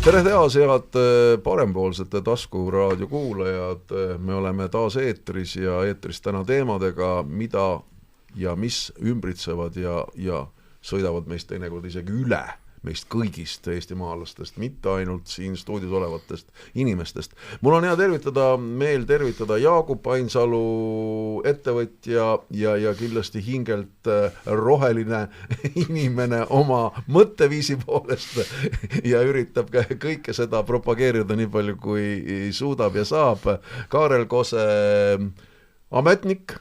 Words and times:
tere 0.00 0.22
taas, 0.24 0.54
head 0.56 0.96
äh, 0.96 1.42
parempoolsete 1.44 2.22
taskuraadio 2.24 3.06
kuulajad, 3.08 3.92
me 4.18 4.34
oleme 4.34 4.68
taas 4.72 4.96
eetris 4.96 5.56
ja 5.60 5.82
eetris 5.84 6.22
täna 6.24 6.40
teemadega, 6.44 7.22
mida 7.22 7.80
ja 8.36 8.56
mis 8.56 8.92
ümbritsevad 8.96 9.76
ja, 9.76 10.04
ja 10.16 10.46
sõidavad 10.80 11.28
meist 11.28 11.50
teinekord 11.50 11.84
isegi 11.84 12.16
üle 12.16 12.40
meist 12.86 13.06
kõigist 13.12 13.66
eestimaalastest, 13.68 14.56
mitte 14.60 14.88
ainult 14.94 15.28
siin 15.28 15.56
stuudios 15.56 15.92
olevatest 15.92 16.48
inimestest. 16.74 17.34
mul 17.60 17.76
on 17.76 17.84
hea 17.84 17.96
tervitada, 17.96 18.56
meel 18.56 19.04
tervitada 19.08 19.58
Jaagup 19.60 20.06
Ainsalu, 20.06 21.42
ettevõtja 21.44 22.30
ja, 22.56 22.76
ja 22.80 22.94
kindlasti 22.96 23.42
hingelt 23.44 24.08
äh, 24.08 24.32
roheline 24.46 25.26
inimene 25.84 26.44
oma 26.48 26.90
mõtteviisi 27.08 27.76
poolest 27.84 28.40
ja 29.04 29.22
üritab 29.28 29.70
kõike 30.00 30.34
seda 30.36 30.64
propageerida 30.64 31.36
nii 31.36 31.52
palju, 31.52 31.76
kui 31.80 32.50
suudab 32.56 32.96
ja 32.96 33.04
saab. 33.04 33.44
Kaarel 33.92 34.26
Kose, 34.30 34.64
ametnik, 35.90 36.56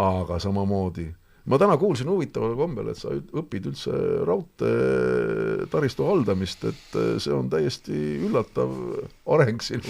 aga 0.00 0.38
samamoodi 0.42 1.12
ma 1.44 1.58
täna 1.58 1.76
kuulsin 1.76 2.08
huvitaval 2.10 2.54
kombel, 2.58 2.92
et 2.92 3.00
sa 3.00 3.10
õpid 3.12 3.70
üldse 3.72 3.92
raudteetaristu 4.28 6.06
haldamist, 6.06 6.64
et 6.70 6.98
äh, 6.98 7.16
see 7.22 7.34
on 7.34 7.50
täiesti 7.50 7.96
üllatav 8.28 8.72
areng 9.34 9.62
sinu 9.64 9.82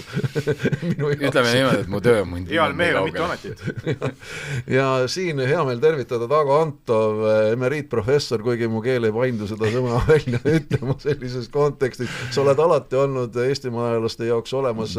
minu 0.89 1.11
jaoks. 1.11 1.27
ütleme 1.29 1.53
niimoodi, 1.53 1.81
et 1.83 1.91
mu 1.93 2.01
töö 2.03 2.23
on 2.23 2.31
mind 2.31 2.53
heal 2.53 2.73
mehel 2.77 2.99
on 3.01 3.09
mitu 3.09 3.23
ametit. 3.25 3.63
Ja 4.77 5.07
siin 5.11 5.39
hea 5.43 5.61
meel 5.67 5.81
tervitada 5.83 6.27
Taago 6.29 6.55
Antov, 6.61 7.21
emeriitprofessor, 7.51 8.43
kuigi 8.45 8.67
mu 8.71 8.81
keel 8.85 9.07
ei 9.07 9.13
paindu 9.15 9.47
seda 9.49 9.69
sõna 9.73 10.01
välja 10.09 10.39
ütlema 10.47 10.95
sellises 11.01 11.49
kontekstis, 11.53 12.11
sa 12.31 12.41
oled 12.43 12.59
alati 12.63 12.97
olnud 12.99 13.37
Eestimaa 13.43 13.91
ajalaste 13.91 14.29
jaoks 14.29 14.53
olemas 14.57 14.95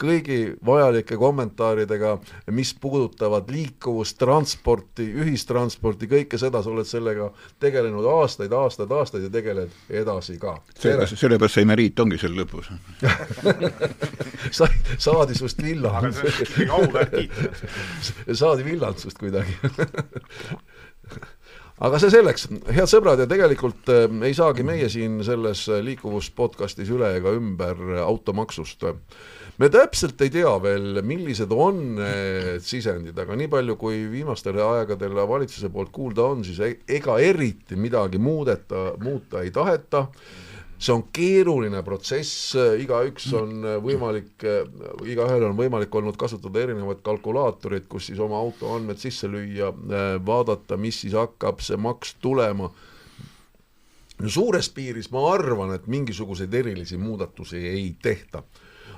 kõigi 0.00 0.54
vajalike 0.64 1.18
kommentaaridega, 1.18 2.16
mis 2.54 2.72
puudutavad 2.78 3.50
liikuvust, 3.52 4.18
transporti, 4.20 5.08
ühistransporti, 5.24 5.97
transporti, 5.98 6.08
kõike 6.08 6.38
seda, 6.38 6.62
sa 6.62 6.70
oled 6.70 6.86
sellega 6.86 7.30
tegelenud 7.60 8.06
aastaid, 8.06 8.52
aastaid, 8.52 8.90
aastaid 8.90 9.24
ja 9.24 9.30
tegeled 9.30 9.70
edasi 9.90 10.38
ka. 10.38 10.58
sellepärast, 10.78 11.18
sellepärast 11.18 11.54
see 11.54 11.62
emeriit 11.62 12.00
ongi 12.00 12.18
seal 12.18 12.34
lõpus 12.36 12.70
sa, 14.58 14.68
saadi 14.98 15.34
sust 15.34 15.62
villand. 15.62 16.14
saadi 18.32 18.64
villand 18.64 18.98
sust 18.98 19.18
kuidagi 19.18 19.56
aga 21.84 22.00
see 22.00 22.12
selleks, 22.12 22.48
head 22.74 22.90
sõbrad, 22.90 23.22
ja 23.22 23.28
tegelikult 23.30 23.90
äh, 23.94 24.06
ei 24.26 24.36
saagi 24.36 24.66
meie 24.66 24.88
siin 24.92 25.20
selles 25.26 25.66
liikuvus 25.84 26.30
podcastis 26.36 26.90
üle 26.94 27.12
ega 27.18 27.34
ümber 27.36 28.00
automaksust. 28.04 28.88
Äh, 28.88 28.98
me 29.62 29.70
täpselt 29.72 30.20
ei 30.24 30.32
tea 30.34 30.54
veel, 30.62 31.02
millised 31.06 31.52
on 31.54 31.80
need 32.00 32.66
sisendid, 32.66 33.18
aga 33.18 33.38
nii 33.38 33.50
palju, 33.52 33.78
kui 33.80 34.02
viimastel 34.10 34.58
aegadel 34.64 35.22
valitsuse 35.28 35.70
poolt 35.74 35.94
kuulda 35.94 36.28
on, 36.34 36.44
siis 36.46 36.60
e-, 36.64 36.76
ega 36.98 37.18
eriti 37.22 37.78
midagi 37.78 38.20
muudeta, 38.22 38.92
muuta 39.02 39.42
ei 39.44 39.54
taheta 39.54 40.06
see 40.78 40.94
on 40.94 41.02
keeruline 41.12 41.82
protsess, 41.82 42.52
igaüks 42.78 43.32
on 43.34 43.64
võimalik, 43.82 44.44
igaühel 45.10 45.48
on 45.48 45.56
võimalik 45.58 45.94
olnud 45.98 46.16
kasutada 46.20 46.62
erinevaid 46.62 47.00
kalkulaatoreid, 47.06 47.88
kus 47.90 48.06
siis 48.10 48.20
oma 48.22 48.38
auto 48.38 48.70
andmed 48.76 49.00
sisse 49.02 49.26
lüüa, 49.30 49.72
vaadata, 50.22 50.78
mis 50.78 51.00
siis 51.02 51.16
hakkab 51.18 51.64
see 51.66 51.76
maks 51.82 52.14
tulema. 52.22 52.70
no 54.18 54.30
suures 54.30 54.70
piiris 54.70 55.10
ma 55.10 55.26
arvan, 55.32 55.74
et 55.74 55.90
mingisuguseid 55.90 56.54
erilisi 56.54 56.96
muudatusi 56.96 57.58
ei 57.58 57.96
tehta 58.02 58.44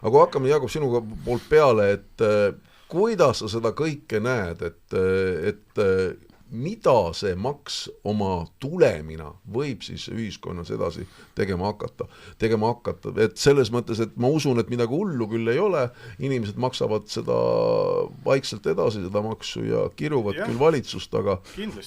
aga 0.00 0.10
kui 0.10 0.22
hakkame, 0.22 0.50
Jaagup, 0.50 0.72
sinu 0.72 0.90
poolt 1.24 1.46
peale, 1.50 1.90
et 1.98 2.24
äh, 2.24 2.50
kuidas 2.90 3.42
sa 3.42 3.50
seda 3.52 3.74
kõike 3.76 4.20
näed, 4.24 4.64
et, 4.64 4.96
äh, 4.96 5.50
et 5.52 5.82
äh, 5.82 6.29
mida 6.50 7.12
see 7.16 7.34
maks 7.38 7.84
oma 8.06 8.46
tulemina 8.62 9.30
võib 9.54 9.84
siis 9.86 10.08
ühiskonnas 10.10 10.72
edasi 10.74 11.06
tegema 11.38 11.70
hakata, 11.70 12.06
tegema 12.42 12.72
hakata, 12.72 13.12
et 13.22 13.38
selles 13.40 13.70
mõttes, 13.74 14.02
et 14.02 14.16
ma 14.20 14.30
usun, 14.34 14.58
et 14.60 14.72
midagi 14.72 14.94
hullu 14.94 15.28
küll 15.30 15.52
ei 15.52 15.60
ole, 15.62 15.86
inimesed 16.18 16.58
maksavad 16.60 17.06
seda 17.12 17.36
vaikselt 18.26 18.66
edasi, 18.72 19.04
seda 19.06 19.22
maksu 19.24 19.64
ja 19.68 19.86
kiruvad 19.96 20.40
ja, 20.40 20.50
küll 20.50 20.60
valitsust, 20.60 21.14
aga 21.14 21.38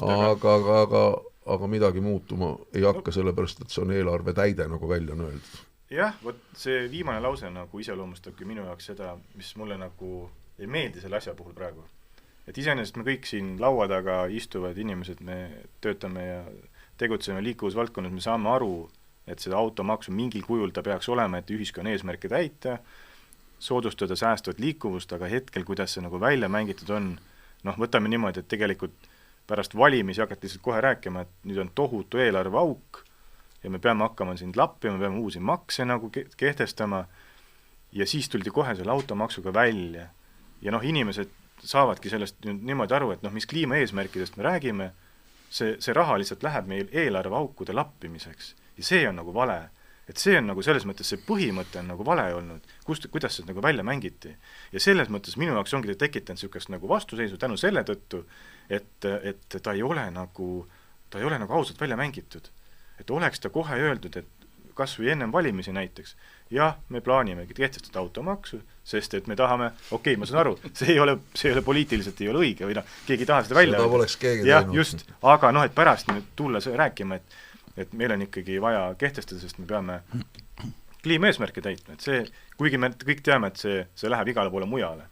aga, 0.07 0.55
aga, 0.55 0.79
aga, 0.85 1.03
aga 1.57 1.69
midagi 1.71 2.03
muutuma 2.03 2.53
ei 2.73 2.85
hakka, 2.87 3.11
sellepärast 3.15 3.65
et 3.65 3.73
see 3.73 3.83
on 3.83 3.91
eelarve 3.95 4.35
täide, 4.37 4.67
nagu 4.71 4.89
välja 4.89 5.17
on 5.17 5.27
öeldud. 5.27 5.61
Jah, 5.93 6.15
vot 6.23 6.39
see 6.57 6.87
viimane 6.89 7.21
lause 7.21 7.49
nagu 7.53 7.79
iseloomustabki 7.79 8.47
minu 8.49 8.63
jaoks 8.65 8.87
seda, 8.93 9.11
mis 9.37 9.51
mulle 9.59 9.77
nagu 9.77 10.23
ei 10.57 10.67
meeldi 10.67 11.03
selle 11.03 11.19
asja 11.19 11.35
puhul 11.37 11.53
praegu. 11.53 11.83
Et 12.47 12.57
iseenesest 12.57 12.97
me 12.99 13.05
kõik 13.07 13.27
siin 13.27 13.55
laua 13.61 13.87
taga 13.87 14.23
istuvad 14.27 14.77
inimesed, 14.77 15.21
me 15.23 15.65
töötame 15.81 16.25
ja 16.25 16.41
tegutseme 16.99 17.43
liikuvusvaldkonnas, 17.43 18.13
me 18.13 18.23
saame 18.23 18.51
aru, 18.51 18.75
et 19.27 19.39
seda 19.39 19.57
automaksu 19.57 20.11
mingil 20.11 20.43
kujul 20.43 20.73
ta 20.75 20.83
peaks 20.83 21.09
olema, 21.09 21.39
et 21.39 21.51
ühiskonna 21.51 21.93
eesmärke 21.93 22.29
täita, 22.31 22.77
soodustada 23.63 24.15
säästvat 24.19 24.59
liikuvust, 24.59 25.13
aga 25.15 25.29
hetkel, 25.31 25.63
kuidas 25.63 25.95
see 25.95 26.03
nagu 26.03 26.19
välja 26.19 26.49
mängitud 26.51 26.91
on, 26.91 27.13
noh, 27.63 27.79
võtame 27.79 28.11
niimoodi, 28.11 28.43
et 28.43 28.51
tegelikult 28.51 29.07
pärast 29.47 29.75
valimisi 29.75 30.21
hakati 30.23 30.47
lihtsalt 30.47 30.63
kohe 30.63 30.81
rääkima, 30.83 31.23
et 31.23 31.47
nüüd 31.47 31.61
on 31.63 31.71
tohutu 31.75 32.19
eelarveauk, 32.19 33.03
ja 33.63 33.71
me 33.71 33.79
peame 33.79 34.03
hakkama 34.03 34.35
sind 34.39 34.59
lappima, 34.59 34.99
peame 34.99 35.23
uusi 35.23 35.39
makse 35.39 35.87
nagu 35.87 36.11
ke-, 36.11 36.27
kehtestama, 36.37 37.05
ja 37.95 38.07
siis 38.09 38.27
tuldi 38.29 38.51
kohe 38.51 38.75
selle 38.75 38.91
automaksuga 38.91 39.53
välja. 39.53 40.09
ja 40.61 40.71
noh, 40.71 40.83
inimesed 40.83 41.31
saavadki 41.63 42.09
sellest 42.11 42.41
nüüd 42.45 42.63
niimoodi 42.69 42.95
aru, 42.97 43.11
et 43.15 43.23
noh, 43.23 43.33
mis 43.33 43.47
kliimaeesmärkidest 43.49 44.37
me 44.37 44.47
räägime, 44.47 44.89
see, 45.49 45.77
see 45.83 45.95
raha 45.95 46.17
lihtsalt 46.19 46.43
läheb 46.43 46.67
meil 46.67 46.89
eelarveaukude 46.91 47.75
lappimiseks. 47.75 48.55
ja 48.77 48.83
see 48.83 49.07
on 49.09 49.15
nagu 49.15 49.33
vale. 49.33 49.69
et 50.09 50.17
see 50.17 50.35
on 50.37 50.47
nagu 50.51 50.61
selles 50.61 50.83
mõttes, 50.83 51.07
see 51.07 51.21
põhimõte 51.27 51.79
on 51.79 51.87
nagu 51.93 52.05
vale 52.05 52.25
olnud, 52.35 52.65
kust, 52.83 53.07
kuidas 53.07 53.37
see 53.37 53.45
nagu 53.47 53.61
välja 53.61 53.83
mängiti. 53.83 54.35
ja 54.71 54.79
selles 54.79 55.09
mõttes 55.09 55.37
minu 55.37 55.53
jaoks 55.53 55.73
ongi 55.73 55.95
tekitanud 55.95 56.41
niisugust 56.41 56.69
nagu 56.69 56.89
vastuseisu 56.89 57.37
tänu 57.37 57.57
selle 57.57 57.83
tõttu, 57.83 58.25
et, 58.69 59.05
et 59.05 59.61
ta 59.61 59.71
ei 59.73 59.83
ole 59.83 60.09
nagu, 60.11 60.67
ta 61.09 61.19
ei 61.19 61.25
ole 61.25 61.39
nagu 61.39 61.53
ausalt 61.53 61.79
välja 61.81 61.97
mängitud 61.97 62.49
et 62.99 63.11
oleks 63.11 63.41
ta 63.43 63.51
kohe 63.53 63.77
öeldud, 63.79 64.17
et 64.17 64.42
kas 64.77 64.95
või 64.99 65.11
ennem 65.13 65.31
valimisi 65.31 65.73
näiteks, 65.75 66.15
jah, 66.53 66.75
me 66.89 67.01
plaanimegi 67.01 67.53
kehtestada 67.57 67.99
automaksu, 68.01 68.59
sest 68.83 69.13
et 69.17 69.27
me 69.27 69.37
tahame, 69.39 69.71
okei 69.91 70.13
okay,, 70.13 70.19
ma 70.19 70.29
saan 70.29 70.43
aru, 70.43 70.57
see 70.73 70.93
ei 70.93 70.99
ole, 70.99 71.17
see 71.35 71.49
ei 71.49 71.57
ole 71.57 71.65
poliitiliselt 71.65 72.21
ei 72.21 72.29
ole 72.33 72.43
õige 72.45 72.67
või 72.67 72.77
noh, 72.77 72.91
keegi 73.07 73.25
ei 73.25 73.31
taha 73.31 73.47
seda 73.47 73.59
välja 73.59 73.79
keegi 74.21 74.49
jah, 74.49 74.67
just, 74.75 75.05
aga 75.21 75.51
noh, 75.55 75.65
et 75.67 75.75
pärast 75.75 76.11
nüüd 76.11 76.33
tulla 76.35 76.61
rääkima, 76.63 77.21
et 77.21 77.41
et 77.77 77.93
meil 77.97 78.11
on 78.13 78.21
ikkagi 78.21 78.59
vaja 78.61 78.81
kehtestada, 78.97 79.39
sest 79.41 79.57
me 79.57 79.65
peame 79.65 79.95
kliimaeesmärke 81.03 81.61
täitma, 81.61 81.95
et 81.95 82.05
see, 82.05 82.19
kuigi 82.57 82.77
me 82.77 82.91
kõik 82.93 83.23
teame, 83.25 83.49
et 83.49 83.59
see, 83.59 83.79
see 83.97 84.11
läheb 84.11 84.29
igale 84.33 84.53
poole 84.53 84.67
mujale. 84.69 85.09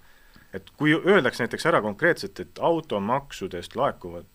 et 0.53 0.67
kui 0.75 0.91
öeldakse 0.93 1.45
näiteks 1.45 1.65
ära 1.65 1.79
konkreetselt, 1.81 2.39
et 2.39 2.59
automaksudest 2.59 3.75
laekuvad 3.75 4.25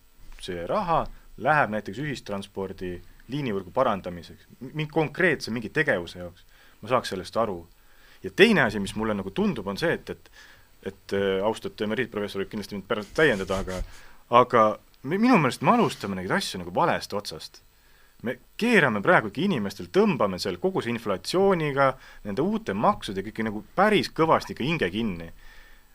see 0.41 0.65
raha 0.67 1.03
läheb 1.37 1.69
näiteks 1.69 1.99
ühistranspordi 2.01 2.95
liinivõrgu 3.31 3.71
parandamiseks, 3.75 4.47
mingi 4.59 4.91
konkreetse 4.91 5.51
mingi 5.51 5.69
tegevuse 5.73 6.19
jaoks, 6.19 6.45
ma 6.81 6.91
saaks 6.91 7.09
sellest 7.13 7.37
aru. 7.37 7.65
ja 8.23 8.31
teine 8.31 8.61
asi, 8.61 8.79
mis 8.79 8.95
mulle 8.95 9.13
nagu 9.13 9.31
tundub, 9.31 9.67
on 9.67 9.77
see, 9.77 9.93
et, 9.93 10.09
et 10.09 10.31
et 10.85 11.13
äh, 11.13 11.43
austatud 11.43 11.85
emeriitprofessor 11.87 12.43
võib 12.43 12.51
kindlasti 12.51 12.77
mind 12.77 12.87
pärast 12.87 13.15
täiendada, 13.17 13.61
aga 13.63 13.79
aga 14.37 14.65
minu 15.07 15.37
meelest 15.39 15.63
me 15.65 15.73
alustame 15.73 16.17
neid 16.19 16.31
asju 16.31 16.61
nagu 16.61 16.73
valest 16.73 17.13
otsast. 17.13 17.63
me 18.23 18.33
keerame 18.57 19.01
praegugi 19.05 19.43
inimestel, 19.45 19.91
tõmbame 19.93 20.39
seal 20.41 20.55
kogu 20.57 20.81
see 20.81 20.89
inflatsiooniga, 20.89 21.91
nende 22.25 22.41
uute 22.41 22.73
maksudega 22.73 23.29
ikka 23.29 23.43
nagu 23.45 23.61
päris 23.75 24.09
kõvasti 24.09 24.55
ikka 24.55 24.63
hinge 24.63 24.89
kinni. 24.89 25.31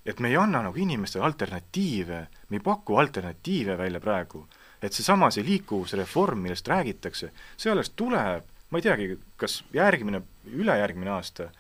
et 0.05 0.21
me 0.21 0.29
ei 0.29 0.37
anna 0.37 0.63
nagu 0.63 0.79
inimestele 0.79 1.25
alternatiive, 1.25 2.27
me 2.49 2.57
ei 2.57 2.63
paku 2.63 2.97
alternatiive 2.99 3.79
välja 3.79 4.01
praegu 4.01 4.47
et 4.83 4.93
seesama, 4.93 5.31
see 5.31 5.45
liikuvusreform, 5.47 6.43
millest 6.47 6.69
räägitakse, 6.69 7.31
see 7.57 7.73
alles 7.73 7.93
tuleb, 7.97 8.47
ma 8.71 8.81
ei 8.81 8.85
teagi, 8.85 9.09
kas 9.39 9.61
järgmine, 9.75 10.23
ülejärgmine 10.51 11.13
aasta, 11.15 11.51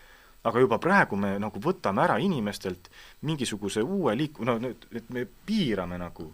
aga 0.48 0.62
juba 0.62 0.78
praegu 0.82 1.16
me 1.16 1.36
nagu 1.38 1.60
võtame 1.62 2.02
ära 2.02 2.18
inimestelt 2.18 2.90
mingisuguse 3.28 3.82
uue 3.82 4.16
liik-, 4.18 4.40
no 4.42 4.58
et 4.90 5.10
me 5.14 5.26
piirame 5.46 6.00
nagu. 6.02 6.32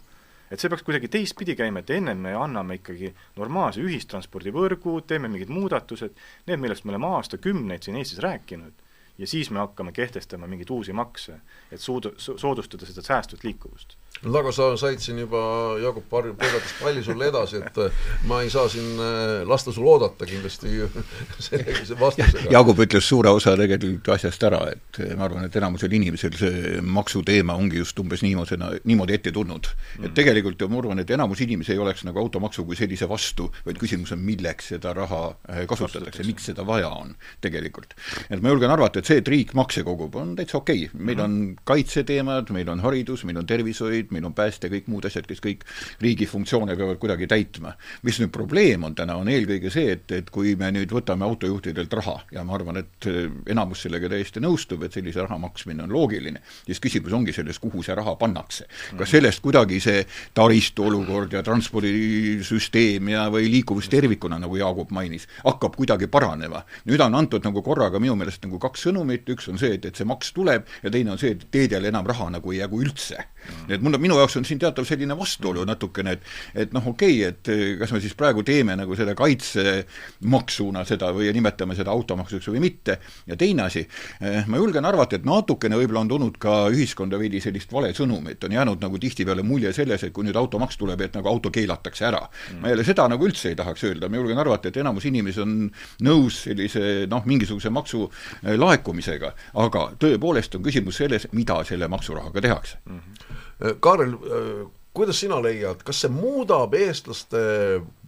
et 0.48 0.56
see 0.60 0.70
peaks 0.72 0.80
kuidagi 0.80 1.10
teistpidi 1.12 1.52
käima, 1.52 1.82
et 1.82 1.90
ennem 1.92 2.22
me 2.24 2.30
anname 2.32 2.78
ikkagi 2.78 3.10
normaalse 3.36 3.82
ühistranspordivõrgu, 3.84 4.94
teeme 5.04 5.28
mingid 5.28 5.50
muudatused, 5.52 6.14
need, 6.48 6.62
millest 6.62 6.86
me 6.88 6.94
oleme 6.94 7.10
aastakümneid 7.18 7.84
siin 7.84 7.98
Eestis 8.00 8.22
rääkinud, 8.24 8.72
ja 9.18 9.26
siis 9.28 9.50
me 9.50 9.60
hakkame 9.60 9.92
kehtestama 9.92 10.48
mingeid 10.48 10.72
uusi 10.72 10.96
makse, 10.96 11.36
et 11.68 11.84
suud-, 11.84 12.14
soodustada 12.16 12.88
seda 12.88 13.04
säästvat 13.04 13.44
liikuvust 13.44 13.98
aga 14.26 14.52
sa 14.52 14.70
said 14.80 15.02
siin 15.02 15.20
juba, 15.22 15.40
Jaagup, 15.82 16.08
põigatas 16.10 16.74
palli 16.80 17.02
sulle 17.06 17.28
edasi, 17.30 17.60
et 17.62 17.78
äh, 17.84 18.06
ma 18.26 18.40
ei 18.42 18.50
saa 18.50 18.68
siin 18.70 18.98
äh, 18.98 19.46
lasta 19.48 19.72
sul 19.74 19.86
oodata 19.86 20.26
kindlasti 20.26 20.72
sellise 21.48 21.98
vastusega. 21.98 22.50
Jaagup 22.52 22.82
ütles 22.82 23.06
suure 23.06 23.30
osa 23.34 23.54
tegelikult 23.58 24.10
asjast 24.16 24.42
ära, 24.48 24.64
et 24.72 25.00
ma 25.14 25.28
arvan, 25.28 25.46
et 25.46 25.58
enamusel 25.60 25.94
inimesel 25.98 26.34
see 26.38 26.82
maksuteema 26.82 27.54
ongi 27.58 27.78
just 27.82 27.98
umbes 28.02 28.24
niimoodi, 28.26 28.58
niimoodi 28.88 29.16
ette 29.18 29.32
tulnud 29.34 29.68
mm.. 29.70 30.08
et 30.08 30.16
tegelikult 30.18 30.66
ma 30.68 30.82
arvan, 30.82 31.02
et 31.02 31.14
enamus 31.14 31.42
inimesi 31.44 31.76
ei 31.76 31.82
oleks 31.82 32.04
nagu 32.08 32.20
automaksu 32.22 32.66
kui 32.66 32.78
sellise 32.78 33.08
vastu, 33.10 33.48
vaid 33.66 33.78
küsimus 33.80 34.12
on, 34.16 34.22
milleks 34.26 34.72
seda 34.74 34.94
raha 34.96 35.22
äh, 35.30 35.62
kasutatakse, 35.70 36.26
miks 36.26 36.50
seda 36.50 36.66
vaja 36.66 36.90
on 36.90 37.14
tegelikult. 37.44 37.94
et 38.28 38.42
ma 38.42 38.50
julgen 38.52 38.74
arvata, 38.74 38.98
et 38.98 39.10
see, 39.10 39.22
et 39.22 39.30
riik 39.30 39.54
makse 39.58 39.84
kogub, 39.86 40.18
on 40.18 40.34
täitsa 40.38 40.58
okei 40.58 40.88
okay., 40.88 41.06
meil 41.08 41.22
on 41.22 41.38
kaitseteemad, 41.68 42.50
meil 42.54 42.74
on 42.74 42.82
haridus, 42.82 43.24
meil 43.28 43.38
on 43.40 43.46
tervishoid, 43.48 44.07
politseid, 44.08 44.12
meil 44.12 44.26
on 44.26 44.34
pääste, 44.34 44.68
kõik 44.68 44.88
muud 44.88 45.04
asjad, 45.06 45.26
kes 45.26 45.40
kõik 45.40 45.64
riigi 46.00 46.26
funktsioone 46.26 46.76
peavad 46.76 46.98
kuidagi 46.98 47.26
täitma. 47.26 47.76
mis 48.02 48.18
nüüd 48.20 48.30
probleem 48.30 48.84
on 48.84 48.94
täna, 48.94 49.16
on 49.16 49.28
eelkõige 49.28 49.70
see, 49.70 49.92
et, 49.92 50.10
et 50.12 50.30
kui 50.30 50.56
me 50.56 50.70
nüüd 50.70 50.90
võtame 50.90 51.24
autojuhtidelt 51.24 51.92
raha 51.92 52.24
ja 52.32 52.44
ma 52.44 52.54
arvan, 52.54 52.76
et 52.76 53.06
äh, 53.06 53.30
enamus 53.48 53.82
sellega 53.82 54.08
täiesti 54.08 54.40
nõustub, 54.40 54.82
et 54.84 54.92
sellise 54.92 55.20
raha 55.20 55.38
maksmine 55.38 55.82
on 55.82 55.92
loogiline, 55.92 56.40
siis 56.66 56.80
küsimus 56.80 57.12
ongi 57.12 57.32
selles, 57.32 57.58
kuhu 57.58 57.82
see 57.82 57.94
raha 57.94 58.16
pannakse. 58.16 58.66
kas 58.98 59.10
sellest 59.10 59.40
kuidagi 59.40 59.80
see 59.80 60.04
taristu 60.34 60.84
olukord 60.88 61.32
ja 61.32 61.42
transpordisüsteem 61.42 63.08
ja, 63.08 63.28
või 63.30 63.50
liikuvus 63.50 63.88
tervikuna, 63.88 64.38
nagu 64.38 64.56
Jaagup 64.56 64.90
mainis, 64.90 65.28
hakkab 65.44 65.76
kuidagi 65.76 66.06
paranema. 66.06 66.64
nüüd 66.86 67.00
on 67.00 67.14
antud 67.14 67.44
nagu 67.44 67.62
korraga 67.62 67.98
minu 67.98 68.16
meelest 68.16 68.44
nagu 68.44 68.58
kaks 68.58 68.88
sõnumit, 68.88 69.28
üks 69.28 69.48
on 69.48 69.58
see, 69.58 69.74
et, 69.74 69.84
et 69.84 69.96
see 69.96 70.08
maks 70.08 70.32
tuleb 70.32 70.66
ja 70.82 70.90
teine 70.90 71.12
on 71.12 71.18
see, 71.20 71.34
et 71.36 71.48
teedele 71.50 71.88
enam 71.88 72.06
raha 72.06 72.30
nagu 72.30 72.52
ei 72.52 72.62
jagu 72.62 72.80
üldse. 72.82 73.24
nii 73.68 73.76
et 73.76 73.82
mul 73.82 73.97
on, 73.98 74.02
minu 74.06 74.18
jaoks 74.18 74.38
on 74.38 74.46
siin 74.48 74.60
teatav 74.62 74.86
selline 74.88 75.16
vastuolu 75.18 75.64
natukene, 75.68 76.16
et 76.16 76.68
et 76.68 76.74
noh, 76.74 76.86
okei 76.92 77.18
okay,, 77.20 77.32
et 77.32 77.50
eh, 77.52 77.74
kas 77.80 77.92
me 77.94 78.00
siis 78.02 78.14
praegu 78.18 78.42
teeme 78.46 78.76
nagu 78.78 78.96
selle 78.98 79.14
kaitsemaksuna 79.18 80.84
seda 80.88 81.10
või 81.14 81.30
nimetame 81.34 81.76
seda 81.78 81.92
automaksuks 81.94 82.48
või 82.52 82.62
mitte, 82.68 82.98
ja 83.28 83.36
teine 83.38 83.66
asi, 83.66 83.84
eh, 84.20 84.46
ma 84.48 84.60
julgen 84.60 84.86
arvata, 84.88 85.18
et 85.18 85.26
natukene 85.28 85.78
võib-olla 85.80 86.04
on 86.04 86.12
tulnud 86.12 86.38
ka 86.40 86.56
ühiskonda 86.72 87.20
veidi 87.20 87.42
sellist 87.44 87.72
vale 87.72 87.92
sõnumit, 87.96 88.44
on 88.44 88.56
jäänud 88.58 88.84
nagu 88.84 89.00
tihtipeale 89.02 89.44
mulje 89.46 89.72
selles, 89.76 90.04
et 90.04 90.14
kui 90.14 90.26
nüüd 90.26 90.38
automaks 90.38 90.78
tuleb, 90.80 91.02
et 91.06 91.18
nagu 91.18 91.30
auto 91.30 91.52
keelatakse 91.54 92.08
ära. 92.08 92.22
Mm.. 92.28 92.62
ma 92.62 92.72
jälle 92.72 92.86
seda 92.86 93.08
nagu 93.10 93.28
üldse 93.28 93.52
ei 93.52 93.58
tahaks 93.58 93.84
öelda, 93.88 94.08
ma 94.08 94.20
julgen 94.20 94.38
arvata, 94.38 94.68
et 94.68 94.80
enamus 94.80 95.08
inimesi 95.08 95.42
on 95.44 95.58
nõus 96.04 96.42
sellise 96.46 97.06
noh, 97.10 97.26
mingisuguse 97.26 97.72
maksu 97.74 98.06
eh, 98.06 98.54
laekumisega, 98.58 99.34
aga 99.64 99.90
tõepoolest 100.00 100.58
on 100.58 100.64
küsimus 100.66 101.02
selles, 101.02 101.28
mida 101.32 101.60
selle 101.68 101.88
maksurahaga 101.90 102.44
tehakse. 102.44 102.82
Mm. 102.86 102.98
-hmm 102.98 103.46
Kaarel, 103.80 104.14
äh, 104.14 104.66
kuidas 104.94 105.20
sina 105.20 105.40
leiad, 105.42 105.82
kas 105.86 106.04
see 106.04 106.12
muudab 106.12 106.74
eestlaste 106.78 107.40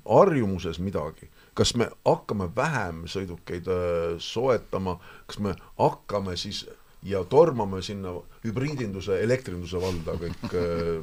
harjumuses 0.06 0.79
midagi? 0.82 1.31
kas 1.61 1.75
me 1.76 1.91
hakkame 2.06 2.47
vähem 2.56 3.02
sõidukeid 3.11 3.67
äh, 3.69 4.14
soetama, 4.23 4.94
kas 5.29 5.41
me 5.43 5.56
hakkame 5.76 6.37
siis 6.38 6.62
ja 7.05 7.25
tormame 7.29 7.82
sinna 7.82 8.14
hübriidinduse, 8.44 9.19
elektrinduse 9.25 9.81
valda 9.82 10.14
kõik 10.23 10.47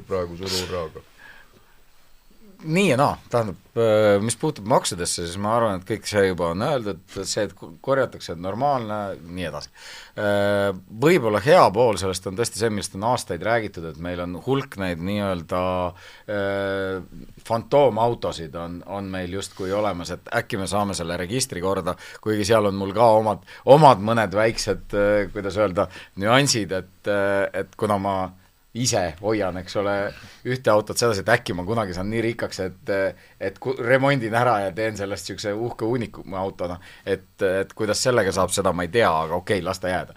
praegu 0.08 0.38
suruuraaga? 0.40 1.04
Nii 2.62 2.88
ja 2.88 2.96
naa, 2.98 3.14
tähendab, 3.30 3.58
äh, 3.78 4.16
mis 4.22 4.36
puutub 4.36 4.66
maksudesse, 4.66 5.26
siis 5.26 5.38
ma 5.40 5.52
arvan, 5.56 5.78
et 5.78 5.86
kõik 5.86 6.08
see 6.10 6.24
juba 6.26 6.48
on 6.52 6.62
öeldud, 6.66 7.00
see, 7.22 7.44
et 7.46 7.52
korjatakse, 7.84 8.32
on 8.34 8.42
normaalne, 8.42 8.96
nii 9.22 9.46
edasi. 9.46 9.70
Äh, 10.18 10.72
võib-olla 11.04 11.40
hea 11.44 11.62
pool 11.74 12.00
sellest 12.00 12.26
on 12.26 12.38
tõesti 12.38 12.58
see, 12.58 12.70
millest 12.74 12.96
on 12.98 13.06
aastaid 13.12 13.44
räägitud, 13.46 13.86
et 13.90 14.00
meil 14.02 14.22
on 14.24 14.34
hulk 14.46 14.74
neid 14.82 15.02
nii-öelda 15.06 15.62
äh, 15.86 17.22
fantoomautosid 17.46 18.58
on, 18.58 18.80
on 18.86 19.12
meil 19.12 19.38
justkui 19.38 19.70
olemas, 19.72 20.10
et 20.16 20.34
äkki 20.40 20.58
me 20.58 20.66
saame 20.70 20.98
selle 20.98 21.16
registri 21.20 21.62
korda, 21.62 21.94
kuigi 22.24 22.48
seal 22.48 22.66
on 22.72 22.78
mul 22.80 22.92
ka 22.96 23.12
omad, 23.20 23.46
omad 23.70 24.02
mõned 24.02 24.34
väiksed, 24.34 24.98
kuidas 25.32 25.62
öelda, 25.62 25.86
nüansid, 26.18 26.74
et, 26.74 27.14
et 27.54 27.78
kuna 27.78 28.02
ma 28.02 28.18
ise 28.82 29.02
hoian, 29.20 29.56
eks 29.62 29.78
ole, 29.80 29.94
ühte 30.48 30.72
autot 30.72 30.98
sedasi, 30.98 31.24
et 31.24 31.32
äkki 31.36 31.56
ma 31.56 31.64
kunagi 31.68 31.96
saan 31.96 32.10
nii 32.12 32.24
rikkaks, 32.30 32.60
et 32.66 32.92
et 33.40 33.58
remondin 33.84 34.34
ära 34.34 34.58
ja 34.66 34.74
teen 34.74 34.96
sellest 34.98 35.28
niisuguse 35.28 35.54
uhke 35.54 35.88
uunikum 35.88 36.36
autona, 36.38 36.78
et, 37.06 37.30
et 37.42 37.72
kuidas 37.74 38.02
sellega 38.02 38.32
saab, 38.34 38.52
seda 38.54 38.72
ma 38.72 38.86
ei 38.86 38.92
tea, 38.94 39.08
aga 39.08 39.38
okei 39.38 39.58
okay,, 39.58 39.66
las 39.66 39.82
ta 39.82 39.92
jääda. 39.92 40.14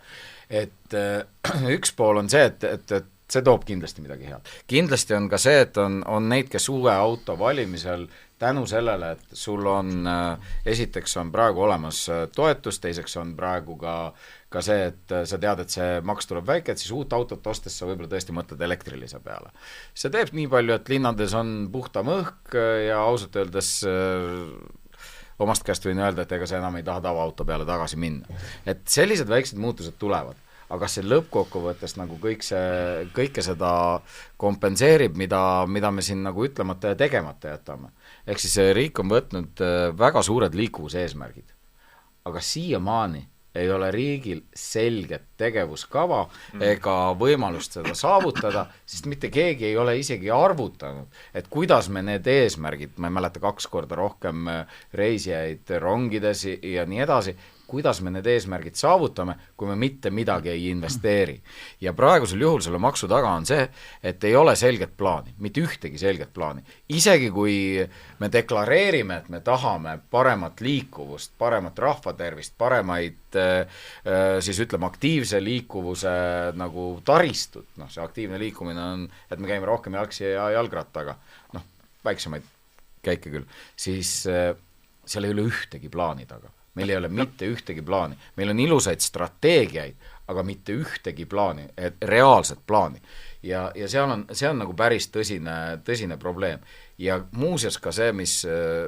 et 0.50 0.94
äh, 0.94 1.72
üks 1.78 1.96
pool 1.96 2.22
on 2.24 2.30
see, 2.30 2.46
et, 2.52 2.64
et, 2.64 2.92
et 2.92 3.10
see 3.32 3.46
toob 3.46 3.64
kindlasti 3.68 4.04
midagi 4.04 4.28
head. 4.28 4.52
kindlasti 4.68 5.16
on 5.16 5.30
ka 5.32 5.40
see, 5.42 5.62
et 5.66 5.78
on, 5.82 6.02
on 6.08 6.28
neid, 6.30 6.50
kes 6.52 6.70
uue 6.74 6.92
auto 6.94 7.38
valimisel 7.40 8.08
tänu 8.42 8.66
sellele, 8.70 9.14
et 9.16 9.38
sul 9.38 9.66
on 9.70 10.08
äh,, 10.10 10.52
esiteks 10.74 11.16
on 11.22 11.32
praegu 11.34 11.64
olemas 11.68 12.04
äh, 12.10 12.26
toetus, 12.36 12.82
teiseks 12.84 13.18
on 13.22 13.36
praegu 13.38 13.78
ka 13.82 13.96
ka 14.52 14.60
see, 14.66 14.90
et 14.90 15.14
äh, 15.16 15.24
sa 15.30 15.40
tead, 15.40 15.62
et 15.64 15.72
see 15.72 16.02
maks 16.04 16.28
tuleb 16.28 16.48
väike, 16.48 16.74
et 16.74 16.82
siis 16.82 16.92
uut 16.96 17.14
autot 17.16 17.48
ostes 17.48 17.78
sa 17.78 17.88
võib-olla 17.88 18.12
tõesti 18.12 18.36
mõtled 18.36 18.62
elektrilise 18.68 19.22
peale. 19.24 19.54
see 19.94 20.12
teeb 20.14 20.34
nii 20.36 20.50
palju, 20.52 20.76
et 20.76 20.92
linnades 20.92 21.36
on 21.38 21.56
puhtam 21.72 22.12
õhk 22.12 22.60
ja 22.88 23.00
ausalt 23.06 23.38
öeldes 23.40 23.72
omast 25.42 25.66
käest 25.66 25.86
võin 25.88 26.02
öelda, 26.04 26.26
et 26.26 26.38
ega 26.38 26.50
sa 26.50 26.60
enam 26.60 26.76
ei 26.78 26.86
taha 26.86 27.02
tavaauto 27.08 27.46
peale 27.48 27.66
tagasi 27.66 27.98
minna. 27.98 28.42
et 28.66 28.84
sellised 28.90 29.30
väiksed 29.30 29.62
muutused 29.62 29.96
tulevad 30.02 30.40
aga 30.72 30.86
kas 30.86 30.98
see 30.98 31.08
lõppkokkuvõttes 31.08 31.98
nagu 32.00 32.16
kõik 32.22 32.46
see, 32.48 33.08
kõike 33.16 33.44
seda 33.44 33.72
kompenseerib, 34.40 35.18
mida, 35.20 35.42
mida 35.68 35.92
me 35.92 36.04
siin 36.06 36.24
nagu 36.24 36.46
ütlemata 36.48 36.94
ja 36.94 37.00
tegemata 37.00 37.52
jätame. 37.56 37.92
Ehk 38.28 38.40
siis 38.40 38.58
riik 38.76 39.00
on 39.00 39.12
võtnud 39.12 39.64
väga 39.98 40.22
suured 40.26 40.56
liikuvuseesmärgid. 40.56 41.54
aga 42.26 42.42
siiamaani 42.42 43.28
ei 43.56 43.72
ole 43.72 43.92
riigil 43.92 44.42
selget 44.56 45.24
tegevuskava 45.38 46.22
mm. 46.26 46.62
ega 46.64 46.96
võimalust 47.20 47.76
seda 47.76 47.94
saavutada, 47.98 48.66
sest 48.88 49.10
mitte 49.12 49.32
keegi 49.34 49.68
ei 49.68 49.78
ole 49.78 49.98
isegi 50.00 50.32
arvutanud, 50.32 51.10
et 51.36 51.50
kuidas 51.52 51.90
me 51.92 52.04
need 52.06 52.28
eesmärgid, 52.28 52.96
ma 52.98 53.12
ei 53.12 53.18
mäleta, 53.20 53.44
kaks 53.44 53.68
korda 53.72 54.00
rohkem 54.00 54.48
reisijaid 54.96 55.76
rongides 55.84 56.46
ja 56.48 56.88
nii 56.88 57.04
edasi, 57.04 57.36
kuidas 57.72 58.02
me 58.04 58.12
need 58.12 58.28
eesmärgid 58.28 58.76
saavutame, 58.76 59.38
kui 59.58 59.70
me 59.70 59.78
mitte 59.80 60.12
midagi 60.12 60.52
ei 60.52 60.68
investeeri. 60.72 61.38
ja 61.82 61.94
praegusel 61.94 62.44
juhul 62.44 62.62
selle 62.62 62.82
maksu 62.84 63.08
taga 63.08 63.32
on 63.32 63.48
see, 63.48 63.64
et 64.04 64.24
ei 64.28 64.36
ole 64.36 64.56
selget 64.60 64.98
plaani, 64.98 65.34
mitte 65.40 65.64
ühtegi 65.64 66.00
selget 66.02 66.34
plaani. 66.34 66.64
isegi 66.90 67.32
kui 67.32 67.56
me 68.20 68.32
deklareerime, 68.32 69.22
et 69.22 69.30
me 69.30 69.40
tahame 69.40 69.98
paremat 70.12 70.62
liikuvust, 70.62 71.34
paremat 71.40 71.80
rahvatervist, 71.80 72.56
paremaid 72.58 73.40
äh, 73.40 73.60
äh, 73.62 74.38
siis 74.44 74.60
ütleme, 74.60 74.90
aktiivse 74.92 75.44
liikuvuse 75.44 76.16
nagu 76.60 76.88
taristut, 77.06 77.70
noh, 77.80 77.90
see 77.92 78.04
aktiivne 78.04 78.40
liikumine 78.42 78.88
on, 78.94 79.06
et 79.32 79.40
me 79.40 79.48
käime 79.48 79.70
rohkem 79.70 79.96
jalgsi 79.96 80.28
ja 80.28 80.50
jalgrattaga, 80.58 81.16
noh, 81.56 81.70
väiksemaid 82.04 82.58
käike 83.02 83.32
küll, 83.32 83.48
siis 83.80 84.26
äh, 84.30 84.50
seal 85.06 85.26
ei 85.26 85.38
ole 85.38 85.48
ühtegi 85.50 85.90
plaani 85.90 86.28
taga 86.28 86.52
meil 86.76 86.90
ei 86.90 86.98
ole 86.98 87.10
mitte 87.12 87.48
ühtegi 87.52 87.84
plaani, 87.86 88.18
meil 88.36 88.54
on 88.54 88.60
ilusaid 88.60 89.04
strateegiaid, 89.04 89.96
aga 90.32 90.44
mitte 90.48 90.76
ühtegi 90.78 91.26
plaani, 91.26 91.68
reaalset 92.02 92.60
plaani. 92.68 93.02
ja, 93.44 93.72
ja 93.76 93.88
seal 93.90 94.12
on, 94.12 94.26
see 94.32 94.50
on 94.50 94.62
nagu 94.64 94.74
päris 94.78 95.10
tõsine, 95.12 95.82
tõsine 95.86 96.18
probleem. 96.18 96.60
ja 96.98 97.20
muuseas 97.32 97.78
ka 97.78 97.92
see, 97.92 98.12
mis, 98.12 98.42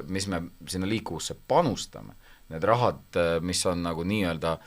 mis 0.08 0.28
me 0.28 0.42
sinna 0.68 0.88
liikuvusse 0.88 1.36
panustame, 1.48 2.14
need 2.48 2.64
rahad, 2.64 3.18
mis 3.40 3.66
on 3.66 3.82
nagu 3.82 4.04
nii-öelda 4.04 4.58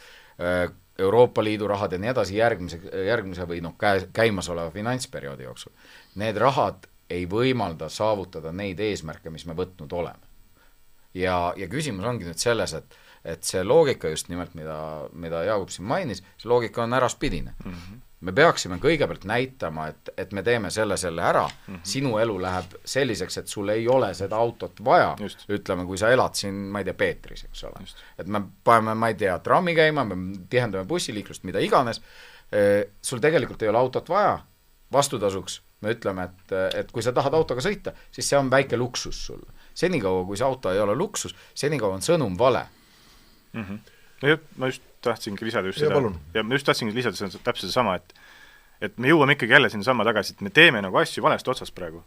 Euroopa 0.98 1.44
Liidu 1.44 1.68
rahad 1.68 1.92
ja 1.94 2.00
nii 2.02 2.10
edasi 2.10 2.38
järgmise, 2.38 2.80
järgmise 3.06 3.46
või 3.50 3.62
noh, 3.62 3.76
käe, 3.78 4.08
käimasoleva 4.14 4.72
finantsperioodi 4.74 5.46
jooksul, 5.46 5.74
need 6.16 6.38
rahad 6.42 6.88
ei 7.10 7.28
võimalda 7.30 7.90
saavutada 7.90 8.52
neid 8.52 8.80
eesmärke, 8.84 9.30
mis 9.30 9.46
me 9.46 9.56
võtnud 9.56 9.94
oleme. 9.94 10.26
ja, 11.14 11.54
ja 11.56 11.68
küsimus 11.68 12.06
ongi 12.06 12.26
nüüd 12.26 12.42
selles, 12.42 12.74
et 12.74 12.98
et 13.28 13.44
see 13.44 13.64
loogika 13.64 14.10
just 14.12 14.30
nimelt, 14.32 14.56
mida, 14.56 14.78
mida 15.14 15.44
Jaagup 15.48 15.72
siin 15.74 15.88
mainis, 15.90 16.24
see 16.40 16.50
loogika 16.50 16.86
on 16.86 16.96
äraspidine 16.96 17.54
mm. 17.66 17.72
-hmm. 17.74 18.00
me 18.22 18.32
peaksime 18.32 18.80
kõigepealt 18.84 19.28
näitama, 19.28 19.88
et, 19.92 20.10
et 20.18 20.34
me 20.34 20.44
teeme 20.44 20.72
selle, 20.72 20.98
selle 20.98 21.22
ära 21.22 21.44
mm, 21.48 21.76
-hmm. 21.76 21.80
sinu 21.84 22.18
elu 22.18 22.42
läheb 22.42 22.78
selliseks, 22.86 23.38
et 23.38 23.48
sul 23.48 23.70
ei 23.70 23.88
ole 23.88 24.14
seda 24.14 24.36
autot 24.36 24.84
vaja, 24.86 25.16
ütleme, 25.50 25.86
kui 25.86 25.98
sa 25.98 26.10
elad 26.10 26.40
siin, 26.40 26.54
ma 26.54 26.80
ei 26.80 26.88
tea, 26.88 26.94
Peetris, 26.94 27.44
eks 27.44 27.64
ole. 27.64 27.86
et 28.18 28.28
me 28.28 28.42
paneme, 28.64 28.96
ma 28.96 29.08
ei 29.08 29.16
tea, 29.16 29.40
trammi 29.40 29.76
käima, 29.76 30.06
me 30.06 30.38
tihendame 30.50 30.86
bussiliiklust, 30.86 31.44
mida 31.44 31.60
iganes, 31.60 32.02
sul 33.02 33.20
tegelikult 33.20 33.62
ei 33.62 33.70
ole 33.70 33.78
autot 33.78 34.10
vaja, 34.10 34.40
vastutasuks 34.92 35.62
me 35.82 35.92
ütleme, 35.94 36.24
et, 36.24 36.54
et 36.80 36.92
kui 36.92 37.04
sa 37.04 37.12
tahad 37.14 37.34
autoga 37.34 37.62
sõita, 37.62 37.94
siis 38.12 38.30
see 38.30 38.38
on 38.40 38.50
väike 38.50 38.78
luksus 38.78 39.26
sulle. 39.26 39.52
senikaua, 39.74 40.26
kui 40.26 40.38
see 40.38 40.46
auto 40.46 40.72
ei 40.72 40.80
ole 40.80 40.96
luksus, 40.96 41.36
senikaua 41.54 42.00
on 42.00 42.02
sõnum 42.02 42.38
vale 42.40 42.66
mm. 43.58 43.64
-hmm. 43.64 43.96
no 44.22 44.34
jah, 44.34 44.40
ma 44.58 44.72
just 44.72 44.84
tahtsingi 45.02 45.46
lisada 45.46 45.68
just 45.68 45.82
ja, 45.82 45.90
seda, 45.90 46.14
ja 46.34 46.44
ma 46.44 46.56
just 46.56 46.66
tahtsingi 46.66 46.96
lisada 46.96 47.16
seda 47.20 47.44
täpselt 47.44 47.68
sedasama, 47.68 47.96
et 47.96 48.14
et 48.82 48.98
me 49.02 49.10
jõuame 49.10 49.34
ikkagi 49.34 49.54
jälle 49.58 49.70
sinnasamma 49.74 50.06
tagasi, 50.06 50.36
et 50.36 50.42
me 50.42 50.50
teeme 50.54 50.82
nagu 50.82 50.98
asju 51.02 51.24
valest 51.24 51.48
otsast 51.48 51.76
praegu 51.76 52.04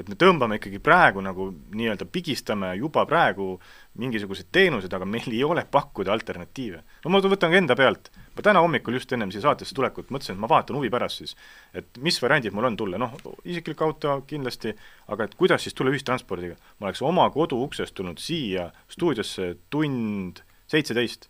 et 0.00 0.08
me 0.08 0.16
tõmbame 0.18 0.56
ikkagi 0.56 0.80
praegu 0.82 1.22
nagu 1.24 1.50
nii-öelda 1.76 2.06
pigistame 2.12 2.72
juba 2.78 3.02
praegu 3.08 3.52
mingisuguseid 4.00 4.48
teenuseid, 4.54 4.92
aga 4.96 5.06
meil 5.08 5.28
ei 5.32 5.42
ole 5.44 5.64
pakkuda 5.70 6.12
alternatiive. 6.14 6.82
no 7.04 7.12
ma 7.12 7.20
võtan 7.20 7.52
ka 7.52 7.58
enda 7.58 7.76
pealt, 7.76 8.10
ma 8.36 8.44
täna 8.46 8.62
hommikul 8.64 8.96
just 8.96 9.12
ennem 9.12 9.32
siia 9.34 9.44
saatesse 9.44 9.76
tulekut 9.76 10.12
mõtlesin, 10.14 10.38
et 10.38 10.42
ma 10.42 10.48
vaatan 10.50 10.78
huvi 10.78 10.90
pärast 10.92 11.22
siis, 11.22 11.36
et 11.74 12.00
mis 12.00 12.20
variandid 12.22 12.56
mul 12.56 12.70
on 12.70 12.78
tulla, 12.80 13.00
noh, 13.00 13.16
isiklik 13.44 13.82
auto 13.84 14.20
kindlasti, 14.30 14.74
aga 15.08 15.26
et 15.26 15.34
kuidas 15.40 15.66
siis 15.66 15.76
tulla 15.76 15.92
ühistranspordiga. 15.92 16.56
ma 16.78 16.88
oleks 16.88 17.02
oma 17.02 17.28
kodu 17.34 17.60
uksest 17.66 17.94
tulnud 17.94 18.22
siia 18.22 18.70
stuudiosse 18.88 19.56
tund 19.70 20.44
seitseteist 20.70 21.28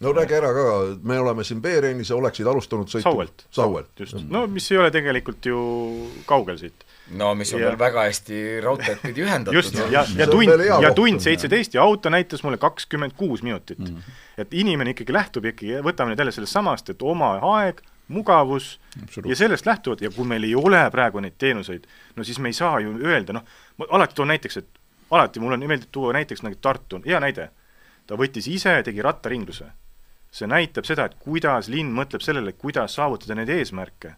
no 0.00 0.12
räägi 0.14 0.36
ära 0.38 0.52
ka, 0.54 0.66
me 1.02 1.18
oleme 1.18 1.44
siin 1.44 1.62
Veerennis 1.62 2.10
ja 2.12 2.18
oleksid 2.18 2.46
alustanud 2.46 2.90
sõitu 2.90 3.10
Sauelt, 3.10 3.46
Sauelt., 3.50 3.90
just, 3.98 4.20
no 4.30 4.46
mis 4.50 4.70
ei 4.72 4.78
ole 4.78 4.92
tegelikult 4.94 5.48
ju 5.50 5.58
kaugel 6.28 6.60
siit 6.60 6.86
no 7.18 7.32
mis 7.34 7.52
on 7.54 7.62
ja. 7.62 7.70
veel 7.70 7.78
väga 7.80 8.04
hästi 8.06 8.40
raudteed 8.64 9.02
pidi 9.02 9.24
ühendatud. 9.24 9.58
just, 9.58 9.78
ja, 9.92 10.04
ja 10.16 10.26
tund, 10.30 10.64
ja 10.82 10.92
tund 10.94 11.24
seitseteist 11.24 11.74
ja 11.74 11.82
auto 11.82 12.12
näitas 12.12 12.44
mulle 12.46 12.60
kakskümmend 12.60 13.16
kuus 13.16 13.42
minutit 13.42 13.78
mm. 13.78 13.86
-hmm. 13.86 14.18
et 14.38 14.54
inimene 14.54 14.94
ikkagi 14.94 15.12
lähtub 15.12 15.48
ikkagi, 15.50 15.80
võtame 15.84 16.12
nüüd 16.12 16.22
jälle 16.22 16.32
sellest 16.32 16.52
samast, 16.52 16.90
et 16.90 17.02
oma 17.02 17.34
aeg, 17.56 17.82
mugavus 18.08 18.78
ja 19.24 19.36
sellest 19.36 19.66
lähtuvalt 19.66 20.02
ja 20.02 20.10
kui 20.10 20.26
meil 20.26 20.44
ei 20.44 20.54
ole 20.54 20.90
praegu 20.90 21.20
neid 21.20 21.36
teenuseid, 21.38 21.86
no 22.16 22.24
siis 22.24 22.38
me 22.38 22.48
ei 22.48 22.56
saa 22.56 22.80
ju 22.80 22.94
öelda, 23.04 23.32
noh, 23.36 23.44
ma 23.76 23.86
alati 23.90 24.14
toon 24.14 24.28
näiteks, 24.28 24.56
et 24.56 24.68
alati 25.10 25.40
mulle 25.40 25.56
meeldib 25.56 25.90
tuua 25.92 26.12
näiteks 26.12 26.42
nagu 26.42 26.56
Tartu, 26.60 27.02
hea 27.06 27.20
näide, 27.20 27.50
ta 28.08 28.16
võttis 28.16 28.48
ise, 28.48 28.80
tegi 28.84 29.04
rattaringluse. 29.04 29.68
see 30.30 30.48
näitab 30.48 30.84
seda, 30.84 31.06
et 31.08 31.14
kuidas 31.20 31.70
linn 31.72 31.92
mõtleb 31.96 32.20
sellele, 32.20 32.52
kuidas 32.52 32.96
saavutada 32.98 33.36
neid 33.38 33.48
eesmärke 33.48 34.16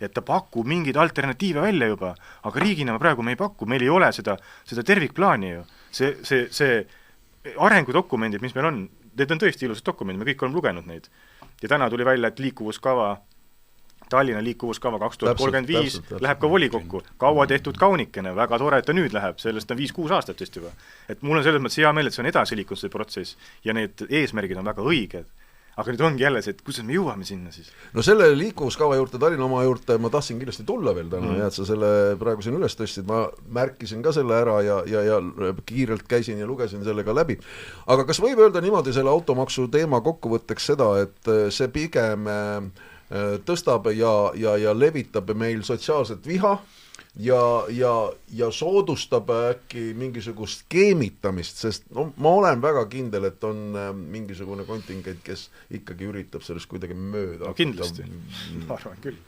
et 0.00 0.14
ta 0.16 0.22
pakub 0.24 0.68
mingeid 0.68 0.96
alternatiive 0.96 1.60
välja 1.60 1.90
juba, 1.90 2.14
aga 2.48 2.62
riigina 2.62 2.96
praegu 2.98 3.22
me 3.22 3.34
ei 3.34 3.40
paku, 3.40 3.68
meil 3.68 3.84
ei 3.84 3.90
ole 3.92 4.08
seda, 4.16 4.36
seda 4.64 4.84
tervikplaani 4.86 5.50
ju. 5.50 5.64
see, 5.92 6.14
see, 6.24 6.46
see 6.54 7.54
arengudokumendid, 7.56 8.42
mis 8.42 8.54
meil 8.56 8.70
on, 8.70 8.80
need 9.18 9.34
on 9.34 9.42
tõesti 9.42 9.66
ilusad 9.68 9.90
dokumendid, 9.90 10.22
me 10.22 10.30
kõik 10.30 10.44
oleme 10.44 10.56
lugenud 10.56 10.88
neid. 10.88 11.10
ja 11.62 11.68
täna 11.68 11.90
tuli 11.92 12.04
välja, 12.08 12.28
et 12.28 12.40
liikuvuskava, 12.40 13.10
Tallinna 14.10 14.42
liikuvuskava 14.44 14.98
kaks 15.02 15.20
tuhat 15.22 15.38
kolmkümmend 15.38 15.70
viis 15.70 16.00
läheb 16.20 16.40
ka 16.42 16.50
volikokku, 16.50 17.02
kaua 17.20 17.46
tehtud 17.50 17.78
kaunikene, 17.80 18.34
väga 18.36 18.58
tore, 18.58 18.80
et 18.82 18.88
ta 18.88 18.96
nüüd 18.96 19.14
läheb, 19.16 19.38
sellest 19.42 19.70
on 19.70 19.78
viis-kuus 19.80 20.14
aastat 20.16 20.40
vist 20.40 20.56
juba. 20.56 20.72
et 21.08 21.22
mul 21.22 21.40
on 21.40 21.46
selles 21.46 21.62
mõttes 21.62 21.80
hea 21.82 21.92
meel, 21.96 22.10
et 22.10 22.16
see 22.16 22.24
on 22.24 22.30
edasi 22.30 22.58
liikunud, 22.58 22.80
see 22.80 22.92
protsess, 22.92 23.36
ja 23.64 23.76
need 23.76 24.06
eesmärgid 24.08 24.58
on 24.58 24.72
väga 24.72 24.86
õiged 24.86 25.30
aga 25.80 25.94
nüüd 25.94 26.02
ongi 26.04 26.24
jälle 26.24 26.42
see, 26.44 26.54
et 26.54 26.62
kuidas 26.64 26.84
me 26.86 26.94
jõuame 26.94 27.26
sinna 27.26 27.52
siis? 27.54 27.70
no 27.94 28.02
selle 28.04 28.28
liikuvuskava 28.36 28.98
juurde, 28.98 29.20
Tallinna 29.22 29.46
oma 29.46 29.62
juurde 29.64 29.96
ma 30.02 30.10
tahtsin 30.12 30.40
kindlasti 30.40 30.66
tulla 30.68 30.94
veel 30.96 31.10
täna 31.12 31.30
mm. 31.30 31.40
ja 31.40 31.48
et 31.50 31.56
sa 31.56 31.66
selle 31.68 31.90
praegu 32.20 32.44
siin 32.44 32.58
üles 32.58 32.76
tõstsid, 32.78 33.06
ma 33.08 33.22
märkisin 33.60 34.04
ka 34.04 34.12
selle 34.16 34.36
ära 34.36 34.58
ja, 34.66 34.80
ja, 34.90 35.04
ja 35.06 35.54
kiirelt 35.66 36.06
käisin 36.10 36.40
ja 36.42 36.48
lugesin 36.48 36.84
selle 36.86 37.04
ka 37.06 37.14
läbi. 37.16 37.38
aga 37.90 38.06
kas 38.08 38.22
võib 38.22 38.42
öelda 38.42 38.62
niimoodi 38.64 38.94
selle 38.96 39.12
automaksu 39.12 39.68
teema 39.72 40.02
kokkuvõtteks 40.04 40.70
seda, 40.72 40.92
et 41.06 41.34
see 41.54 41.70
pigem 41.72 42.28
äh, 42.30 42.88
tõstab 43.10 43.88
ja, 43.96 44.12
ja, 44.38 44.56
ja 44.56 44.74
levitab 44.76 45.32
meil 45.34 45.64
sotsiaalset 45.66 46.26
viha, 46.26 46.52
ja, 47.18 47.64
ja, 47.68 48.12
ja 48.32 48.50
soodustab 48.54 49.30
äkki 49.34 49.90
mingisugust 49.98 50.64
skeemitamist, 50.64 51.58
sest 51.58 51.88
no 51.94 52.10
ma 52.22 52.32
olen 52.38 52.62
väga 52.62 52.84
kindel, 52.90 53.26
et 53.30 53.44
on 53.44 53.74
äh, 53.74 53.88
mingisugune 53.94 54.64
kontingent, 54.68 55.22
kes 55.26 55.48
ikkagi 55.74 56.06
üritab 56.06 56.44
sellest 56.46 56.70
kuidagi 56.70 56.94
mööda 56.94 57.50
no 57.50 57.54
kindlasti, 57.58 58.06
ma 58.66 58.76
arvan 58.76 59.00
küll. 59.02 59.18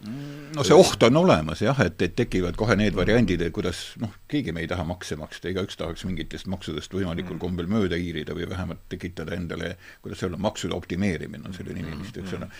no 0.54 0.66
see 0.66 0.78
oht 0.78 1.02
on 1.08 1.18
olemas 1.24 1.64
jah, 1.64 1.78
et, 1.84 1.98
et 2.06 2.14
tekivad 2.22 2.58
kohe 2.58 2.76
need 2.78 2.96
variandid, 2.98 3.42
et 3.42 3.54
kuidas 3.54 3.82
noh, 4.02 4.14
keegi 4.30 4.54
me 4.54 4.62
ei 4.62 4.70
taha 4.70 4.86
makse 4.86 5.18
maksta, 5.18 5.50
igaüks 5.50 5.80
tahaks 5.80 6.06
mingitest 6.06 6.50
maksudest 6.52 6.94
võimalikul 6.94 7.36
mm. 7.36 7.42
kombel 7.42 7.70
mööda 7.72 7.98
hiirida 7.98 8.36
või 8.38 8.46
vähemalt 8.50 8.86
tekitada 8.92 9.34
endale, 9.36 9.74
kuidas 10.04 10.22
öelda, 10.22 10.38
maksude 10.42 10.78
optimeerimine 10.78 11.50
on 11.50 11.58
selle 11.58 11.74
nimi 11.74 11.98
vist, 11.98 12.22
eks 12.22 12.38
ole. 12.38 12.50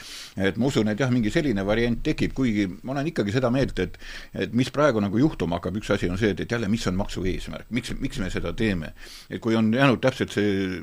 et 0.50 0.58
ma 0.58 0.68
usun, 0.68 0.90
et 0.90 0.98
jah, 0.98 1.14
mingi 1.14 1.30
selline 1.30 1.62
variant 1.66 2.02
tekib, 2.02 2.34
kuigi 2.34 2.66
ma 2.82 2.96
olen 2.96 3.14
ikkagi 3.14 3.38
seda 3.38 3.52
meelt, 3.54 3.78
et 3.78 3.98
et 4.32 4.54
mis 4.56 4.70
praegu 4.72 5.00
nagu 5.02 5.12
juhtuma 5.19 5.59
hakkab, 5.59 5.76
üks 5.81 5.90
asi 5.95 6.11
on 6.11 6.19
see, 6.21 6.33
et, 6.33 6.40
et 6.45 6.52
jälle, 6.52 6.69
mis 6.73 6.87
on 6.88 6.97
maksu 6.97 7.25
eesmärk, 7.28 7.69
miks, 7.71 7.95
miks 8.00 8.19
me 8.23 8.31
seda 8.31 8.52
teeme. 8.57 8.92
et 9.31 9.40
kui 9.42 9.57
on 9.57 9.73
jäänud 9.75 10.00
täpselt 10.00 10.33
see 10.33 10.81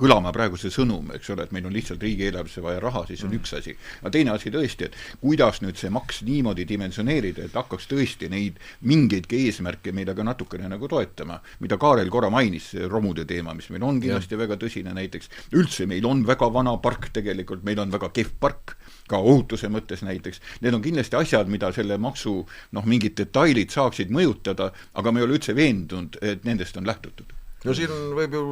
kõlama 0.00 0.32
praegu 0.34 0.56
see 0.58 0.72
sõnum, 0.72 1.10
eks 1.14 1.30
ole, 1.34 1.44
et 1.46 1.52
meil 1.54 1.66
on 1.68 1.74
lihtsalt 1.74 2.02
riigieelarvesse 2.02 2.62
vaja 2.64 2.80
raha, 2.82 3.04
siis 3.08 3.22
on 3.26 3.30
mm. 3.30 3.40
üks 3.40 3.52
asi. 3.58 3.74
aga 4.00 4.12
teine 4.14 4.32
asi 4.32 4.52
tõesti, 4.54 4.88
et 4.88 4.96
kuidas 5.20 5.60
nüüd 5.62 5.78
see 5.78 5.92
maks 5.92 6.22
niimoodi 6.26 6.66
dimensioneerida, 6.68 7.46
et 7.46 7.58
hakkaks 7.58 7.88
tõesti 7.90 8.30
neid 8.32 8.58
mingeidki 8.88 9.44
eesmärke 9.46 9.92
meile 9.92 10.16
ka 10.16 10.24
natukene 10.26 10.70
nagu 10.72 10.88
toetama, 10.88 11.38
mida 11.60 11.78
Kaarel 11.80 12.10
korra 12.12 12.32
mainis, 12.32 12.72
see 12.72 12.88
romude 12.88 13.26
teema, 13.28 13.54
mis 13.58 13.68
meil 13.74 13.84
on 13.86 14.00
kindlasti 14.02 14.36
ja. 14.36 14.42
väga 14.42 14.58
tõsine 14.64 14.96
näiteks, 14.96 15.30
üldse 15.60 15.86
meil 15.90 16.08
on 16.08 16.24
väga 16.26 16.48
vana 16.52 16.76
park 16.82 17.10
tegelikult, 17.12 17.64
meil 17.68 17.84
on 17.84 17.92
väga 17.92 18.12
kehv 18.16 18.34
park, 18.40 18.76
ka 19.12 19.20
ohutuse 19.20 19.68
mõttes 19.68 20.04
näiteks, 20.06 20.40
need 20.64 20.74
on 20.74 20.82
kindlasti 20.82 21.18
asjad, 21.20 21.50
mida 21.52 21.72
selle 21.76 21.98
maksu 22.00 22.38
noh, 22.72 22.86
mingid 22.88 23.18
detailid 23.18 23.74
saaksid 23.74 24.12
mõjutada, 24.14 24.72
aga 24.96 25.12
ma 25.12 25.20
ei 25.20 25.28
ole 25.28 25.36
üldse 25.36 25.54
veendunud, 25.56 26.16
et 26.22 26.46
nendest 26.48 26.78
on 26.80 26.88
lähtutud. 26.88 27.34
no 27.62 27.74
siin 27.76 27.92
võib 28.16 28.38
ju 28.38 28.44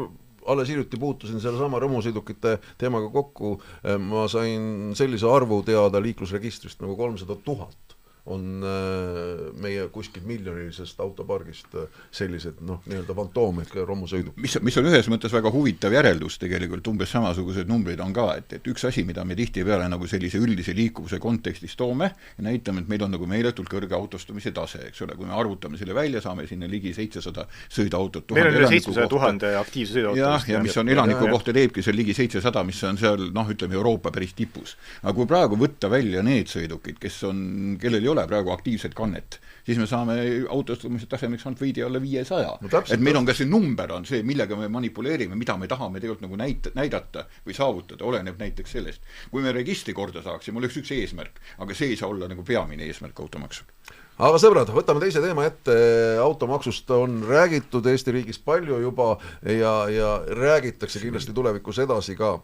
alles 0.46 0.70
hiljuti 0.72 1.00
puutusin 1.00 1.40
sellesama 1.42 1.80
rõmusõidukite 1.82 2.56
teemaga 2.80 3.10
kokku, 3.12 3.56
ma 4.00 4.26
sain 4.30 4.92
sellise 4.98 5.28
arvu 5.28 5.62
teada 5.66 6.02
liiklusregistrist 6.02 6.80
nagu 6.84 6.96
kolmsada 6.98 7.36
tuhat 7.44 7.89
on 8.26 8.64
äh, 8.66 9.46
meie 9.62 9.86
kuskil 9.92 10.24
miljonilisest 10.28 11.00
autopargist 11.00 11.74
äh, 11.78 12.00
sellised 12.12 12.60
noh, 12.66 12.82
nii-öelda 12.90 13.16
fantoom 13.16 13.62
ehk 13.64 13.78
romusõiduk. 13.88 14.36
mis, 14.40 14.58
mis 14.60 14.76
on 14.80 14.90
ühes 14.90 15.08
mõttes 15.12 15.32
väga 15.32 15.52
huvitav 15.54 15.94
järeldus 15.94 16.38
tegelikult, 16.42 16.86
umbes 16.92 17.12
samasuguseid 17.14 17.70
numbreid 17.70 18.02
on 18.04 18.12
ka, 18.16 18.26
et, 18.40 18.58
et 18.58 18.70
üks 18.72 18.84
asi, 18.88 19.04
mida 19.08 19.24
me 19.24 19.38
tihtipeale 19.38 19.88
nagu 19.90 20.08
sellise 20.10 20.40
üldise 20.42 20.74
liikuvuse 20.76 21.20
kontekstis 21.22 21.76
toome 21.80 22.10
ja 22.10 22.44
näitame, 22.44 22.84
et 22.84 22.92
meil 22.92 23.06
on 23.06 23.14
nagu 23.16 23.28
meeletult 23.30 23.70
kõrge 23.70 23.96
autostumise 23.96 24.52
tase, 24.56 24.84
eks 24.90 25.06
ole, 25.06 25.16
kui 25.18 25.28
me 25.28 25.36
arvutame 25.36 25.80
selle 25.80 25.96
välja, 25.96 26.22
saame 26.24 26.46
sinna 26.50 26.68
ligi 26.70 26.92
seitsesada 26.96 27.46
sõiduautot 27.72 28.36
meil 28.36 28.50
on 28.50 28.58
üle 28.60 28.70
seitsmesaja 28.74 29.08
tuhande 29.10 29.52
aktiivse 29.58 29.96
sõiduauto. 29.96 30.20
jah, 30.20 30.46
ja 30.48 30.60
mis 30.64 30.76
on 30.80 30.92
elaniku 30.92 31.26
ja, 31.26 31.32
kohta 31.34 31.54
teebki 31.56 31.84
seal 31.84 31.96
ligi 31.98 32.14
seitsesada, 32.16 32.62
mis 32.66 32.80
on 32.86 32.98
seal 33.00 33.28
noh, 33.34 33.50
ütleme 33.52 33.76
Euroopa 33.78 34.12
päris 34.14 34.34
tipus. 34.36 34.76
aga 35.02 35.14
kui 35.16 35.28
praegu 35.30 35.58
võtta 35.60 35.90
välja 35.92 36.22
need 36.26 36.50
sõidukid, 36.50 36.98
kes 37.00 37.20
on, 37.28 37.42
kellel 37.80 38.04
ei 38.04 38.09
ole 38.10 38.26
praegu 38.28 38.52
aktiivset 38.54 38.94
kannet, 38.96 39.38
siis 39.66 39.78
me 39.80 39.86
saame 39.90 40.16
autostumise 40.48 41.08
tasemeks 41.10 41.46
ainult 41.46 41.62
veidi 41.62 41.84
alla 41.86 42.02
viiesaja 42.02 42.56
no,. 42.60 42.82
et 42.82 43.00
meil 43.00 43.20
on 43.20 43.28
ka 43.28 43.36
see 43.36 43.48
number 43.48 43.94
on 43.96 44.06
see, 44.08 44.22
millega 44.26 44.58
me 44.58 44.68
manipuleerime, 44.72 45.38
mida 45.38 45.56
me 45.60 45.70
tahame 45.70 46.02
tegelikult 46.02 46.26
nagu 46.28 46.40
näit-, 46.40 46.72
näidata 46.76 47.26
või 47.46 47.56
saavutada, 47.56 48.04
oleneb 48.04 48.40
näiteks 48.40 48.76
sellest. 48.78 49.08
kui 49.30 49.42
me 49.42 49.54
registri 49.56 49.94
korda 49.96 50.24
saaksime, 50.26 50.60
oleks 50.62 50.80
üks 50.82 50.94
eesmärk, 50.96 51.40
aga 51.58 51.76
see 51.76 51.94
ei 51.94 52.00
saa 52.00 52.10
olla 52.10 52.28
nagu 52.30 52.44
peamine 52.46 52.86
eesmärk 52.88 53.20
automaksul 53.20 53.66
aga 54.20 54.40
sõbrad, 54.40 54.70
võtame 54.74 55.00
teise 55.02 55.22
teema 55.24 55.46
ette, 55.48 55.76
automaksust 56.20 56.90
on 56.96 57.22
räägitud 57.28 57.86
Eesti 57.88 58.14
riigis 58.14 58.40
palju 58.44 58.80
juba 58.82 59.14
ja, 59.46 59.74
ja 59.92 60.10
räägitakse 60.36 61.00
kindlasti 61.02 61.34
tulevikus 61.36 61.80
edasi 61.86 62.16
ka 62.18 62.36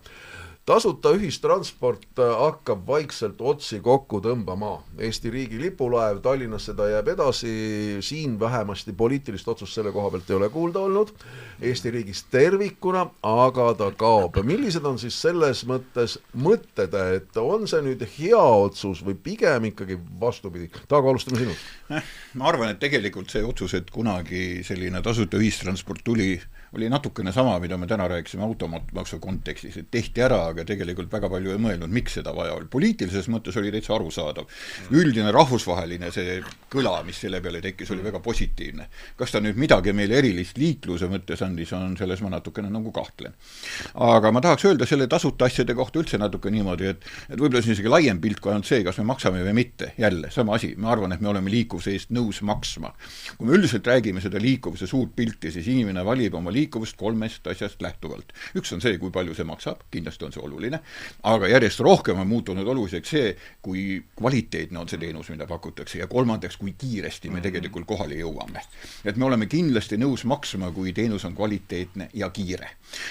tasuta 0.67 1.13
ühistransport 1.15 2.19
äh, 2.19 2.33
hakkab 2.41 2.83
vaikselt 2.89 3.41
otsi 3.41 3.79
kokku 3.81 4.19
tõmbama. 4.25 4.81
Eesti 4.99 5.31
riigi 5.31 5.61
lipulaev 5.61 6.19
Tallinnasse 6.25 6.75
ta 6.75 6.89
jääb 6.91 7.13
edasi, 7.15 7.53
siin 8.03 8.35
vähemasti 8.41 8.95
poliitilist 8.99 9.49
otsust 9.49 9.79
selle 9.79 9.93
koha 9.95 10.11
pealt 10.11 10.31
ei 10.31 10.37
ole 10.37 10.49
kuulda 10.51 10.83
olnud, 10.89 11.13
Eesti 11.63 11.93
riigis 11.95 12.25
tervikuna, 12.33 13.07
aga 13.23 13.69
ta 13.79 13.93
kaob. 13.97 14.41
millised 14.45 14.85
on 14.85 14.99
siis 14.99 15.21
selles 15.23 15.63
mõttes 15.71 16.19
mõtted, 16.35 16.99
et 17.15 17.39
on 17.41 17.69
see 17.71 17.85
nüüd 17.87 18.03
hea 18.19 18.43
otsus 18.43 19.05
või 19.07 19.15
pigem 19.15 19.71
ikkagi 19.71 20.01
vastupidi? 20.21 20.71
Taago, 20.89 21.15
alustame 21.15 21.45
sinust. 21.45 21.73
Eh, 21.95 22.13
ma 22.35 22.51
arvan, 22.51 22.75
et 22.75 22.83
tegelikult 22.83 23.31
see 23.31 23.45
otsus, 23.47 23.75
et 23.79 23.91
kunagi 23.95 24.65
selline 24.67 24.99
tasuta 25.03 25.39
ühistransport 25.39 26.03
tuli, 26.05 26.35
oli 26.77 26.91
natukene 26.93 27.33
sama, 27.33 27.57
mida 27.63 27.77
me 27.81 27.89
täna 27.89 28.09
rääkisime 28.09 28.45
automaksu 28.45 29.19
kontekstis, 29.23 29.77
et 29.81 29.91
tehti 29.91 30.23
ära, 30.23 30.43
aga 30.53 30.65
tegelikult 30.69 31.11
väga 31.13 31.31
palju 31.33 31.55
ei 31.55 31.61
mõelnud, 31.63 31.93
miks 31.93 32.19
seda 32.19 32.35
vaja 32.37 32.55
oli. 32.57 32.69
poliitilises 32.71 33.29
mõttes 33.33 33.57
oli 33.57 33.73
täitsa 33.73 33.95
arusaadav. 33.97 34.47
üldine 34.91 35.33
rahvusvaheline 35.33 36.11
see 36.13 36.41
kõla, 36.73 36.99
mis 37.07 37.21
selle 37.21 37.41
peale 37.41 37.61
tekkis, 37.65 37.91
oli 37.91 38.05
väga 38.05 38.21
positiivne. 38.21 38.89
kas 39.17 39.33
ta 39.33 39.41
nüüd 39.41 39.57
midagi 39.57 39.93
meile 39.93 40.19
erilist 40.21 40.59
liikluse 40.59 41.09
mõttes 41.09 41.43
andis, 41.43 41.73
on 41.73 41.97
selles 41.97 42.21
ma 42.23 42.31
natukene 42.37 42.71
nagu 42.71 42.93
kahtlen. 42.93 43.35
aga 43.95 44.33
ma 44.33 44.41
tahaks 44.41 44.65
öelda 44.65 44.87
selle 44.87 45.07
tasuta 45.07 45.45
asjade 45.45 45.75
kohta 45.75 45.99
üldse 45.99 46.19
natuke 46.19 46.51
niimoodi, 46.51 46.87
et 46.87 47.05
et 47.31 47.39
võib-olla 47.39 47.63
see 47.63 47.73
on 47.73 47.77
isegi 47.79 47.93
laiem 47.93 48.21
pilt 48.21 48.41
kui 48.41 48.53
ainult 48.53 48.69
see, 48.69 48.83
kas 48.85 48.99
me 49.01 49.07
maksame 49.09 49.43
või 49.47 49.55
mitte, 49.57 49.93
jälle, 49.99 50.31
sama 50.35 50.57
asi, 50.57 50.75
ma 50.77 50.93
arvan, 50.93 51.15
et 51.15 51.23
me 51.25 51.31
oleme 51.33 51.51
liikuvuse 51.51 51.95
eest 51.97 52.13
nõus 52.15 52.43
maksma. 52.43 52.93
kui 53.39 53.49
me 53.49 53.57
üldiselt 53.57 53.87
räägime 53.87 54.21
seda 54.21 54.41
liikuvuse 54.43 54.87
suurt 54.87 55.15
pilti, 55.17 55.51
siis 55.55 55.67
inimene 55.73 56.05
valib 56.05 56.35
oma 56.35 56.53
liikuvust 56.67 56.97
kolmest 56.97 57.47
asjast 57.47 57.83
lähtuvalt. 57.83 58.33
üks 58.57 58.73
on 58.75 58.81
see, 58.83 58.99
kui 58.99 59.11
palju 59.15 59.35
see 59.35 59.47
maksab, 59.47 59.87
kindlasti 59.91 60.27
on 60.27 60.35
see 60.35 60.43
oluline, 60.43 60.81
aga 61.23 61.49
järjest 61.51 61.81
rohkem 61.85 62.21
on 62.21 62.29
muutunud 62.29 62.67
oluliseks 62.67 63.11
see, 63.11 63.33
kui 63.63 64.03
kvaliteetne 64.19 64.79
on 64.79 64.89
see 64.91 65.01
teenus, 65.01 65.31
mida 65.31 65.47
pakutakse 65.47 66.01
ja 66.01 66.11
kolmandaks, 66.11 66.59
kui 66.61 66.75
kiiresti 66.79 67.31
me 67.31 67.41
tegelikult 67.45 67.87
kohale 67.87 68.19
jõuame. 68.19 68.65
et 69.05 69.17
me 69.17 69.25
oleme 69.25 69.47
kindlasti 69.47 69.97
nõus 69.97 70.25
maksma, 70.25 70.73
kui 70.73 70.93
teenus 70.93 71.25
on 71.25 71.35
kvaliteetne 71.35 72.11
ja 72.15 72.31
kiire. 72.31 72.71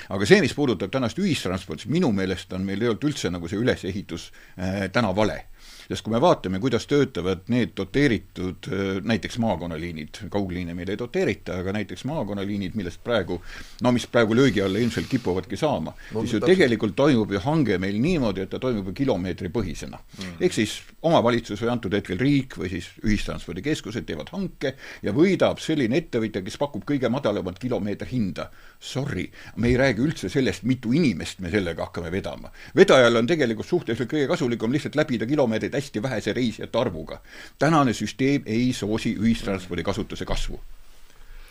aga 0.10 0.26
see, 0.26 0.42
mis 0.42 0.54
puudutab 0.54 0.92
tänast 0.92 1.20
ühistransporti, 1.20 1.90
minu 1.90 2.12
meelest 2.12 2.54
on 2.54 2.66
meil 2.66 2.80
tegelikult 2.80 3.12
üldse 3.12 3.32
nagu 3.32 3.48
see 3.48 3.60
ülesehitus 3.62 4.32
äh, 4.60 4.90
täna 4.92 5.16
vale 5.16 5.46
sest 5.88 6.06
kui 6.06 6.14
me 6.14 6.22
vaatame, 6.22 6.60
kuidas 6.64 6.88
töötavad 6.90 7.46
need 7.54 7.76
doteeritud 7.78 8.70
näiteks 9.06 9.38
maakonnaliinid, 9.44 10.22
kaugliine 10.34 10.74
meil 10.78 10.90
ei 10.94 11.00
doteerita, 11.00 11.60
aga 11.62 11.76
näiteks 11.76 12.06
maakonnaliinid, 12.10 12.76
millest 12.78 13.04
praegu, 13.04 13.40
no 13.86 13.94
mis 13.96 14.08
praegu 14.12 14.36
löögi 14.38 14.64
alla 14.66 14.82
ilmselt 14.82 15.10
kipuvadki 15.12 15.58
saama 15.60 15.94
no,, 15.94 16.22
siis 16.22 16.36
ju 16.36 16.40
täpselt. 16.40 16.48
tegelikult 16.52 16.96
toimub 16.96 17.32
ju 17.32 17.42
hange 17.46 17.78
meil 17.82 18.00
niimoodi, 18.02 18.46
et 18.46 18.54
ta 18.54 18.60
toimub 18.62 18.90
ju 18.92 18.96
kilomeetripõhisena 19.02 20.00
mm.. 20.00 20.38
ehk 20.46 20.58
siis 20.58 20.80
omavalitsus 21.06 21.62
või 21.62 21.72
antud 21.76 21.94
hetkel 21.96 22.20
riik 22.22 22.58
või 22.60 22.72
siis 22.72 22.90
ühistranspordikeskused 23.04 24.08
teevad 24.08 24.32
hanke 24.34 24.76
ja 25.06 25.14
võidab 25.16 25.62
selline 25.64 26.00
ettevõtja, 26.02 26.42
kes 26.46 26.58
pakub 26.62 26.86
kõige 26.88 27.10
madalamat 27.12 27.60
kilomeeterhinda. 27.62 28.50
Sorry, 28.80 29.28
me 29.62 29.70
ei 29.72 29.78
räägi 29.80 30.04
üldse 30.04 30.30
sellest, 30.30 30.66
mitu 30.68 30.94
inimest 30.96 31.42
me 31.44 31.52
sellega 31.54 31.88
hakkame 31.88 32.12
vedama. 32.14 32.52
vedajal 32.76 33.22
on 33.22 33.28
tegelikult 33.28 33.68
suhteliselt 33.68 34.12
kõige 34.12 34.28
kasulikum 34.32 34.74
lihtsalt 34.74 34.98
läbida 35.00 35.28
kilomeetrid 35.30 35.75
hästi 35.76 36.02
vähese 36.04 36.34
reisijate 36.34 36.80
arvuga. 36.80 37.20
tänane 37.60 37.94
süsteem 37.94 38.44
ei 38.46 38.74
soosi 38.74 39.16
ühistranspordi 39.20 39.84
kasutuse 39.84 40.26
kasvu. 40.26 40.60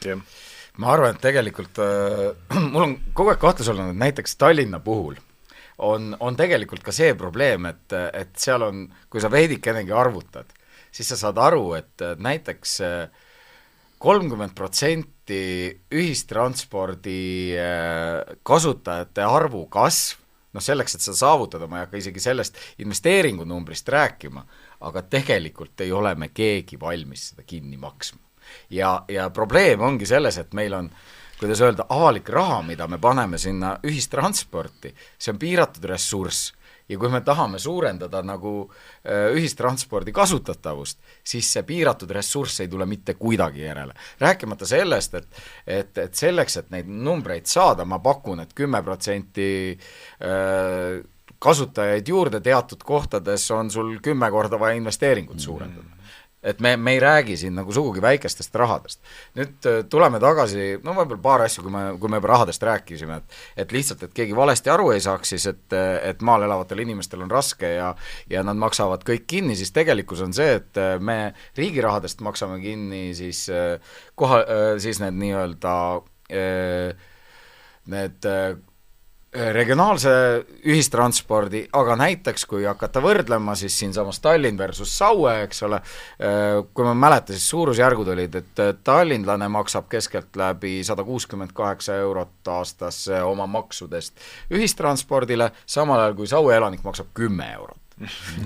jah 0.04 0.18
ma 0.78 0.90
arvan, 0.92 1.14
et 1.14 1.22
tegelikult 1.22 1.78
äh, 1.78 2.32
mul 2.72 2.82
on 2.88 2.96
kogu 3.14 3.30
aeg 3.32 3.40
kahtlus 3.42 3.70
olnud, 3.70 3.94
et 3.94 4.00
näiteks 4.00 4.36
Tallinna 4.40 4.80
puhul 4.82 5.18
on, 5.78 6.14
on 6.20 6.36
tegelikult 6.38 6.82
ka 6.86 6.94
see 6.94 7.14
probleem, 7.18 7.66
et, 7.70 7.94
et 8.14 8.34
seal 8.38 8.62
on, 8.66 8.84
kui 9.10 9.22
sa 9.22 9.30
veidikenegi 9.30 9.94
arvutad, 9.94 10.50
siis 10.94 11.08
sa 11.10 11.18
saad 11.18 11.38
aru, 11.42 11.72
et 11.78 12.04
näiteks 12.22 12.78
kolmkümmend 14.04 14.54
protsenti 14.54 15.44
ühistranspordi 15.94 17.22
äh, 17.58 18.36
kasutajate 18.46 19.24
arvu 19.24 19.64
kasv 19.72 20.23
noh, 20.54 20.62
selleks, 20.62 20.94
et 20.94 21.04
seda 21.04 21.16
saavutada, 21.18 21.68
ma 21.70 21.80
ei 21.80 21.86
hakka 21.86 22.00
isegi 22.00 22.22
sellest 22.22 22.58
investeeringunumbrist 22.84 23.88
rääkima, 23.88 24.44
aga 24.86 25.02
tegelikult 25.02 25.80
ei 25.84 25.92
ole 25.92 26.14
me 26.14 26.30
keegi 26.34 26.80
valmis 26.80 27.30
seda 27.32 27.46
kinni 27.46 27.76
maksma. 27.76 28.20
ja, 28.70 29.04
ja 29.08 29.30
probleem 29.30 29.80
ongi 29.80 30.06
selles, 30.06 30.38
et 30.38 30.52
meil 30.54 30.74
on 30.74 30.90
kuidas 31.38 31.60
öelda, 31.60 31.86
avalik 31.88 32.28
raha, 32.28 32.62
mida 32.62 32.86
me 32.88 32.98
paneme 32.98 33.38
sinna 33.38 33.78
ühistransporti, 33.84 34.94
see 35.18 35.32
on 35.32 35.38
piiratud 35.38 35.84
ressurss 35.90 36.52
ja 36.88 36.98
kui 36.98 37.08
me 37.08 37.20
tahame 37.24 37.58
suurendada 37.58 38.20
nagu 38.26 38.54
äh, 38.64 39.30
ühistranspordi 39.36 40.12
kasutatavust, 40.12 41.00
siis 41.24 41.48
see 41.52 41.64
piiratud 41.66 42.10
ressurss 42.12 42.60
ei 42.60 42.68
tule 42.68 42.86
mitte 42.86 43.14
kuidagi 43.14 43.64
järele. 43.64 43.94
rääkimata 44.20 44.66
sellest, 44.66 45.14
et 45.14 45.42
et, 45.66 45.98
et 45.98 46.14
selleks, 46.14 46.56
et 46.56 46.70
neid 46.70 46.88
numbreid 46.88 47.46
saada, 47.46 47.84
ma 47.84 47.98
pakun 47.98 48.40
et, 48.40 48.52
et 48.52 48.54
kümme 48.54 48.82
protsenti 48.82 49.48
äh, 49.72 51.00
kasutajaid 51.38 52.08
juurde 52.08 52.40
teatud 52.40 52.84
kohtades 52.84 53.50
on 53.50 53.70
sul 53.70 53.98
kümme 54.02 54.30
korda 54.30 54.60
vaja 54.60 54.76
investeeringut 54.80 55.40
suurendada 55.40 55.93
et 56.44 56.60
me, 56.60 56.74
me 56.76 56.92
ei 56.92 57.00
räägi 57.00 57.36
siin 57.40 57.54
nagu 57.56 57.72
sugugi 57.72 58.02
väikestest 58.04 58.54
rahadest. 58.60 59.00
nüüd 59.38 59.68
äh, 59.68 59.80
tuleme 59.90 60.20
tagasi, 60.20 60.74
no 60.84 60.94
võib-olla 60.98 61.22
paar 61.24 61.44
asja, 61.46 61.64
kui 61.64 61.72
me, 61.72 61.84
kui 62.00 62.12
me 62.12 62.20
juba 62.20 62.32
rahadest 62.34 62.62
rääkisime, 62.68 63.16
et 63.16 63.64
et 63.64 63.72
lihtsalt, 63.72 64.02
et 64.04 64.14
keegi 64.16 64.36
valesti 64.36 64.70
aru 64.70 64.90
ei 64.94 65.00
saaks, 65.04 65.34
siis 65.34 65.46
et, 65.50 65.76
et 66.02 66.22
maal 66.22 66.44
elavatel 66.46 66.84
inimestel 66.84 67.24
on 67.24 67.32
raske 67.32 67.74
ja 67.76 67.94
ja 68.30 68.44
nad 68.46 68.60
maksavad 68.60 69.06
kõik 69.06 69.26
kinni, 69.30 69.56
siis 69.56 69.72
tegelikkus 69.72 70.22
on 70.24 70.36
see, 70.36 70.58
et 70.60 70.80
äh, 70.80 70.98
me 71.00 71.34
riigi 71.56 71.82
rahadest 71.84 72.20
maksame 72.24 72.60
kinni 72.62 73.06
siis 73.16 73.46
äh, 73.52 73.80
koha, 74.14 74.44
siis 74.78 75.00
need 75.02 75.16
nii-öelda 75.18 75.74
need 77.90 78.26
regionaalse 79.34 80.10
ühistranspordi, 80.66 81.64
aga 81.74 81.96
näiteks 81.98 82.46
kui 82.46 82.64
hakata 82.68 83.02
võrdlema, 83.02 83.56
siis 83.58 83.76
siinsamas 83.78 84.20
Tallinn 84.22 84.58
versus 84.58 84.92
Saue, 84.98 85.32
eks 85.44 85.62
ole, 85.66 85.80
kui 86.74 86.86
ma 86.86 86.94
ei 86.94 87.02
mäleta, 87.02 87.34
siis 87.34 87.48
suurusjärgud 87.50 88.12
olid, 88.14 88.40
et 88.40 88.64
tallinlane 88.86 89.48
maksab 89.50 89.88
keskeltläbi 89.90 90.76
sada 90.86 91.04
kuuskümmend 91.04 91.54
kaheksa 91.54 91.98
eurot 92.04 92.52
aastas 92.54 93.04
oma 93.24 93.46
maksudest 93.50 94.22
ühistranspordile, 94.54 95.50
samal 95.66 96.04
ajal 96.04 96.20
kui 96.20 96.30
Saue 96.30 96.54
elanik 96.56 96.86
maksab 96.86 97.10
kümme 97.14 97.50
eurot 97.58 97.83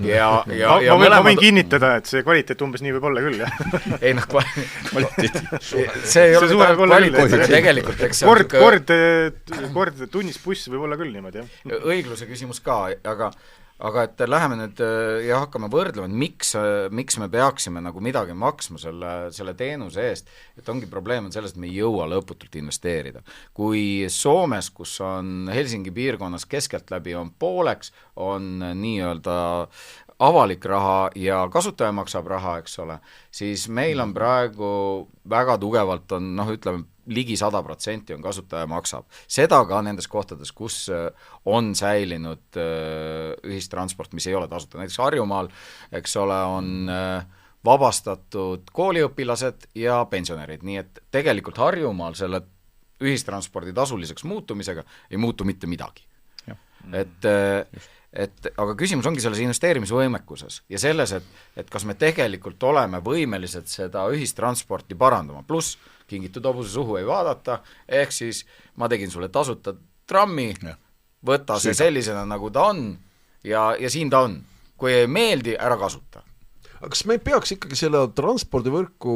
ja, 0.05 0.27
ja, 0.45 0.75
ja 0.83 0.93
ma, 0.93 0.99
mõlemad... 1.01 1.15
ma 1.15 1.21
võin 1.25 1.39
kinnitada, 1.41 1.95
et 1.99 2.09
see 2.09 2.21
kvaliteet 2.25 2.61
umbes 2.65 2.83
nii 2.85 2.93
võib 2.95 3.07
olla 3.09 3.23
küll, 3.25 3.39
jah. 3.41 3.55
Ei 4.05 4.13
noh, 4.17 4.27
kvaliteet. 4.29 5.39
See 5.65 6.27
ei 6.27 6.35
ole 6.37 6.69
kvaliteet, 6.77 7.47
tegelikult 7.49 8.03
eks 8.09 8.21
kord, 8.29 8.53
kord, 8.53 8.93
kord 9.73 10.03
tunnis 10.13 10.37
buss 10.43 10.69
võib 10.69 10.85
olla 10.85 10.99
küll 10.99 11.13
niimoodi, 11.15 11.41
jah. 11.41 11.81
õigluse 11.81 12.29
küsimus 12.29 12.61
ka, 12.65 12.83
aga 13.09 13.31
aga 13.79 14.03
et 14.07 14.21
läheme 14.27 14.57
nüüd 14.59 14.81
äh, 14.83 15.27
ja 15.29 15.39
hakkame 15.45 15.69
võrdlema, 15.71 16.09
et 16.09 16.17
miks, 16.23 16.51
äh, 16.59 16.89
miks 16.91 17.15
me 17.21 17.29
peaksime 17.31 17.81
nagu 17.83 18.01
midagi 18.03 18.35
maksma 18.35 18.81
selle, 18.81 19.13
selle 19.35 19.53
teenuse 19.59 20.03
eest, 20.09 20.33
et 20.59 20.67
ongi 20.71 20.89
probleem 20.91 21.29
on 21.29 21.35
selles, 21.35 21.55
et 21.55 21.61
me 21.61 21.69
ei 21.69 21.77
jõua 21.79 22.09
lõputult 22.11 22.59
investeerida. 22.59 23.23
kui 23.55 24.05
Soomes, 24.11 24.69
kus 24.75 24.97
on 25.05 25.49
Helsingi 25.53 25.93
piirkonnas 25.95 26.45
keskeltläbi 26.49 27.15
on 27.15 27.31
pooleks, 27.39 27.93
on 28.19 28.59
nii-öelda 28.59 29.39
avalik 30.19 30.65
raha 30.67 31.09
ja 31.15 31.45
kasutaja 31.51 31.93
maksab 31.95 32.27
raha, 32.27 32.57
eks 32.59 32.79
ole, 32.83 32.99
siis 33.31 33.69
meil 33.71 33.99
on 34.03 34.13
praegu 34.13 34.71
väga 35.29 35.55
tugevalt 35.61 36.11
on 36.17 36.33
noh, 36.35 36.51
ütleme, 36.51 36.83
ligi 37.09 37.37
sada 37.37 37.61
protsenti 37.65 38.13
on 38.13 38.21
kasutaja 38.21 38.67
maksab. 38.69 39.05
seda 39.27 39.59
ka 39.65 39.81
nendes 39.85 40.07
kohtades, 40.07 40.51
kus 40.55 40.87
äh, 40.93 41.09
on 41.45 41.73
säilinud 41.75 42.57
äh, 42.57 43.33
ühistransport, 43.49 44.13
mis 44.13 44.27
ei 44.27 44.35
ole 44.35 44.47
tasuta, 44.47 44.79
näiteks 44.79 44.97
Harjumaal, 45.01 45.49
eks 45.91 46.15
ole, 46.21 46.39
on 46.53 46.93
äh, 46.93 47.25
vabastatud 47.65 48.69
kooliõpilased 48.73 49.69
ja 49.75 50.03
pensionärid, 50.09 50.63
nii 50.63 50.79
et 50.83 51.03
tegelikult 51.11 51.59
Harjumaal 51.59 52.17
selle 52.19 52.43
ühistranspordi 53.03 53.73
tasuliseks 53.73 54.25
muutumisega 54.27 54.83
ei 55.11 55.17
muutu 55.17 55.47
mitte 55.47 55.67
midagi. 55.67 56.03
et 56.93 57.25
Just 57.73 57.89
et 58.13 58.49
aga 58.57 58.73
küsimus 58.77 59.05
ongi 59.05 59.21
selles 59.21 59.41
investeerimisvõimekuses 59.43 60.63
ja 60.73 60.81
selles, 60.81 61.13
et, 61.19 61.25
et 61.61 61.69
kas 61.69 61.85
me 61.85 61.95
tegelikult 61.99 62.63
oleme 62.65 63.01
võimelised 63.05 63.69
seda 63.69 64.07
ühistransporti 64.13 64.97
parandama, 64.97 65.43
pluss 65.45 65.77
kingitud 66.09 66.45
hobuse 66.49 66.73
suhu 66.73 66.97
ei 66.99 67.07
vaadata, 67.07 67.61
ehk 67.87 68.13
siis 68.15 68.43
ma 68.81 68.89
tegin 68.91 69.11
sulle 69.11 69.29
tasuta 69.33 69.75
trammi, 70.09 70.51
võta 71.25 71.59
see 71.61 71.75
sellisena, 71.77 72.25
nagu 72.27 72.49
ta 72.53 72.69
on 72.71 72.87
ja, 73.43 73.75
ja 73.79 73.91
siin 73.91 74.09
ta 74.09 74.25
on. 74.27 74.41
kui 74.79 74.93
ei 74.95 75.07
meeldi, 75.11 75.57
ära 75.59 75.75
kasuta. 75.75 76.21
Aga 76.79 76.93
kas 76.93 77.01
me 77.03 77.17
ei 77.17 77.19
peaks 77.19 77.51
ikkagi 77.51 77.75
selle 77.75 78.05
transpordivõrku 78.15 79.13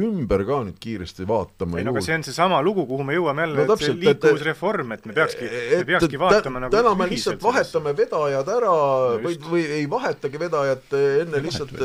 ümber 0.00 0.46
ka 0.48 0.62
nüüd 0.64 0.78
kiiresti 0.80 1.26
vaatama? 1.28 1.76
ei 1.76 1.84
no 1.84 1.92
aga 1.92 2.00
see 2.06 2.16
on 2.16 2.24
seesama 2.24 2.62
lugu, 2.64 2.86
kuhu 2.88 3.04
me 3.04 3.18
jõuame 3.18 3.44
jälle 3.44 3.66
no,, 3.68 3.74
et 3.76 3.84
see 3.84 3.96
liikuvusreform, 4.00 4.94
et 4.96 5.04
me 5.04 5.16
peakski, 5.18 5.50
me 5.50 5.82
peakski 5.90 6.20
vaatama 6.22 6.62
nagu 6.64 6.72
täna 6.72 6.94
me 6.96 7.10
lihtsalt 7.10 7.44
vahetame 7.44 7.92
vedajad 7.98 8.48
ära 8.54 8.72
no 8.72 9.20
või, 9.26 9.36
või 9.44 9.66
ei 9.82 9.84
vahetagi 9.92 10.40
vedajat 10.40 10.96
enne 11.02 11.44
lihtsalt 11.44 11.76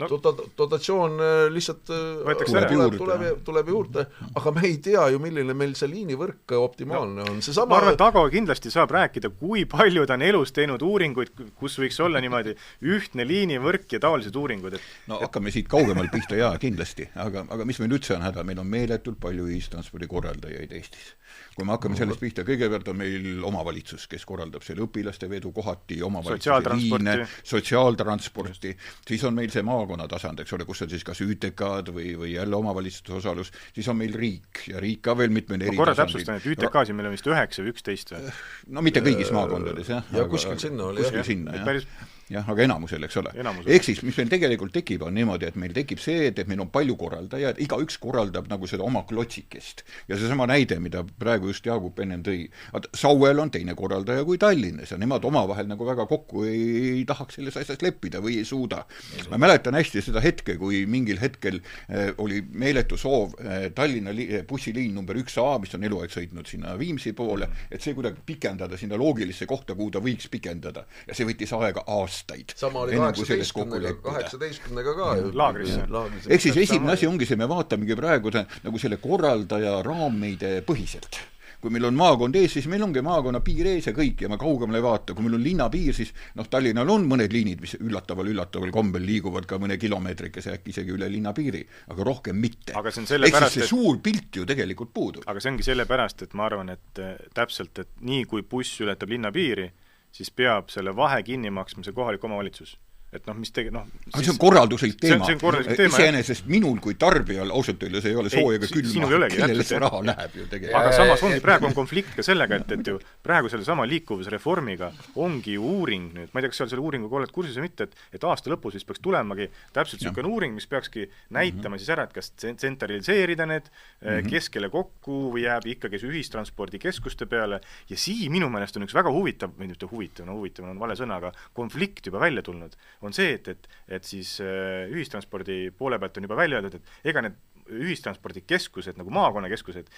no, 0.00 0.08
dota-, 0.10 0.34
dotatsioon 0.58 1.18
äh, 1.20 1.34
lihtsalt 1.54 1.90
äh, 1.94 2.34
tuleb, 2.44 2.68
tuleb, 2.70 2.96
tuleb, 2.98 3.24
tuleb 3.46 3.70
juurde, 3.70 4.06
aga 4.34 4.52
me 4.54 4.66
ei 4.68 4.78
tea 4.84 5.06
ju, 5.12 5.20
milline 5.22 5.56
meil 5.56 5.74
see 5.78 5.90
liinivõrk 5.90 6.56
optimaalne 6.58 7.22
no, 7.22 7.30
on, 7.34 7.42
seesama 7.44 7.74
ma 7.74 7.80
arvan, 7.82 7.98
et 7.98 8.04
Ago 8.04 8.24
kindlasti 8.32 8.72
saab 8.74 8.94
rääkida, 8.94 9.30
kui 9.38 9.64
palju 9.70 10.06
ta 10.08 10.18
on 10.18 10.26
elus 10.26 10.54
teinud 10.56 10.82
uuringuid, 10.84 11.34
kus 11.58 11.78
võiks 11.82 12.00
olla 12.04 12.22
niimoodi 12.24 12.56
ühtne 12.94 13.26
liinivõrk 13.28 13.96
ja 13.96 14.02
taolised 14.04 14.36
uuringud, 14.38 14.78
et 14.78 15.10
no 15.10 15.20
hakkame 15.22 15.54
siit 15.54 15.70
kaugemalt 15.70 16.12
pihta, 16.14 16.38
jaa, 16.38 16.54
kindlasti, 16.62 17.08
aga, 17.26 17.46
aga 17.54 17.68
mis 17.68 17.80
meil 17.82 17.98
üldse 17.98 18.16
on 18.18 18.26
häda, 18.26 18.46
meil 18.46 18.62
on 18.62 18.70
meeletult 18.70 19.20
palju 19.22 19.48
ühistranspordi 19.50 20.10
korraldajaid 20.10 20.74
Eestis. 20.74 21.14
Kui 21.54 21.66
me 21.66 21.74
hakkame 21.76 21.94
sellest 21.98 22.18
pihta, 22.18 22.42
kõigepealt 22.46 22.88
on 22.90 22.96
meil 22.98 23.44
omavalitsus, 23.46 24.08
kes 24.10 24.24
korraldab 24.26 24.64
selle 24.66 24.82
õpilaste 24.86 25.28
vedu 25.30 25.52
kohati, 25.54 26.00
omavalitsuse 26.02 26.74
liine, 26.74 27.14
sotsiaaltransporti, 27.46 28.74
siis 29.06 29.24
on 29.26 29.36
meil 29.38 29.52
see 29.54 29.62
maakonna 29.84 30.08
tasand, 30.08 30.40
eks 30.40 30.56
ole, 30.56 30.66
kus 30.68 30.82
on 30.84 30.90
siis 30.92 31.04
kas 31.06 31.20
ÜTK-d 31.24 31.92
või, 31.94 32.14
või 32.18 32.32
jälle 32.34 32.56
omavalitsuse 32.56 33.18
osalus, 33.20 33.52
siis 33.76 33.88
on 33.92 34.00
meil 34.00 34.16
riik 34.16 34.64
ja 34.72 34.80
riik 34.82 35.04
ka 35.04 35.16
veel 35.18 35.32
mitmeid 35.34 35.66
eri 35.68 35.76
korra 35.76 35.94
täpsustan, 35.98 36.40
et 36.40 36.48
ÜTK-sid 36.54 36.96
meil 36.96 37.10
on 37.10 37.16
vist 37.16 37.28
üheksa 37.28 37.64
või 37.64 37.74
üksteist 37.74 38.14
või? 38.16 38.34
no 38.72 38.84
mitte 38.84 39.04
kõigis 39.04 39.32
maakondades, 39.34 39.92
jah. 39.92 40.10
ja 40.14 40.26
kuskil 40.30 40.60
sinna 40.62 40.90
oli, 40.90 41.04
jah. 41.04 41.64
päris 41.64 41.88
jah, 42.32 42.46
aga 42.48 42.64
enamusel, 42.64 43.04
eks 43.04 43.18
ole. 43.20 43.32
Ehk 43.66 43.84
siis, 43.86 44.00
mis 44.06 44.16
meil 44.20 44.30
tegelikult 44.32 44.72
tekib, 44.74 45.04
on 45.04 45.14
niimoodi, 45.16 45.48
et 45.50 45.58
meil 45.60 45.74
tekib 45.76 46.00
see, 46.02 46.28
et, 46.30 46.38
et 46.40 46.48
meil 46.50 46.62
on 46.64 46.70
palju 46.72 46.96
korraldajaid, 47.00 47.60
igaüks 47.64 47.98
korraldab 48.02 48.48
nagu 48.50 48.68
seda 48.70 48.86
oma 48.86 49.04
klotsikest. 49.08 49.84
ja 50.08 50.18
seesama 50.20 50.46
näide, 50.48 50.78
mida 50.80 51.04
praegu 51.04 51.50
just 51.52 51.66
Jaagup 51.66 52.00
ennem 52.00 52.22
tõi, 52.24 52.46
vaat 52.72 52.88
Sauel 52.96 53.40
on 53.40 53.52
teine 53.52 53.74
korraldaja 53.76 54.24
kui 54.24 54.38
Tallinnas 54.40 54.92
ja 54.92 54.98
nemad 55.00 55.24
omavahel 55.24 55.68
nagu 55.68 55.86
väga 55.86 56.06
kokku 56.08 56.44
ei, 56.48 56.64
ei 56.98 57.04
tahaks 57.08 57.38
selles 57.38 57.56
asjas 57.60 57.82
leppida 57.84 58.22
või 58.24 58.38
ei 58.40 58.48
suuda. 58.48 58.84
ma 59.30 59.40
mäletan 59.40 59.76
hästi 59.76 60.02
seda 60.08 60.22
hetke, 60.24 60.56
kui 60.60 60.84
mingil 60.90 61.20
hetkel 61.20 61.60
äh, 61.60 62.12
oli 62.18 62.42
meeletu 62.52 62.98
soov 63.00 63.36
äh, 63.40 63.68
Tallinna 63.74 64.14
li-, 64.16 64.42
bussiliin 64.48 64.94
number 64.94 65.18
üks 65.20 65.36
A, 65.40 65.58
mis 65.60 65.74
on 65.76 65.84
eluaeg 65.84 66.12
sõitnud 66.12 66.48
sinna 66.48 66.76
Viimsi 66.78 67.12
poole, 67.16 67.48
et 67.70 67.82
see 67.84 67.94
kuidagi 67.96 68.22
pikendada 68.26 68.78
sinna 68.80 68.98
loogilisse 69.00 69.46
kohta, 69.50 69.76
kuhu 69.76 69.92
ta 69.94 70.02
võiks 70.04 70.30
pikendada. 70.32 70.86
ja 71.08 71.16
see 71.16 71.26
võttis 71.28 71.52
aega 71.56 71.84
aastaid. 72.14 72.54
sama 72.56 72.86
oli 72.86 72.96
kaheksateistkümnega, 72.96 73.94
kaheksateistkümnega 74.02 74.94
ka 74.94 75.12
ju. 75.18 75.30
Laagrisse. 75.34 75.84
ehk 76.28 76.40
siis 76.40 76.56
esimene 76.56 76.92
asi 76.94 77.10
ongi 77.10 77.26
see, 77.26 77.36
me 77.36 77.48
vaatamegi 77.50 77.98
praegu 77.98 78.32
nagu 78.38 78.78
selle 78.78 79.00
korraldaja 79.02 79.80
raamide 79.82 80.60
põhiselt 80.66 81.22
kui 81.64 81.72
meil 81.72 81.86
on 81.88 81.96
maakond 81.96 82.36
ees, 82.36 82.52
siis 82.58 82.66
meil 82.68 82.82
ongi 82.84 83.00
maakonna 83.00 83.40
piir 83.40 83.70
ees 83.70 83.86
ja 83.88 83.94
kõik 83.96 84.20
ja 84.20 84.28
me 84.28 84.36
kaugemale 84.36 84.82
ei 84.82 84.84
vaata, 84.84 85.14
kui 85.16 85.24
meil 85.24 85.38
on 85.38 85.44
linnapiir, 85.46 85.94
siis 85.96 86.10
noh, 86.36 86.44
Tallinnal 86.52 86.90
on 86.92 87.06
mõned 87.08 87.32
liinid, 87.32 87.62
mis 87.64 87.72
üllataval-üllataval 87.78 88.72
kombel 88.74 89.06
liiguvad 89.08 89.48
ka 89.48 89.56
mõne 89.62 89.78
kilomeetrikese 89.80 90.52
äkki 90.58 90.74
isegi 90.74 90.92
üle 90.92 91.08
linnapiiri, 91.08 91.62
aga 91.94 92.04
rohkem 92.04 92.36
mitte. 92.36 92.74
Aga 92.76 92.92
see 92.92 93.06
on 93.06 93.08
ehk 93.16 93.38
siis 93.38 93.56
see 93.56 93.64
et- 93.64 93.70
suur 93.70 93.96
pilt 94.04 94.36
ju 94.36 94.44
tegelikult 94.44 94.92
puudub. 94.92 95.24
aga 95.24 95.40
see 95.40 95.54
ongi 95.54 95.64
sellepärast, 95.64 96.26
et 96.28 96.36
ma 96.36 96.44
arvan, 96.50 96.74
et 96.76 97.00
äh, 97.00 97.16
täpselt, 97.32 97.80
et 97.80 97.96
nii 98.04 98.28
kui 98.28 98.44
buss 98.44 98.84
ületab 98.84 99.08
linnapiiri, 99.16 99.70
siis 100.14 100.30
peab 100.30 100.68
selle 100.70 100.96
vahe 100.96 101.22
kinni 101.26 101.50
maksma 101.50 101.82
see 101.84 101.96
kohalik 101.96 102.24
omavalitsus. 102.24 102.76
Et 103.14 103.26
noh, 103.26 103.36
mis 103.38 103.52
tege-, 103.54 103.70
noh 103.74 103.86
aga 104.12 104.22
see 104.24 104.32
on 104.34 104.38
korralduslik 104.42 104.94
see 104.98 105.12
on- 105.12 105.18
teema. 105.18 105.26
see 105.28 105.34
on 105.36 105.40
korralduslik 105.40 105.76
teema, 105.80 105.98
iseenesest 105.98 106.46
minul 106.50 106.78
kui 106.84 106.94
tarbijal 107.00 107.50
ausalt 107.54 107.82
öeldes 107.86 108.04
ei 108.10 108.16
ole 108.16 108.30
sooja 108.32 108.58
ega 108.58 108.70
külma, 108.72 109.28
kellele 109.34 109.64
see 109.64 109.78
raha 109.82 110.02
läheb 110.10 110.36
ju 110.40 110.46
tegelikult. 110.50 110.80
aga 110.80 110.92
samas 110.98 111.22
ongi, 111.28 111.40
praegu 111.44 111.66
on 111.70 111.74
konflikt 111.76 112.14
ka 112.16 112.22
sellega, 112.26 112.60
et, 112.62 112.72
et 112.78 112.86
ju 112.92 112.98
praegu 113.22 113.48
sellesama 113.52 113.86
liikuvusreformiga 113.90 114.92
ongi 115.16 115.56
ju 115.58 115.62
uuring 115.64 116.10
nüüd, 116.14 116.32
ma 116.32 116.40
ei 116.40 116.46
tea, 116.46 116.52
kas 116.54 116.62
sa 116.64 116.68
selle 116.70 116.84
uuringuga 116.84 117.20
oled 117.20 117.32
kursis 117.34 117.56
või 117.58 117.68
mitte, 117.68 117.88
et 117.88 117.94
et 118.18 118.24
aasta 118.24 118.50
lõpus 118.52 118.74
vist 118.78 118.86
peaks 118.86 119.00
tulemagi 119.04 119.48
täpselt 119.72 120.00
niisugune 120.02 120.28
uuring, 120.28 120.54
mis 120.54 120.66
peakski 120.70 121.06
näitama 121.34 121.78
siis 121.80 121.90
ära, 121.94 122.04
et 122.08 122.12
kas 122.14 122.32
tsen- 122.36 122.56
tsentraliseerida 122.56 123.46
need 123.46 123.66
mm 123.70 124.08
-hmm. 124.08 124.30
keskele 124.30 124.68
kokku 124.70 125.32
või 125.34 125.44
jääb 125.46 125.66
ikkagi 125.66 125.98
see 125.98 126.10
ühistranspordikeskuste 126.10 127.26
peale. 127.26 127.60
Ja 127.88 127.96
siin 127.96 128.32
minu 128.32 128.48
meelest 128.52 128.76
on 128.76 128.86
üks 128.86 128.94
väga 128.94 129.10
huvitav, 129.12 129.50
või 129.58 129.68
mitte 129.72 129.86
huvitav, 129.90 130.26
no 130.26 130.38
huvitav 130.38 130.68
on 130.68 130.78
vale 130.78 130.94
sõna, 130.98 131.18
aga 131.20 131.32
konflikt 131.54 132.06
juba 132.06 132.20
välja 132.20 132.42
tulnud, 132.42 132.76
on 133.08 133.16
see, 133.16 133.34
et, 133.38 133.48
et 133.48 133.68
et 133.98 134.06
siis 134.08 134.36
äh, 134.42 134.90
ühistranspordi 134.92 135.68
poole 135.76 135.98
pealt 136.00 136.16
on 136.18 136.26
juba 136.28 136.38
välja 136.38 136.60
öeldud, 136.60 136.78
et 136.78 137.10
ega 137.12 137.22
need 137.24 137.40
ühistranspordikeskused 137.64 138.98
nagu 139.00 139.12
maakonnakeskused, 139.14 139.88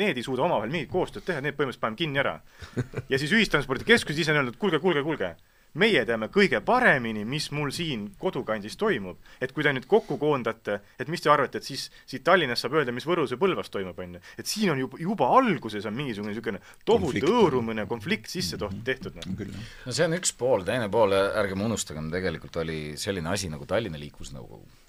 need 0.00 0.18
ei 0.18 0.24
suuda 0.26 0.44
omavahel 0.44 0.72
mingit 0.72 0.92
koostööd 0.92 1.24
teha, 1.26 1.40
need 1.44 1.56
põhimõtteliselt 1.56 1.84
paneme 1.84 2.00
kinni 2.00 2.20
ära. 2.20 2.34
ja 3.12 3.20
siis 3.20 3.32
ühistranspordikeskused 3.32 4.20
ise 4.20 4.34
on 4.34 4.42
öelnud, 4.42 4.58
kuulge, 4.60 4.80
kuulge, 4.82 5.04
kuulge, 5.06 5.34
meie 5.80 6.04
teame 6.06 6.28
kõige 6.32 6.60
paremini, 6.64 7.24
mis 7.28 7.50
mul 7.54 7.72
siin 7.74 8.06
kodukandis 8.20 8.76
toimub. 8.80 9.18
et 9.40 9.52
kui 9.52 9.64
te 9.64 9.72
nüüd 9.72 9.86
kokku 9.90 10.18
koondate, 10.18 10.80
et 10.98 11.08
mis 11.08 11.20
te 11.20 11.30
arvate, 11.30 11.58
et 11.58 11.64
siis 11.64 11.90
siit 12.06 12.24
Tallinnast 12.24 12.64
saab 12.64 12.78
öelda, 12.78 12.92
mis 12.92 13.06
Võrus 13.06 13.34
ja 13.34 13.38
Põlvas 13.40 13.70
toimub, 13.70 13.98
on 13.98 14.14
ju. 14.14 14.20
et 14.38 14.46
siin 14.46 14.70
on 14.70 14.78
juba, 14.78 14.98
juba 14.98 15.30
alguses 15.38 15.86
on 15.86 15.94
mingisugune 15.94 16.32
niisugune 16.32 16.60
tohutu 16.84 17.12
Konflikt. 17.12 17.28
hõõrumine, 17.28 17.86
konflikt 17.88 18.30
sisse 18.30 18.58
to- 18.58 18.70
tehtud, 18.84 19.16
noh. 19.16 19.44
no 19.86 19.92
see 19.92 20.04
on 20.06 20.16
üks 20.16 20.32
pool, 20.36 20.64
teine 20.64 20.88
pool, 20.88 21.12
ärgem 21.12 21.60
unustagem, 21.60 22.10
tegelikult 22.10 22.56
oli 22.62 22.96
selline 22.96 23.28
asi 23.28 23.48
nagu 23.48 23.66
Tallinna 23.66 23.98
Liiklusnõukogu. 23.98 24.83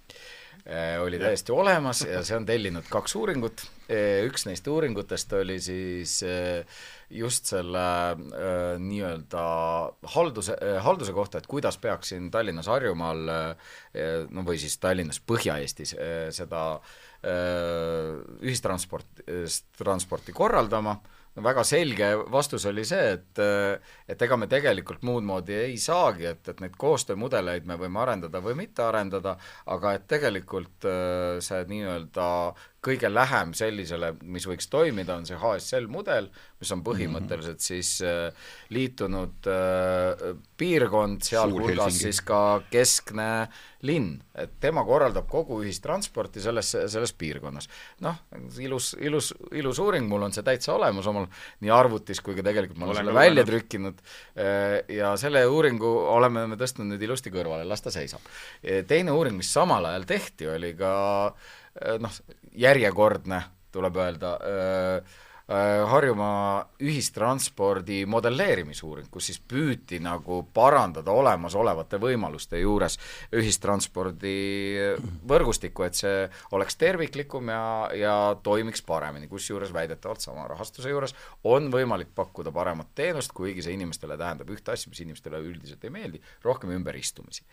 Oli 1.02 1.20
täiesti 1.22 1.52
olemas 1.54 2.02
ja 2.08 2.24
see 2.26 2.38
on 2.40 2.46
tellinud 2.46 2.88
kaks 2.90 3.14
uuringut, 3.20 3.62
üks 4.26 4.48
neist 4.48 4.66
uuringutest 4.68 5.34
oli 5.38 5.60
siis 5.62 6.16
eh, 6.26 6.80
just 7.14 7.52
selle 7.52 7.84
nii-öelda 8.82 9.44
halduse, 10.16 10.58
halduse 10.82 11.14
kohta, 11.14 11.38
et 11.38 11.50
kuidas 11.50 11.78
peaks 11.78 12.10
siin 12.14 12.32
Tallinnas, 12.34 12.70
Harjumaal 12.72 13.22
no 14.34 14.46
või 14.48 14.58
siis 14.62 14.80
Tallinnas, 14.82 15.22
Põhja-Eestis 15.22 15.94
seda 16.34 16.64
ühistransport, 18.42 19.22
transporti 19.78 20.34
korraldama 20.34 20.98
no 21.36 21.44
väga 21.44 21.64
selge 21.68 22.12
vastus 22.32 22.66
oli 22.70 22.86
see, 22.88 23.16
et 23.18 23.42
et 24.12 24.22
ega 24.28 24.38
me 24.40 24.48
tegelikult 24.52 25.04
muud 25.08 25.26
moodi 25.28 25.56
ei 25.66 25.78
saagi, 25.82 26.30
et, 26.32 26.48
et 26.52 26.62
neid 26.64 26.78
koostöömudeleid 26.80 27.68
me 27.68 27.78
võime 27.82 28.02
arendada 28.04 28.42
või 28.44 28.56
mitte 28.64 28.86
arendada, 28.86 29.36
aga 29.76 29.96
et 29.98 30.08
tegelikult 30.12 30.88
äh, 30.90 31.42
see 31.44 31.66
nii-öelda 31.72 32.30
kõige 32.86 33.10
lähem 33.10 33.54
sellisele, 33.58 34.14
mis 34.22 34.46
võiks 34.48 34.70
toimida, 34.72 35.18
on 35.18 35.26
see 35.28 35.38
HSL 35.40 35.88
mudel, 35.92 36.30
mis 36.62 36.72
on 36.74 36.84
põhimõtteliselt 36.86 37.64
siis 37.64 37.98
äh, 38.06 38.50
liitunud 38.74 39.50
äh, 39.50 40.36
piirkond, 40.58 41.26
sealhulgas 41.26 41.98
siis 42.04 42.22
ka 42.26 42.62
keskne 42.72 43.48
linn, 43.86 44.16
et 44.38 44.56
tema 44.62 44.84
korraldab 44.86 45.28
kogu 45.30 45.60
ühistransporti 45.64 46.42
selles, 46.44 46.72
selles 46.92 47.14
piirkonnas. 47.18 47.68
noh, 48.06 48.22
ilus, 48.62 48.94
ilus, 49.02 49.32
ilus 49.54 49.82
uuring, 49.82 50.08
mul 50.10 50.28
on 50.28 50.34
see 50.36 50.46
täitsa 50.46 50.74
olemas 50.76 51.10
omal 51.12 51.28
nii 51.66 51.74
arvutis 51.74 52.22
kui 52.26 52.38
ka 52.38 52.46
tegelikult 52.46 52.80
ma 52.80 52.88
olen 52.88 52.96
Olen 52.96 53.04
selle 53.04 53.18
välja 53.20 53.34
lugenud. 53.34 53.52
trükkinud 53.52 54.02
eh, 54.46 54.96
ja 54.98 55.14
selle 55.22 55.46
uuringu 55.50 55.92
oleme 56.16 56.48
me 56.50 56.58
tõstnud 56.60 56.90
nüüd 56.94 57.06
ilusti 57.06 57.34
kõrvale, 57.34 57.68
las 57.68 57.86
ta 57.86 57.94
seisab. 57.94 58.26
teine 58.88 59.14
uuring, 59.14 59.38
mis 59.38 59.54
samal 59.54 59.86
ajal 59.92 60.10
tehti, 60.10 60.50
oli 60.56 60.74
ka 60.80 60.96
noh, 62.00 62.20
järjekordne, 62.58 63.42
tuleb 63.76 64.02
öelda, 64.02 64.36
Harjumaa 65.86 66.72
ühistranspordi 66.82 68.00
modelleerimisuuring, 68.10 69.12
kus 69.14 69.28
siis 69.30 69.38
püüti 69.46 70.00
nagu 70.02 70.40
parandada 70.58 71.14
olemasolevate 71.14 72.00
võimaluste 72.02 72.64
juures 72.64 72.98
ühistranspordi 73.30 74.34
võrgustikku, 75.30 75.86
et 75.86 76.02
see 76.02 76.26
oleks 76.58 76.82
terviklikum 76.82 77.54
ja, 77.54 77.62
ja 77.94 78.16
toimiks 78.42 78.82
paremini, 78.90 79.30
kusjuures 79.30 79.70
väidetavalt 79.76 80.26
sama 80.26 80.48
rahastuse 80.50 80.90
juures 80.90 81.14
on 81.46 81.70
võimalik 81.70 82.10
pakkuda 82.18 82.50
paremat 82.56 82.96
teenust, 82.98 83.38
kuigi 83.38 83.62
see 83.62 83.78
inimestele 83.78 84.18
tähendab 84.18 84.50
ühte 84.50 84.74
asja, 84.74 84.90
mis 84.90 85.06
inimestele 85.06 85.46
üldiselt 85.46 85.86
ei 85.86 85.94
meeldi, 85.94 86.26
rohkem 86.42 86.74
ümberistumisi. 86.74 87.46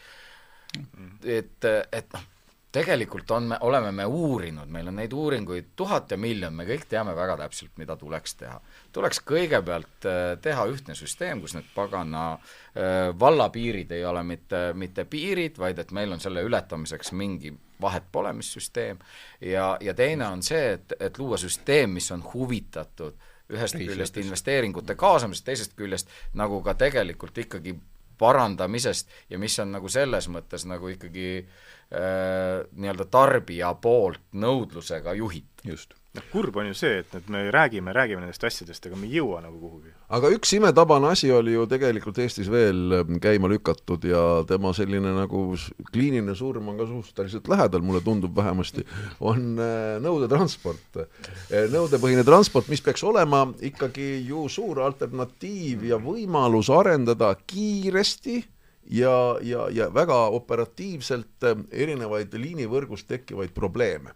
et, 1.28 1.68
et 1.92 2.16
noh, 2.16 2.24
tegelikult 2.72 3.30
on 3.30 3.48
me, 3.52 3.56
oleme 3.60 3.92
me 3.92 4.04
uurinud, 4.08 4.68
meil 4.72 4.88
on 4.88 4.96
neid 4.96 5.12
uuringuid 5.12 5.72
tuhat 5.76 6.10
ja 6.10 6.16
miljon, 6.20 6.54
me 6.56 6.64
kõik 6.68 6.86
teame 6.88 7.14
väga 7.16 7.36
täpselt, 7.42 7.74
mida 7.80 7.96
tuleks 8.00 8.34
teha. 8.40 8.60
tuleks 8.92 9.20
kõigepealt 9.28 10.08
äh, 10.08 10.20
teha 10.42 10.64
ühtne 10.72 10.96
süsteem, 10.96 11.40
kus 11.40 11.54
need 11.58 11.68
pagana 11.74 12.32
äh, 12.32 13.10
vallapiirid 13.18 13.92
ei 13.92 14.04
ole 14.08 14.22
mitte, 14.24 14.70
mitte 14.74 15.04
piirid, 15.04 15.60
vaid 15.60 15.78
et 15.78 15.92
meil 15.92 16.12
on 16.12 16.20
selle 16.20 16.44
ületamiseks 16.48 17.12
mingi 17.12 17.52
vahet 17.82 18.08
pole, 18.12 18.32
mis 18.32 18.52
süsteem, 18.54 18.98
ja, 19.40 19.76
ja 19.80 19.94
teine 19.94 20.28
on 20.30 20.42
see, 20.42 20.72
et, 20.78 20.96
et 21.00 21.18
luua 21.18 21.36
süsteem, 21.40 21.98
mis 21.98 22.10
on 22.14 22.24
huvitatud 22.34 23.18
ühest 23.52 23.76
küljest 23.76 24.16
investeeringute 24.22 24.94
kaasamisest, 24.96 25.44
teisest 25.44 25.74
küljest 25.76 26.12
nagu 26.38 26.62
ka 26.64 26.72
tegelikult 26.78 27.38
ikkagi 27.42 27.74
parandamisest 28.22 29.10
ja 29.30 29.40
mis 29.42 29.58
on 29.62 29.74
nagu 29.76 29.90
selles 29.92 30.28
mõttes 30.32 30.66
nagu 30.70 30.92
ikkagi 30.92 31.28
äh, 31.42 32.62
nii-öelda 32.72 33.08
tarbija 33.10 33.74
poolt 33.82 34.22
nõudlusega 34.32 35.16
juhitud. 35.18 35.66
just. 35.74 35.98
Noh, 36.16 36.24
kurb 36.32 36.56
on 36.60 36.68
ju 36.68 36.76
see, 36.76 37.00
et, 37.02 37.14
et 37.16 37.28
me 37.32 37.44
räägime, 37.54 37.92
räägime 37.96 38.22
nendest 38.24 38.44
asjadest, 38.44 38.86
aga 38.88 38.98
me 39.00 39.08
ei 39.08 39.18
jõua 39.18 39.40
nagu 39.44 39.58
kuhugi. 39.60 39.92
aga 40.12 40.30
üks 40.36 40.54
imetabane 40.58 41.10
asi 41.12 41.30
oli 41.32 41.54
ju 41.56 41.66
tegelikult 41.70 42.20
Eestis 42.22 42.50
veel 42.52 42.98
ähm, 42.98 43.18
käima 43.22 43.50
lükatud 43.52 44.04
ja 44.08 44.22
tema 44.48 44.74
selline 44.76 45.14
nagu 45.16 45.44
kliiniline 45.90 46.36
surm 46.38 46.68
on 46.72 46.80
ka 46.80 46.88
suhteliselt 46.90 47.48
lähedal, 47.52 47.84
mulle 47.86 48.02
tundub 48.04 48.36
vähemasti, 48.36 48.86
on 49.20 49.52
äh, 49.56 49.98
nõudetransport. 50.04 51.02
nõudepõhine 51.72 52.24
transport, 52.26 52.68
mis 52.72 52.82
peaks 52.84 53.04
olema 53.04 53.46
ikkagi 53.64 54.14
ju 54.26 54.46
suur 54.52 54.82
alternatiiv 54.84 55.86
ja 55.88 56.00
võimalus 56.02 56.70
arendada 56.72 57.34
kiiresti 57.46 58.42
ja, 58.90 59.38
ja, 59.42 59.68
ja 59.70 59.88
väga 59.94 60.18
operatiivselt 60.36 61.46
äh, 61.46 61.56
erinevaid 61.70 62.34
liinivõrgus 62.34 63.06
tekkivaid 63.08 63.54
probleeme. 63.54 64.14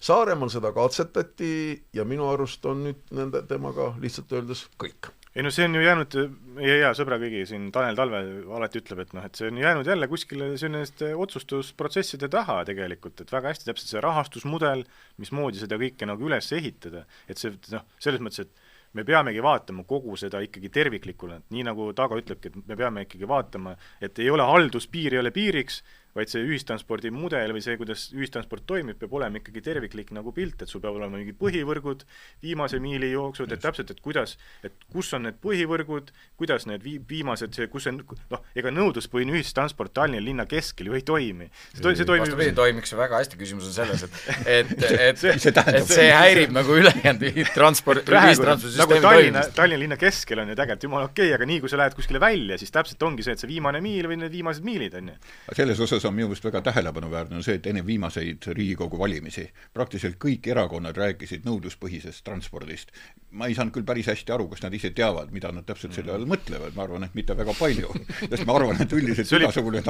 Saaremaal 0.00 0.52
seda 0.52 0.72
katsetati 0.76 1.54
ja 1.96 2.04
minu 2.08 2.28
arust 2.32 2.64
on 2.66 2.84
nüüd 2.88 3.00
nende, 3.16 3.42
temaga 3.48 3.94
lihtsalt 4.02 4.32
öeldes 4.38 4.66
kõik. 4.80 5.12
Ei 5.30 5.44
no 5.46 5.50
see 5.54 5.62
on 5.68 5.76
ju 5.78 5.82
jäänud, 5.84 6.14
meie 6.56 6.80
hea 6.80 6.88
sõbra 6.98 7.14
kõigi 7.22 7.44
siin, 7.46 7.68
Tanel 7.70 7.94
Talve 7.98 8.18
alati 8.56 8.80
ütleb, 8.80 9.04
et 9.04 9.12
noh, 9.14 9.22
et 9.28 9.38
see 9.38 9.46
on 9.46 9.60
jäänud 9.62 9.86
jälle 9.86 10.08
kuskile 10.10 10.48
selliste 10.58 11.12
otsustusprotsesside 11.14 12.26
taha 12.32 12.64
tegelikult, 12.66 13.22
et 13.22 13.30
väga 13.30 13.52
hästi 13.52 13.68
täpselt 13.68 13.92
see 13.92 14.02
rahastusmudel, 14.02 14.82
mismoodi 15.22 15.62
seda 15.62 15.78
kõike 15.78 16.08
nagu 16.10 16.26
üles 16.26 16.50
ehitada, 16.58 17.04
et 17.30 17.38
see 17.38 17.54
noh, 17.76 17.86
selles 18.02 18.24
mõttes, 18.26 18.42
et 18.42 18.66
me 18.98 19.04
peamegi 19.06 19.42
vaatama 19.42 19.84
kogu 19.86 20.16
seda 20.18 20.40
ikkagi 20.42 20.70
terviklikuna, 20.74 21.38
nii 21.54 21.62
nagu 21.68 21.92
Tago 21.94 22.18
ütlebki, 22.18 22.50
et 22.50 22.66
me 22.66 22.78
peame 22.78 23.06
ikkagi 23.06 23.28
vaatama, 23.30 23.76
et 24.02 24.18
ei 24.18 24.30
ole 24.34 24.46
halduspiir 24.46 25.14
ei 25.14 25.22
ole 25.22 25.30
piiriks, 25.34 25.84
vaid 26.16 26.30
see 26.32 26.42
ühistranspordi 26.46 27.12
mudel 27.14 27.54
või 27.54 27.62
see, 27.64 27.76
kuidas 27.80 28.08
ühistransport 28.16 28.64
toimib, 28.66 28.98
peab 29.00 29.12
olema 29.14 29.40
ikkagi 29.40 29.62
terviklik 29.64 30.10
nagu 30.16 30.32
pilt, 30.34 30.62
et 30.62 30.70
sul 30.70 30.82
peavad 30.82 31.00
olema 31.02 31.20
mingid 31.20 31.38
põhivõrgud, 31.40 32.04
viimase 32.42 32.80
miili 32.82 33.12
jooksud, 33.12 33.52
et 33.54 33.62
täpselt, 33.62 33.92
et 33.94 34.00
kuidas, 34.02 34.36
et 34.66 34.74
kus 34.92 35.12
on 35.16 35.26
need 35.28 35.38
põhivõrgud, 35.42 36.10
kuidas 36.40 36.66
need 36.70 36.82
vii-, 36.84 37.00
viimased, 37.08 37.54
see, 37.56 37.68
kus 37.70 37.86
on 37.90 38.00
noh, 38.02 38.42
ega 38.58 38.72
nõudluspõhine 38.74 39.36
ühistransport 39.38 39.94
Tallinna 39.94 40.22
linna 40.24 40.46
keskel 40.50 40.90
ju 40.90 40.98
ei 40.98 41.04
toimi. 41.06 41.50
see 41.74 41.84
to-, 41.84 41.94
see 41.94 42.08
toimib 42.08 42.26
vastupidi, 42.26 42.56
toimiks 42.58 42.94
ju 42.94 43.00
väga 43.00 43.20
hästi, 43.22 43.38
küsimus 43.40 43.70
on 43.70 43.76
selles, 43.76 44.04
et 44.06 44.18
et, 44.46 44.74
et, 44.90 45.20
See- 45.20 45.36
see 45.38 45.52
et 45.52 45.90
see 45.90 46.08
häirib 46.10 46.54
nagu 46.54 46.74
ülejäänud 46.80 47.22
ühistransport, 47.30 48.02
praegu 48.06 48.26
nagu 48.26 48.34
ühistranspordisüsteemi 48.34 49.04
Tallinna. 49.04 49.44
Tallinna 49.54 49.84
linna 49.84 50.00
keskel 50.00 50.42
on 50.42 50.50
ju 50.50 50.58
tegelikult 50.58 50.86
jumala 50.88 51.10
okei 51.10 51.28
okay,, 51.28 51.36
aga 51.38 51.48
nii, 51.50 51.60
kui 51.62 51.70
sa 51.72 51.80
lähed 51.80 51.96
kuskile 51.98 52.22
välja, 52.22 52.58
siis 52.60 52.72
täpselt 52.74 53.02
ongi 53.06 53.26
see, 53.26 53.36
et 53.36 53.42
see 53.42 53.50
viimane 53.50 53.82
miil 53.84 54.08
või 54.10 54.20
need 54.22 54.32
viimased 54.34 54.66
miilid, 54.66 54.96
on 55.00 55.12
ju. 55.12 55.18
selles 55.60 55.82
osas 55.86 55.99
on 56.04 56.14
minu 56.14 56.28
meelest 56.30 56.44
väga 56.44 56.60
tähelepanuväärne 56.66 57.36
on 57.36 57.44
see, 57.44 57.56
et 57.58 57.66
enne 57.66 57.82
viimaseid 57.86 58.46
Riigikogu 58.56 58.98
valimisi 58.98 59.46
praktiliselt 59.74 60.18
kõik 60.22 60.46
erakonnad 60.52 60.96
rääkisid 60.96 61.46
nõudluspõhisest 61.48 62.24
transpordist. 62.24 62.92
ma 63.30 63.46
ei 63.46 63.54
saanud 63.54 63.72
küll 63.74 63.86
päris 63.86 64.08
hästi 64.10 64.32
aru, 64.34 64.48
kas 64.50 64.62
nad 64.64 64.74
ise 64.74 64.90
teavad, 64.90 65.30
mida 65.30 65.52
nad 65.54 65.64
täpselt 65.66 65.94
selle 65.94 66.10
all 66.12 66.26
mõtlevad, 66.26 66.74
ma 66.74 66.82
arvan, 66.82 67.04
et 67.06 67.14
mitte 67.14 67.36
väga 67.38 67.54
palju. 67.58 67.92
sest 68.30 68.46
ma 68.46 68.56
arvan, 68.58 68.80
et 68.82 68.92
üldiselt 68.92 69.30
igasugune 69.38 69.82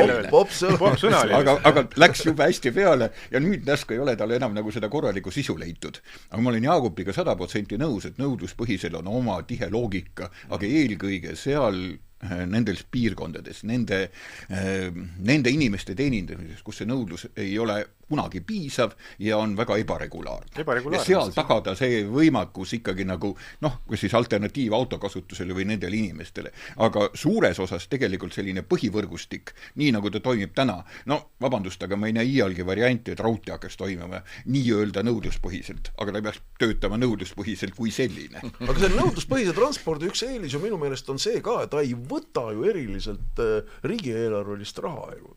öelda. 0.00 0.32
Popp-sõna. 0.32 0.78
popp-sõna 0.80 1.22
oli. 1.26 1.36
aga, 1.36 1.58
aga 1.68 1.84
läks 2.00 2.24
jube 2.24 2.48
hästi 2.48 2.72
peale 2.72 3.10
ja 3.30 3.42
nüüd 3.44 3.68
järsku 3.68 3.96
ei 3.96 4.02
ole 4.04 4.16
tal 4.16 4.32
enam 4.32 4.56
nagu 4.56 4.72
seda 4.72 4.88
korralikku 4.88 5.30
sisu 5.34 5.58
leitud. 5.60 6.00
aga 6.30 6.42
ma 6.42 6.54
olen 6.54 6.68
Jaagupiga 6.70 7.12
sada 7.12 7.36
protsenti 7.36 7.76
nõus, 7.80 8.08
et 8.08 8.18
nõudluspõhisel 8.20 8.96
on 9.02 9.12
oma 9.20 9.42
tihe 9.48 9.68
loogika, 9.70 10.30
aga 10.48 10.66
eelkõige 10.66 11.36
seal 11.36 11.98
nendes 12.20 12.82
piirkondades, 12.90 13.62
nende, 13.68 14.08
nende 14.48 15.52
inimeste 15.54 15.94
teenindamises, 15.98 16.64
kus 16.66 16.80
see 16.80 16.88
nõudlus 16.88 17.28
ei 17.36 17.54
ole 17.62 17.78
kunagi 18.08 18.40
piisav 18.40 18.94
ja 19.18 19.38
on 19.38 19.56
väga 19.56 19.76
ebaregulaarne. 19.82 20.54
Ebaregulaarne, 20.62 21.02
ja 21.02 21.04
seal 21.04 21.32
tagada 21.36 21.74
see 21.78 22.02
võimekus 22.08 22.74
ikkagi 22.78 23.06
nagu 23.08 23.34
noh, 23.64 23.80
kas 23.88 24.04
siis 24.04 24.14
alternatiiv 24.18 24.74
autokasutusele 24.76 25.56
või 25.56 25.68
nendele 25.68 25.96
inimestele. 25.96 26.52
aga 26.76 27.08
suures 27.14 27.58
osas 27.60 27.88
tegelikult 27.88 28.34
selline 28.34 28.62
põhivõrgustik, 28.62 29.52
nii 29.80 29.92
nagu 29.96 30.10
ta 30.10 30.20
toimib 30.24 30.54
täna, 30.56 30.78
no 31.06 31.20
vabandust, 31.40 31.82
aga 31.84 31.96
ma 31.96 32.08
ei 32.08 32.16
näe 32.16 32.26
iialgi 32.26 32.66
varianti, 32.66 33.12
et 33.12 33.20
raudtee 33.20 33.54
hakkaks 33.54 33.76
toimima 33.76 34.22
nii-öelda 34.46 35.04
nõudluspõhiselt, 35.06 35.92
aga 35.98 36.14
ta 36.14 36.22
peaks 36.28 36.42
töötama 36.60 36.98
nõudluspõhiselt 37.00 37.76
kui 37.76 37.92
selline. 37.94 38.42
aga 38.42 38.78
see 38.78 38.92
nõudluspõhise 38.94 39.54
transpordi 39.56 40.08
üks 40.10 40.24
eelis 40.26 40.56
ju 40.56 40.62
minu 40.62 40.80
meelest 40.80 41.08
on 41.12 41.20
see 41.22 41.42
ka, 41.44 41.62
et 41.64 41.72
ta 41.72 41.82
ei 41.84 41.94
võta 41.94 42.48
ju 42.54 42.64
eriliselt 42.68 43.42
äh, 43.42 43.76
riigieelarvelist 43.84 44.80
raha 44.84 45.12
ju. 45.18 45.36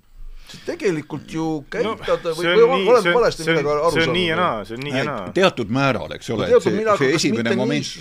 Tegelikult 0.66 1.34
ju 1.34 1.48
käitad 1.72 2.26
no, 2.26 2.36
või, 2.38 2.50
või 2.50 2.82
nii, 2.82 2.90
olen 2.94 3.10
valesti 3.18 3.46
see 3.46 3.56
midagi 3.56 3.72
on, 3.72 3.84
aru 3.86 3.92
see 3.92 4.02
on 4.02 4.06
saanud? 4.06 4.18
nii 4.18 4.28
ja 4.28 4.40
naa, 4.40 4.66
see 4.68 4.78
on 4.78 4.86
nii 4.88 4.98
ja 4.98 5.06
naa. 5.08 5.32
teatud 5.38 5.74
määral, 5.80 6.18
eks 6.18 6.34
ole, 6.36 6.50
et 6.50 6.68
see, 6.68 6.86
see 7.02 7.16
esimene 7.20 7.56
moment 7.60 7.94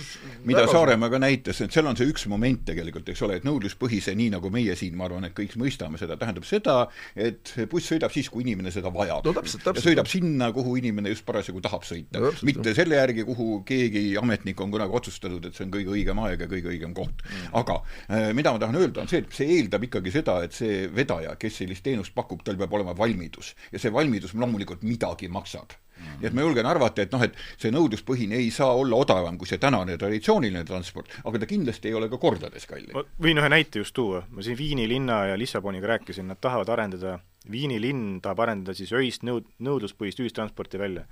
mida 0.45 0.65
Saaremaa 0.69 1.09
ka 1.11 1.19
näitas, 1.21 1.61
et 1.63 1.73
seal 1.73 1.87
on 1.89 1.97
see 1.97 2.09
üks 2.09 2.25
moment 2.31 2.63
tegelikult, 2.67 3.09
eks 3.11 3.21
ole, 3.25 3.37
et 3.39 3.45
nõudluspõhise, 3.47 4.13
nii 4.17 4.31
nagu 4.35 4.51
meie 4.53 4.75
siin, 4.79 4.95
ma 4.97 5.07
arvan, 5.07 5.27
et 5.27 5.35
kõik 5.37 5.55
mõistame 5.61 5.99
seda, 6.01 6.17
tähendab 6.19 6.45
seda, 6.47 6.77
et 7.15 7.53
buss 7.71 7.91
sõidab 7.91 8.13
siis, 8.13 8.29
kui 8.31 8.45
inimene 8.45 8.73
seda 8.73 8.91
vajab. 8.93 9.27
No 9.27 9.33
ja 9.35 9.83
sõidab 9.83 10.09
sinna, 10.09 10.51
kuhu 10.55 10.75
inimene 10.81 11.13
just 11.13 11.25
parasjagu 11.27 11.61
tahab 11.63 11.85
sõita 11.87 12.21
No 12.21 12.31
mitte 12.47 12.73
selle 12.77 12.97
järgi, 12.97 13.25
kuhu 13.27 13.61
keegi 13.67 14.03
ametnik 14.19 14.59
on 14.63 14.71
kunagi 14.73 14.95
otsustanud, 14.97 15.45
et 15.47 15.57
see 15.57 15.65
on 15.67 15.73
kõige 15.73 15.93
õigem 15.93 16.21
aeg 16.25 16.45
ja 16.45 16.49
kõige 16.49 16.71
õigem 16.73 16.95
koht 16.97 17.23
mm.. 17.23 17.51
aga 17.61 17.77
äh, 18.09 18.29
mida 18.37 18.53
ma 18.53 18.61
tahan 18.61 18.79
öelda, 18.79 19.03
on 19.03 19.11
see, 19.11 19.23
et 19.23 19.35
see 19.35 19.49
eeldab 19.57 19.85
ikkagi 19.87 20.13
seda, 20.13 20.39
et 20.45 20.55
see 20.55 20.85
vedaja, 20.93 21.35
kes 21.41 21.61
sellist 21.61 21.85
teenust 21.85 22.15
pakub, 22.17 22.40
tal 22.43 22.57
peab 22.57 22.73
olema 22.73 22.97
valmidus. 22.97 23.55
ja 23.71 23.79
see 23.79 23.93
valmidus 23.93 24.33
loomulikult 24.33 24.83
midagi 24.83 25.27
maksab 25.27 25.77
nii 26.01 26.29
et 26.29 26.35
ma 26.35 26.45
julgen 26.45 26.67
arvata, 26.69 27.03
et 27.03 27.13
noh, 27.13 27.23
et 27.25 27.35
see 27.59 27.71
nõudluspõhine 27.73 28.37
ei 28.39 28.49
saa 28.53 28.73
olla 28.77 28.99
odavam 29.01 29.37
kui 29.39 29.49
see 29.49 29.59
tänane 29.61 29.97
traditsiooniline 30.01 30.63
transport, 30.67 31.11
aga 31.27 31.41
ta 31.41 31.49
kindlasti 31.49 31.91
ei 31.91 31.97
ole 31.97 32.09
ka 32.11 32.19
kordades 32.21 32.67
kallim. 32.69 32.93
ma 32.95 33.03
võin 33.21 33.41
ühe 33.41 33.51
näite 33.51 33.83
just 33.83 33.95
tuua, 33.97 34.23
ma 34.29 34.45
siin 34.45 34.57
Viini 34.59 34.87
linna 34.89 35.23
ja 35.31 35.37
Lissaboniga 35.39 35.93
rääkisin, 35.95 36.29
nad 36.31 36.41
tahavad 36.41 36.69
arendada, 36.73 37.19
Viini 37.51 37.79
linn 37.81 38.19
tahab 38.21 38.43
arendada 38.45 38.75
siis 38.77 38.93
öist 38.97 39.25
nõud-, 39.27 39.49
nõudluspõhist 39.59 40.21
ühistransporti 40.23 40.81
välja. 40.81 41.05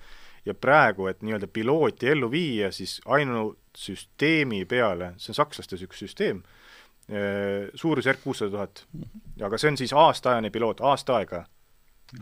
ja 0.46 0.54
praegu, 0.56 1.10
et 1.12 1.20
nii-öelda 1.22 1.50
pilooti 1.52 2.08
ellu 2.08 2.30
viia, 2.32 2.70
siis 2.72 3.02
ainult 3.06 3.58
süsteemi 3.78 4.64
peale, 4.66 5.12
see 5.20 5.34
on 5.34 5.36
sakslaste 5.36 5.76
üks 5.84 6.00
süsteem, 6.00 6.40
suurusjärk 7.76 8.20
kuussada 8.24 8.52
tuhat. 8.52 8.84
aga 9.46 9.58
see 9.58 9.72
on 9.72 9.78
siis 9.78 9.94
aastaajane 9.94 10.50
piloot, 10.54 10.82
aasta 10.82 11.16
aega. 11.18 11.46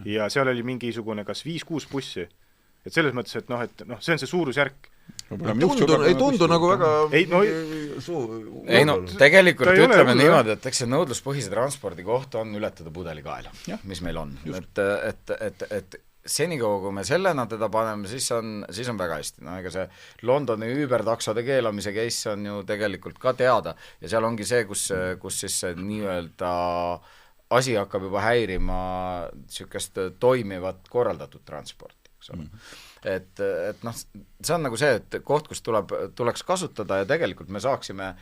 ja 0.06 0.30
seal 0.30 0.47
oli 0.47 0.63
mingisugune 0.63 1.26
kas 1.26 1.45
viis-kuus 1.45 1.88
bussi. 1.91 2.28
et 2.86 2.93
selles 2.93 3.13
mõttes, 3.13 3.36
et 3.36 3.50
noh, 3.50 3.62
et 3.62 3.84
noh, 3.86 4.00
see 4.02 4.13
on 4.15 4.19
see 4.19 4.28
suurusjärk 4.32 4.88
ei 5.32 5.60
tundu, 5.60 6.02
ei 6.08 6.15
tundu 6.15 6.47
nagu 6.47 6.69
väga 6.69 6.89
Ei, 7.12 7.26
no- 7.32 7.43
suu- 8.00 8.63
ei 8.67 8.86
no 8.88 8.97
tegelikult 9.17 9.76
ütleme 9.76 10.15
niimoodi, 10.15 10.56
et 10.56 10.65
eks 10.71 10.84
see 10.84 10.89
nõudluspõhise 10.91 11.52
transpordi 11.52 12.04
koht 12.08 12.36
on 12.39 12.56
ületada 12.56 12.91
pudelikaela, 12.91 13.52
Jah. 13.67 13.80
mis 13.84 14.02
meil 14.02 14.17
on. 14.23 14.34
et, 14.47 14.84
et, 15.12 15.34
et, 15.39 15.65
et 15.71 16.00
senikaua, 16.28 16.80
kui 16.84 16.94
me 16.96 17.04
sellena 17.08 17.46
teda 17.50 17.70
paneme, 17.74 18.08
siis 18.12 18.28
on, 18.36 18.62
siis 18.74 18.90
on 18.92 19.00
väga 19.00 19.20
hästi, 19.22 19.44
no 19.48 19.58
ega 19.62 19.72
see 19.74 19.86
Londoni 20.28 20.70
Uber-taksode 20.84 21.44
keelamise 21.48 21.94
case 21.96 22.34
on 22.34 22.46
ju 22.46 22.58
tegelikult 22.68 23.20
ka 23.22 23.34
teada 23.38 23.76
ja 24.02 24.12
seal 24.12 24.28
ongi 24.28 24.48
see, 24.48 24.66
kus, 24.70 24.90
kus 25.22 25.40
siis 25.46 25.60
see 25.63 25.78
nii-öelda 25.80 26.52
asi 27.58 27.78
hakkab 27.80 28.10
juba 28.10 28.26
häirima 28.26 28.80
niisugust 29.38 30.02
toimivat 30.20 30.90
korraldatud 30.92 31.46
transporti, 31.48 32.12
eks 32.18 32.34
ole 32.36 32.44
mm. 32.44 32.72
et, 33.16 33.46
et 33.72 33.86
noh, 33.88 33.96
see 33.96 34.56
on 34.56 34.68
nagu 34.68 34.80
see, 34.80 34.98
et 35.00 35.22
koht, 35.24 35.48
kus 35.48 35.63
tuleb, 35.63 35.96
tuleks 36.16 36.44
kasutada 36.48 37.02
ja 37.04 37.08
tegelikult 37.08 37.54
me 37.54 37.63
saaksime 37.63 38.16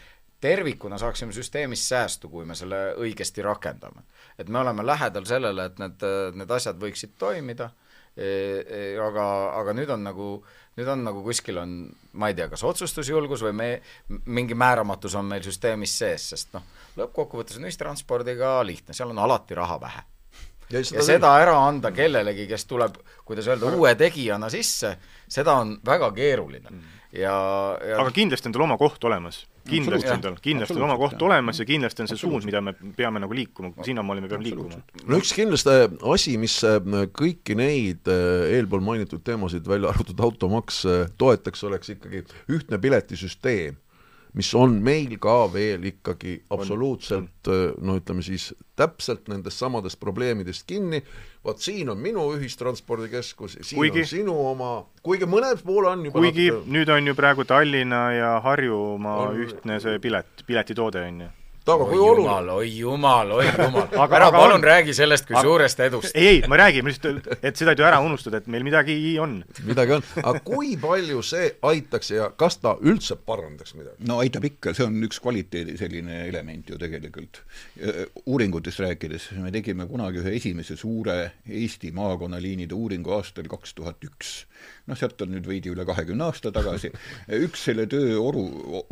tervikuna 0.45 0.97
saaksime 0.97 1.33
süsteemist 1.33 1.87
säästu, 1.89 2.29
kui 2.29 2.45
me 2.45 2.55
selle 2.55 2.93
õigesti 3.01 3.43
rakendame. 3.43 4.03
et 4.37 4.49
me 4.49 4.59
oleme 4.59 4.85
lähedal 4.85 5.25
sellele, 5.25 5.65
et 5.65 5.79
need, 5.79 6.05
need 6.35 6.51
asjad 6.51 6.77
võiksid 6.79 7.15
toimida, 7.19 7.69
aga, 8.15 9.25
aga 9.59 9.75
nüüd 9.75 9.89
on 9.91 10.05
nagu, 10.07 10.29
nüüd 10.79 10.89
on 10.91 11.03
nagu 11.03 11.23
kuskil 11.25 11.59
on, 11.59 11.77
ma 12.15 12.31
ei 12.31 12.37
tea, 12.37 12.47
kas 12.51 12.63
otsustusjulgus 12.67 13.43
või 13.47 13.53
me, 13.59 13.69
mingi 14.25 14.55
määramatus 14.55 15.17
on 15.19 15.27
meil 15.31 15.43
süsteemis 15.43 15.97
sees, 15.99 16.29
sest 16.33 16.55
noh, 16.55 16.63
lõppkokkuvõttes 17.01 17.59
on 17.59 17.67
ühistranspordiga 17.67 18.57
lihtne, 18.67 18.95
seal 18.95 19.11
on 19.11 19.23
alati 19.25 19.57
raha 19.59 19.79
vähe 19.83 20.05
ja 20.69 20.79
ja 20.79 21.03
seda 21.05 21.31
ära 21.41 21.55
anda 21.67 21.91
kellelegi, 21.95 22.47
kes 22.49 22.65
tuleb, 22.69 22.97
kuidas 23.25 23.47
öelda, 23.49 23.71
uue 23.77 23.93
tegijana 23.99 24.49
sisse, 24.53 24.95
seda 25.27 25.59
on 25.61 25.75
väga 25.85 26.11
keeruline. 26.15 26.71
ja, 27.11 27.35
ja 27.81 27.99
aga 28.01 28.11
kindlasti 28.11 28.49
on 28.49 28.55
tal 28.55 28.65
oma 28.67 28.77
koht 28.81 29.03
olemas. 29.03 29.45
Kindlasti 29.69 30.11
on 30.13 30.23
tal, 30.23 30.37
kindlasti 30.41 30.77
on 30.77 30.85
oma 30.87 30.97
koht 30.99 31.15
jah. 31.15 31.25
olemas 31.27 31.59
ja 31.59 31.65
kindlasti 31.67 32.03
on 32.03 32.09
see 32.11 32.19
suund, 32.19 32.45
mida 32.47 32.61
me 32.63 32.73
peame 32.97 33.21
nagu 33.23 33.35
liikuma, 33.35 33.71
sinnamaale 33.85 34.23
me 34.23 34.29
peame 34.31 34.47
liikuma. 34.47 34.81
no 35.09 35.21
üks 35.21 35.33
kindlasti 35.35 35.77
asi, 36.13 36.35
mis 36.41 36.57
äh, 36.67 36.79
kõiki 37.15 37.57
neid 37.59 38.11
äh, 38.11 38.51
eelpool 38.57 38.83
mainitud 38.85 39.23
teemasid, 39.25 39.67
välja 39.69 39.91
arvatud 39.93 40.21
automaks, 40.27 40.83
äh, 40.89 41.07
toetaks, 41.17 41.65
oleks 41.69 41.95
ikkagi 41.95 42.25
ühtne 42.51 42.79
piletisüsteem, 42.81 43.79
mis 44.35 44.49
on 44.55 44.73
meil 44.83 45.13
ka 45.21 45.45
veel 45.53 45.83
ikkagi 45.87 46.33
absoluutselt 46.51 47.47
äh, 47.47 47.69
no 47.81 47.95
ütleme 47.99 48.23
siis 48.25 48.49
täpselt 48.75 49.29
nendest 49.31 49.61
samadest 49.63 49.99
probleemidest 50.01 50.65
kinni, 50.67 50.99
vot 51.45 51.61
siin 51.63 51.89
on 51.93 51.97
minu 52.03 52.25
ühistranspordikeskus, 52.35 53.57
siin 53.61 53.79
Kuigi- 53.79 54.03
on 54.03 54.09
sinu 54.11 54.35
oma, 54.51 54.71
kuigi 55.03 55.25
mõnel 55.29 55.55
pool 55.63 55.87
on 55.87 56.03
juba 56.09 56.19
kuigi 56.19 56.49
natuke- 56.51 56.71
nüüd 56.75 56.89
on 56.97 57.07
ju 57.07 57.15
praegu 57.15 57.45
Tallinna 57.47 58.03
ja 58.13 58.33
Harjumaa 58.43 59.17
On- 59.29 59.39
ühtne 59.45 59.79
see 59.79 59.99
pilet, 59.99 60.43
piletitoode 60.47 61.07
on 61.07 61.21
ju. 61.21 61.31
Taga, 61.65 61.81
oi 61.87 61.95
kui 61.95 61.97
oluline 61.97 62.27
jumal, 62.29 62.49
oi 62.59 62.67
jumal, 62.77 63.31
oi 63.39 63.45
jumal 63.57 63.87
Aga- 63.97 64.17
ära 64.19 64.27
aga 64.29 64.37
palun 64.37 64.59
on- 64.59 64.65
räägi 64.67 64.93
sellest 64.93 65.25
kui 65.25 65.33
aga- 65.33 65.47
suurest 65.47 65.79
edust. 65.81 66.11
ei, 66.13 66.27
ei, 66.27 66.41
ma 66.51 66.59
räägin 66.61 66.85
lihtsalt, 66.85 67.25
et 67.41 67.57
seda 67.57 67.73
ei 67.73 67.79
tohi 67.79 67.87
ära 67.89 68.01
unustada, 68.05 68.37
et 68.37 68.45
meil 68.53 68.61
midagi 68.67 68.95
on. 69.23 69.39
midagi 69.65 69.95
on, 69.97 70.03
aga 70.21 70.41
kui 70.45 70.75
palju 70.77 71.23
see 71.25 71.47
aitaks 71.65 72.11
ja 72.13 72.27
kas 72.37 72.59
ta 72.61 72.75
üldse 72.85 73.17
parandaks 73.17 73.73
midagi? 73.79 74.05
no 74.05 74.19
aitab 74.21 74.45
ikka, 74.45 74.75
see 74.77 74.85
on 74.85 74.99
üks 75.07 75.17
kvaliteedi 75.25 75.73
selline 75.81 76.19
element 76.27 76.69
ju 76.69 76.77
tegelikult. 76.77 77.41
uuringutest 78.29 78.79
rääkides, 78.85 79.31
me 79.41 79.49
tegime 79.51 79.87
kunagi 79.89 80.21
ühe 80.21 80.35
esimese 80.37 80.77
suure 80.77 81.17
Eesti 81.49 81.89
maakonnaliinide 81.97 82.77
uuringu 82.77 83.17
aastal 83.17 83.49
kaks 83.49 83.73
tuhat 83.77 84.05
üks. 84.05 84.35
noh, 84.87 84.97
sealt 84.97 85.17
on 85.25 85.33
nüüd 85.33 85.47
veidi 85.49 85.69
üle 85.73 85.85
kahekümne 85.85 86.23
aasta 86.29 86.51
tagasi. 86.53 86.91
üks 87.41 87.65
selle 87.71 87.87
töö 87.89 88.15
oru, 88.21 88.45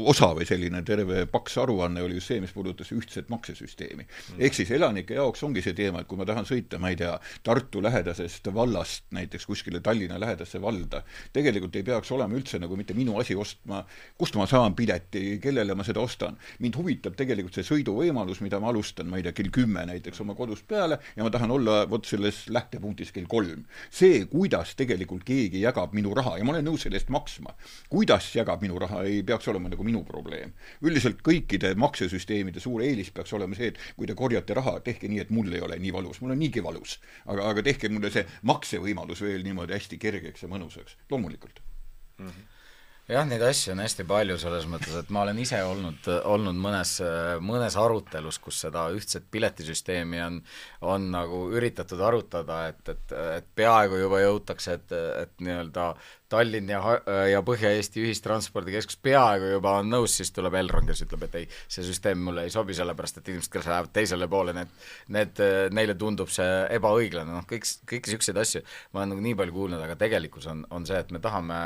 osa 0.09 0.33
või 0.33 0.45
selline 0.49 0.81
terve 0.85 1.25
paks 1.29 1.57
aruanne 1.61 2.01
oli 2.01 2.17
just 2.17 2.33
see, 2.33 2.41
mis 2.41 2.51
puudutas 2.63 2.91
ühtset 2.95 3.29
maksesüsteemi 3.29 4.03
mm.. 4.03 4.39
ehk 4.39 4.57
siis 4.57 4.71
elanike 4.71 5.17
jaoks 5.19 5.43
ongi 5.43 5.61
see 5.65 5.75
teema, 5.77 6.01
et 6.01 6.09
kui 6.09 6.19
ma 6.19 6.27
tahan 6.27 6.47
sõita, 6.47 6.79
ma 6.81 6.93
ei 6.93 6.99
tea, 6.99 7.13
Tartu 7.43 7.81
lähedasest 7.83 8.47
vallast 8.53 9.05
näiteks 9.15 9.45
kuskile 9.49 9.81
Tallinna 9.83 10.19
lähedasse 10.19 10.61
valda, 10.61 11.03
tegelikult 11.33 11.75
ei 11.75 11.85
peaks 11.87 12.11
olema 12.15 12.37
üldse 12.37 12.59
nagu 12.61 12.77
mitte 12.79 12.95
minu 12.97 13.17
asi 13.19 13.35
ostma, 13.35 13.83
kust 14.17 14.37
ma 14.39 14.47
saan 14.49 14.75
pileti, 14.77 15.39
kellele 15.43 15.75
ma 15.75 15.85
seda 15.85 16.01
ostan. 16.03 16.37
mind 16.59 16.77
huvitab 16.79 17.17
tegelikult 17.19 17.57
see 17.57 17.67
sõiduvõimalus, 17.67 18.41
mida 18.45 18.59
ma 18.63 18.71
alustan, 18.71 19.09
ma 19.09 19.19
ei 19.19 19.25
tea, 19.27 19.35
kell 19.37 19.51
kümme 19.53 19.85
näiteks 19.89 20.21
oma 20.23 20.35
kodust 20.37 20.67
peale 20.67 20.99
ja 21.15 21.25
ma 21.25 21.31
tahan 21.33 21.51
olla 21.51 21.83
vot 21.89 22.05
selles 22.07 22.45
lähtepunktis 22.49 23.11
kell 23.11 23.27
kolm. 23.29 23.65
see, 23.89 24.25
kuidas 24.31 24.75
tegelikult 24.79 25.23
keegi 25.27 25.63
jagab 25.63 25.93
minu 25.93 26.13
raha 26.15 26.37
ja 26.37 26.45
ma 26.47 26.55
olen 26.55 26.65
nõus 26.69 26.85
selle 26.85 26.99
eest 26.99 27.11
maksma, 27.13 27.55
kuidas 27.89 28.31
jagab 28.35 28.61
minu 28.63 28.79
raha, 28.79 29.03
ei 29.07 29.23
peaks 29.23 29.47
olema 29.51 29.69
nagu 29.69 29.83
minu 29.83 30.03
probleem. 30.07 30.53
üldiselt 30.81 31.21
kõikide 31.25 31.73
maksesüsteemide 31.79 32.52
suur 32.59 32.83
eelis 32.85 33.11
peaks 33.11 33.33
olema 33.33 33.55
see, 33.57 33.71
et 33.73 33.79
kui 33.97 34.07
te 34.07 34.15
korjate 34.17 34.53
raha, 34.53 34.79
tehke 34.85 35.09
nii, 35.09 35.21
et 35.25 35.33
mul 35.33 35.53
ei 35.53 35.61
ole 35.65 35.79
nii 35.79 35.93
valus, 35.93 36.21
mul 36.21 36.35
on 36.35 36.39
niigi 36.39 36.63
valus. 36.63 36.99
aga, 37.25 37.49
aga 37.49 37.63
tehke 37.63 37.89
mulle 37.89 38.11
see 38.13 38.25
maksevõimalus 38.49 39.21
veel 39.21 39.43
niimoodi 39.43 39.73
hästi 39.77 39.97
kergeks 39.97 40.45
ja 40.45 40.51
mõnusaks, 40.51 40.97
loomulikult 41.09 41.63
mm. 42.17 42.27
-hmm 42.27 42.52
jah, 43.09 43.25
neid 43.27 43.41
asju 43.43 43.73
on 43.73 43.81
hästi 43.83 44.05
palju 44.07 44.37
selles 44.39 44.63
mõttes, 44.71 44.95
et 44.95 45.09
ma 45.11 45.25
olen 45.25 45.39
ise 45.43 45.59
olnud, 45.67 46.07
olnud 46.29 46.55
mõnes, 46.55 46.95
mõnes 47.43 47.75
arutelus, 47.79 48.39
kus 48.43 48.61
seda 48.63 48.85
ühtset 48.95 49.25
piletisüsteemi 49.31 50.21
on, 50.23 50.39
on 50.87 51.09
nagu 51.11 51.43
üritatud 51.51 51.99
arutada, 51.99 52.61
et, 52.71 52.83
et, 52.93 53.15
et 53.39 53.47
peaaegu 53.55 53.99
juba 54.05 54.21
jõutakse, 54.23 54.77
et, 54.79 54.99
et 55.23 55.33
nii-öelda 55.43 55.93
Tallinn 56.33 56.71
ja, 56.71 56.79
ja 57.29 57.43
Põhja-Eesti 57.45 58.01
ühistranspordikeskus 58.01 58.97
peaaegu 59.05 59.51
juba 59.51 59.75
on 59.83 59.91
nõus, 59.91 60.15
siis 60.17 60.31
tuleb 60.33 60.55
Elron, 60.57 60.87
kes 60.87 61.03
ütleb, 61.05 61.27
et 61.27 61.35
ei, 61.41 61.49
see 61.67 61.85
süsteem 61.85 62.23
mulle 62.25 62.47
ei 62.47 62.53
sobi, 62.53 62.73
sellepärast 62.73 63.19
et 63.19 63.29
inimesed, 63.29 63.51
kes 63.53 63.67
lähevad 63.69 63.91
teisele 63.93 64.29
poole, 64.31 64.55
need, 64.57 64.71
need, 65.13 65.43
neile 65.75 65.97
tundub 65.99 66.31
see 66.33 66.47
ebaõiglane, 66.79 67.35
noh, 67.35 67.45
kõik, 67.49 67.67
kõiki 67.83 68.15
niisuguseid 68.15 68.39
asju 68.41 68.63
ma 68.63 69.03
olen 69.03 69.13
nagu 69.13 69.27
nii 69.27 69.37
palju 69.43 69.57
kuulnud, 69.59 69.83
aga 69.83 69.99
tegelikkus 69.99 70.47
on, 70.49 70.65
on 70.73 70.87
see, 70.89 71.03
et 71.03 71.13
me 71.13 71.21
tahame 71.21 71.59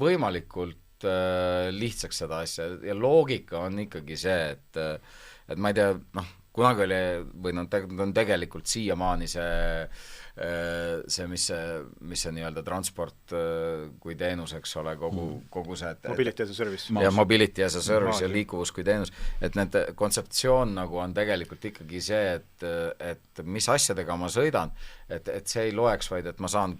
võimalikult 0.00 1.06
äh, 1.08 1.68
lihtsaks 1.74 2.24
seda 2.24 2.42
asja 2.44 2.70
ja 2.82 2.96
loogika 2.96 3.64
on 3.66 3.84
ikkagi 3.86 4.18
see, 4.18 4.40
et 4.56 4.80
äh, 4.80 5.20
et 5.48 5.60
ma 5.60 5.70
ei 5.70 5.76
tea, 5.76 5.92
noh, 6.16 6.34
kunagi 6.54 6.84
oli 6.84 6.98
või 7.44 7.56
noh, 7.56 7.66
on 8.04 8.12
tegelikult 8.14 8.68
siiamaani 8.70 9.26
see 9.30 9.48
äh, 9.82 11.00
see, 11.10 11.26
mis 11.30 11.48
see, 11.50 11.80
mis 12.06 12.22
see 12.24 12.32
nii-öelda 12.36 12.62
transport 12.66 13.34
äh, 13.34 13.88
kui 14.02 14.14
teenus, 14.18 14.54
eks 14.58 14.76
ole, 14.80 14.94
kogu 15.00 15.24
mm., 15.24 15.48
kogu 15.54 15.78
see 15.78 15.90
et, 15.96 16.06
Mobility 16.12 16.46
as 16.46 16.54
a 16.54 16.56
service. 16.60 16.94
ja 17.02 17.10
mobility 17.14 17.66
as 17.66 17.78
a 17.80 17.82
service 17.84 18.22
ja 18.22 18.30
liikuvus 18.30 18.72
kui 18.74 18.86
teenus, 18.86 19.12
et 19.42 19.58
need 19.58 19.80
kontseptsioon 19.98 20.76
nagu 20.78 21.02
on 21.02 21.16
tegelikult 21.16 21.70
ikkagi 21.72 22.02
see, 22.12 22.38
et 22.38 22.68
et 23.02 23.44
mis 23.44 23.68
asjadega 23.68 24.16
ma 24.16 24.30
sõidan, 24.32 24.72
et, 25.08 25.28
et 25.28 25.50
see 25.50 25.68
ei 25.68 25.76
loeks, 25.76 26.10
vaid 26.14 26.30
et 26.30 26.40
ma 26.40 26.50
saan 26.50 26.78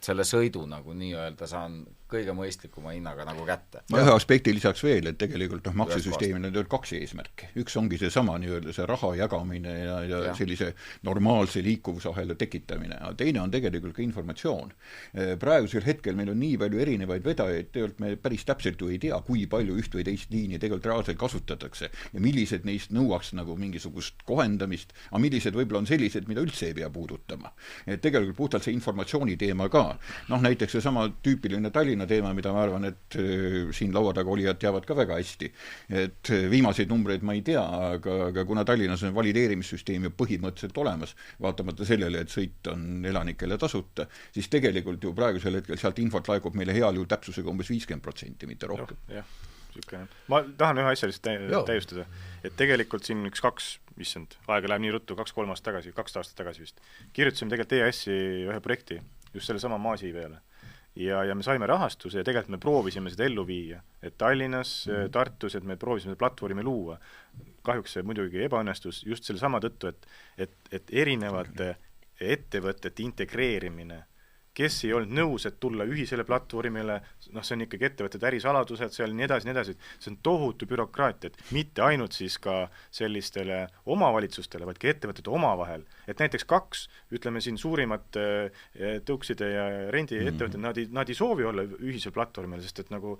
selle 0.00 0.24
sõidu 0.26 0.62
nagu 0.70 0.94
nii-öelda 0.94 1.46
saan 1.50 1.82
kõige 2.08 2.34
mõistlikuma 2.36 2.94
hinnaga 2.96 3.26
nagu 3.28 3.44
kätte. 3.46 3.82
ma 3.92 4.00
ühe 4.02 4.12
aspekti 4.14 4.52
lisaks 4.54 4.82
veel, 4.84 5.10
et 5.10 5.18
tegelikult 5.20 5.66
noh, 5.68 5.76
maksesüsteemil 5.82 6.40
on 6.40 6.48
tegelikult 6.48 6.72
kaks 6.78 6.94
eesmärki. 6.98 7.50
üks 7.62 7.76
ongi 7.80 7.98
seesama 8.00 8.38
nii-öelda 8.40 8.74
see 8.76 8.86
raha 8.88 9.14
jagamine 9.18 9.74
ja, 9.78 9.98
ja, 10.08 10.22
ja 10.28 10.34
sellise 10.38 10.72
normaalse 11.06 11.62
liikuvusahela 11.64 12.34
tekitamine, 12.38 12.96
aga 13.00 13.14
teine 13.18 13.42
on 13.42 13.52
tegelikult 13.52 13.96
ka 13.96 14.02
informatsioon. 14.04 14.72
Eh, 15.14 15.34
praegusel 15.40 15.84
hetkel 15.86 16.16
meil 16.18 16.32
on 16.32 16.40
nii 16.40 16.56
palju 16.60 16.82
erinevaid 16.84 17.24
vedajaid, 17.26 17.70
tegelikult 17.72 18.02
me 18.04 18.14
päris 18.20 18.46
täpselt 18.48 18.80
ju 18.80 18.90
ei 18.92 19.00
tea, 19.02 19.18
kui 19.26 19.46
palju 19.50 19.76
üht 19.80 19.94
või 19.94 20.06
teist 20.08 20.32
liini 20.32 20.58
tegelikult 20.58 20.88
reaalselt 20.88 21.20
kasutatakse 21.20 21.90
ja 22.12 22.22
millised 22.22 22.64
neist 22.68 22.92
nõuaks 22.94 23.34
nagu 23.36 23.56
mingisugust 23.58 24.24
kohendamist, 24.28 24.94
aga 25.10 25.22
millised 25.22 25.56
võib-olla 25.56 25.84
on 25.84 25.90
sellised, 25.90 26.28
mida 26.30 26.44
üldse 26.44 26.70
ei 26.70 26.76
pea 26.76 26.90
puudutama. 26.90 27.52
et 27.86 28.00
tegelikult 28.00 28.36
puhtalt 28.36 28.64
see 28.64 28.74
informatsiooni 28.76 29.36
teema 29.36 29.68
ka, 29.72 29.98
noh 30.28 30.42
näiteks 30.42 30.78
seesama 30.78 31.08
tüüpiline 31.24 31.70
Tallinna 31.74 31.97
teema, 32.06 32.32
mida 32.36 32.52
ma 32.54 32.62
arvan, 32.62 32.84
et 32.88 33.16
äh, 33.18 33.72
siin 33.74 33.94
laua 33.94 34.12
taga 34.16 34.30
olijad 34.30 34.60
teavad 34.60 34.86
ka 34.86 34.96
väga 34.96 35.18
hästi. 35.18 35.50
et 35.88 36.30
äh, 36.34 36.46
viimaseid 36.50 36.90
numbreid 36.92 37.24
ma 37.26 37.34
ei 37.34 37.42
tea, 37.42 37.62
aga, 37.92 38.18
aga 38.28 38.44
kuna 38.48 38.64
Tallinnas 38.68 39.02
on 39.08 39.14
valideerimissüsteem 39.16 40.08
ju 40.08 40.14
põhimõtteliselt 40.18 40.78
olemas, 40.78 41.16
vaatamata 41.42 41.88
sellele, 41.88 42.22
et 42.24 42.32
sõit 42.32 42.72
on 42.72 43.04
elanikele 43.08 43.58
tasuta, 43.58 44.08
siis 44.34 44.48
tegelikult 44.52 45.04
ju 45.04 45.14
praegusel 45.16 45.60
hetkel 45.60 45.80
sealt 45.80 45.98
infot 46.02 46.28
laekub 46.28 46.56
meile 46.58 46.76
heal 46.76 46.94
juhul 46.94 47.10
täpsusega 47.10 47.50
umbes 47.50 47.70
viiskümmend 47.72 48.04
protsenti, 48.04 48.46
mitte 48.50 48.70
rohkem. 48.70 48.98
jah, 49.12 49.26
niisugune, 49.74 50.06
ma 50.28 50.42
tahan 50.58 50.82
ühe 50.82 50.94
asja 50.94 51.10
lihtsalt 51.10 51.50
tä 51.50 51.62
täiustada, 51.72 52.06
et 52.44 52.56
tegelikult 52.56 53.06
siin 53.08 53.26
üks 53.28 53.42
kaks, 53.44 53.76
issand, 53.98 54.38
aega 54.46 54.70
läheb 54.70 54.86
nii 54.86 54.96
ruttu, 54.98 55.16
kaks-kolm 55.18 55.50
aastat 55.54 55.72
tagasi, 55.72 55.94
kaks 55.96 56.18
aastat 56.20 56.38
tagasi 56.42 56.66
vist, 56.66 56.82
kirjutasime 57.16 57.50
tegelikult 57.50 57.78
EAS-i 57.80 58.18
ühe 58.46 58.60
projekti 58.64 59.00
just 59.34 59.46
sellesama 59.46 59.78
maasi 59.78 60.12
peale. 60.12 60.40
Ja, 60.98 61.22
ja 61.24 61.34
me 61.34 61.42
saime 61.46 61.66
rahastuse 61.66 62.18
ja 62.20 62.26
tegelikult 62.26 62.56
me 62.56 62.60
proovisime 62.62 63.10
seda 63.12 63.26
ellu 63.28 63.44
viia, 63.46 63.80
et 64.02 64.16
Tallinnas 64.18 64.72
mm, 64.86 64.94
-hmm. 64.94 65.10
Tartus, 65.14 65.54
et 65.54 65.64
me 65.64 65.76
proovisime 65.76 66.12
seda 66.12 66.18
platvormi 66.18 66.62
luua. 66.62 66.98
kahjuks 67.62 67.92
see 67.92 68.02
muidugi 68.02 68.40
ebaõnnestus 68.46 69.02
just 69.06 69.24
sellesama 69.24 69.58
tõttu, 69.60 69.88
et, 69.88 70.06
et, 70.38 70.52
et 70.72 70.90
erinevate 70.92 71.76
ettevõtete 72.20 73.02
integreerimine 73.02 74.04
kes 74.58 74.80
ei 74.86 74.92
olnud 74.96 75.14
nõus, 75.14 75.46
et 75.46 75.58
tulla 75.62 75.86
ühisele 75.86 76.24
platvormile, 76.26 76.98
noh, 77.34 77.44
see 77.46 77.54
on 77.54 77.64
ikkagi 77.66 77.86
ettevõtete 77.88 78.26
ärisaladused 78.26 78.94
seal 78.94 79.14
nii 79.14 79.26
edasi, 79.28 79.46
nii 79.46 79.54
edasi, 79.54 79.74
see 80.02 80.10
on 80.12 80.18
tohutu 80.26 80.66
bürokraatia, 80.70 81.30
et 81.30 81.52
mitte 81.54 81.84
ainult 81.86 82.16
siis 82.16 82.40
ka 82.42 82.64
sellistele 82.94 83.60
omavalitsustele, 83.94 84.66
vaid 84.68 84.80
ka 84.82 84.90
ettevõtete 84.90 85.30
omavahel. 85.30 85.84
et 86.08 86.18
näiteks 86.18 86.46
kaks, 86.48 86.86
ütleme 87.14 87.40
siin 87.44 87.58
suurimat 87.60 88.18
äh, 88.18 88.64
tõukside 89.06 89.50
ja 89.52 89.66
rendiettevõtted 89.94 90.58
mm, 90.58 90.64
-hmm. 90.64 90.66
nad 90.66 90.78
ei, 90.78 90.88
nad 91.00 91.08
ei 91.08 91.14
soovi 91.14 91.44
olla 91.44 91.62
ühisel 91.62 92.12
platvormil, 92.12 92.62
sest 92.62 92.80
et 92.82 92.90
nagu 92.90 93.18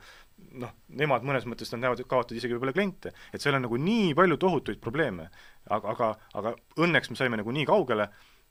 noh, 0.58 0.72
nemad 0.88 1.22
mõnes 1.22 1.46
mõttes 1.46 1.70
nad 1.74 1.84
näevad, 1.84 2.02
kaotavad 2.06 2.38
isegi 2.38 2.56
võib-olla 2.56 2.74
kliente. 2.74 3.12
et 3.32 3.40
seal 3.40 3.54
on 3.54 3.62
nagu 3.68 3.76
nii 3.76 4.14
palju 4.14 4.36
tohutuid 4.36 4.80
probleeme. 4.80 5.30
aga, 5.70 5.90
aga, 5.90 6.08
aga 6.34 6.54
õnneks 6.80 7.10
me 7.10 7.16
saime 7.16 7.36
nagu 7.36 7.52
nii 7.52 7.66
kaugele, 7.68 8.08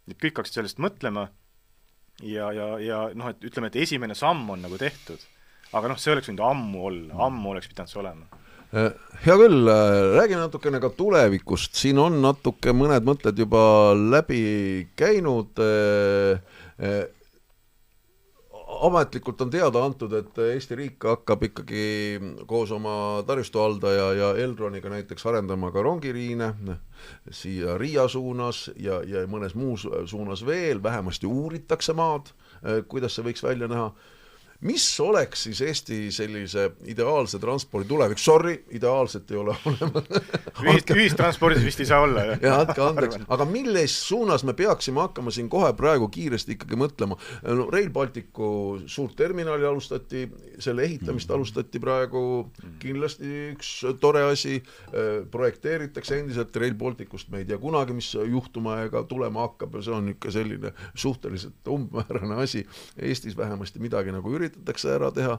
et 0.08 0.18
kõik 0.22 0.40
hakkasid 0.40 0.62
sellest 0.62 0.80
mõtlema 0.80 1.28
ja, 2.24 2.52
ja, 2.54 2.68
ja 2.82 3.00
noh, 3.18 3.32
et 3.34 3.48
ütleme, 3.50 3.72
et 3.72 3.80
esimene 3.84 4.16
samm 4.18 4.50
on 4.50 4.64
nagu 4.66 4.78
tehtud. 4.80 5.22
aga 5.78 5.90
noh, 5.92 6.00
see 6.00 6.14
oleks 6.14 6.30
võinud 6.30 6.46
ammu 6.48 6.84
olla, 6.90 7.24
ammu 7.28 7.52
oleks 7.52 7.68
pidanud 7.70 7.92
see 7.92 8.00
olema. 8.02 8.28
Äh, 8.76 8.92
hea 9.24 9.36
küll, 9.40 9.68
äh, 9.72 9.98
räägime 10.18 10.42
natukene 10.42 10.80
ka 10.84 10.90
tulevikust, 10.96 11.76
siin 11.80 12.00
on 12.04 12.18
natuke 12.24 12.74
mõned 12.76 13.06
mõtted 13.08 13.38
juba 13.40 13.62
läbi 13.96 14.90
käinud. 15.00 15.56
Äh, 15.64 17.06
ametlikult 18.82 19.42
on 19.42 19.50
teada 19.50 19.84
antud, 19.86 20.14
et 20.14 20.38
Eesti 20.38 20.76
riik 20.76 21.06
hakkab 21.10 21.44
ikkagi 21.50 22.20
koos 22.48 22.72
oma 22.76 23.24
taristuhaldaja 23.28 24.08
ja 24.18 24.34
Elroniga 24.44 24.90
näiteks 24.90 25.26
arendama 25.26 25.72
ka 25.72 25.82
rongiliine 25.82 26.54
siia 27.32 27.78
Riia 27.78 28.08
suunas 28.08 28.68
ja, 28.76 29.02
ja 29.06 29.26
mõnes 29.28 29.56
muus 29.56 29.88
suunas 30.06 30.46
veel, 30.46 30.84
vähemasti 30.84 31.28
uuritakse 31.28 31.94
maad, 31.98 32.32
kuidas 32.88 33.16
see 33.16 33.26
võiks 33.28 33.44
välja 33.44 33.70
näha 33.72 33.92
mis 34.62 35.00
oleks 35.00 35.44
siis 35.44 35.62
Eesti 35.62 35.98
sellise 36.12 36.72
ideaalse 36.90 37.40
transpordi 37.40 37.88
tulevik, 37.88 38.18
sorry, 38.18 38.56
ideaalset 38.74 39.32
ei 39.32 39.38
ole 39.38 39.54
olemas. 39.70 40.08
Ühist, 40.64 40.94
ühistranspordis 40.96 41.66
vist 41.66 41.84
ei 41.84 41.90
saa 41.90 42.02
olla, 42.06 42.24
jah? 42.32 42.40
jah, 42.42 42.62
andke 42.64 42.82
andeks, 42.82 43.20
aga 43.30 43.46
milles 43.50 43.94
suunas 44.08 44.46
me 44.48 44.56
peaksime 44.58 45.04
hakkama 45.04 45.34
siin 45.34 45.50
kohe 45.50 45.70
praegu 45.78 46.10
kiiresti 46.14 46.56
ikkagi 46.58 46.80
mõtlema, 46.80 47.20
no 47.46 47.68
Rail 47.74 47.92
Balticu 47.94 48.50
suurt 48.90 49.14
terminali 49.20 49.68
alustati, 49.68 50.26
selle 50.60 50.88
ehitamist 50.88 51.30
mm. 51.30 51.38
alustati 51.38 51.82
praegu, 51.84 52.24
kindlasti 52.82 53.34
üks 53.52 53.72
tore 54.02 54.26
asi, 54.32 54.58
projekteeritakse 55.32 56.22
endiselt 56.24 56.56
Rail 56.58 56.74
Balticust, 56.78 57.30
me 57.30 57.44
ei 57.44 57.50
tea 57.50 57.62
kunagi, 57.62 57.94
mis 57.98 58.10
juhtuma 58.18 58.82
ega 58.88 59.06
tulema 59.06 59.46
hakkab 59.46 59.78
ja 59.78 59.86
see 59.86 59.94
on 59.94 60.08
niisugune 60.08 60.34
selline 60.34 60.74
suhteliselt 60.98 61.70
umbmäärane 61.70 62.42
asi, 62.42 62.64
Eestis 62.98 63.38
vähemasti 63.38 63.80
midagi 63.84 64.12
nagu 64.16 64.32
üritatakse 64.34 64.47
üritatakse 64.48 64.94
ära 64.96 65.12
teha. 65.16 65.38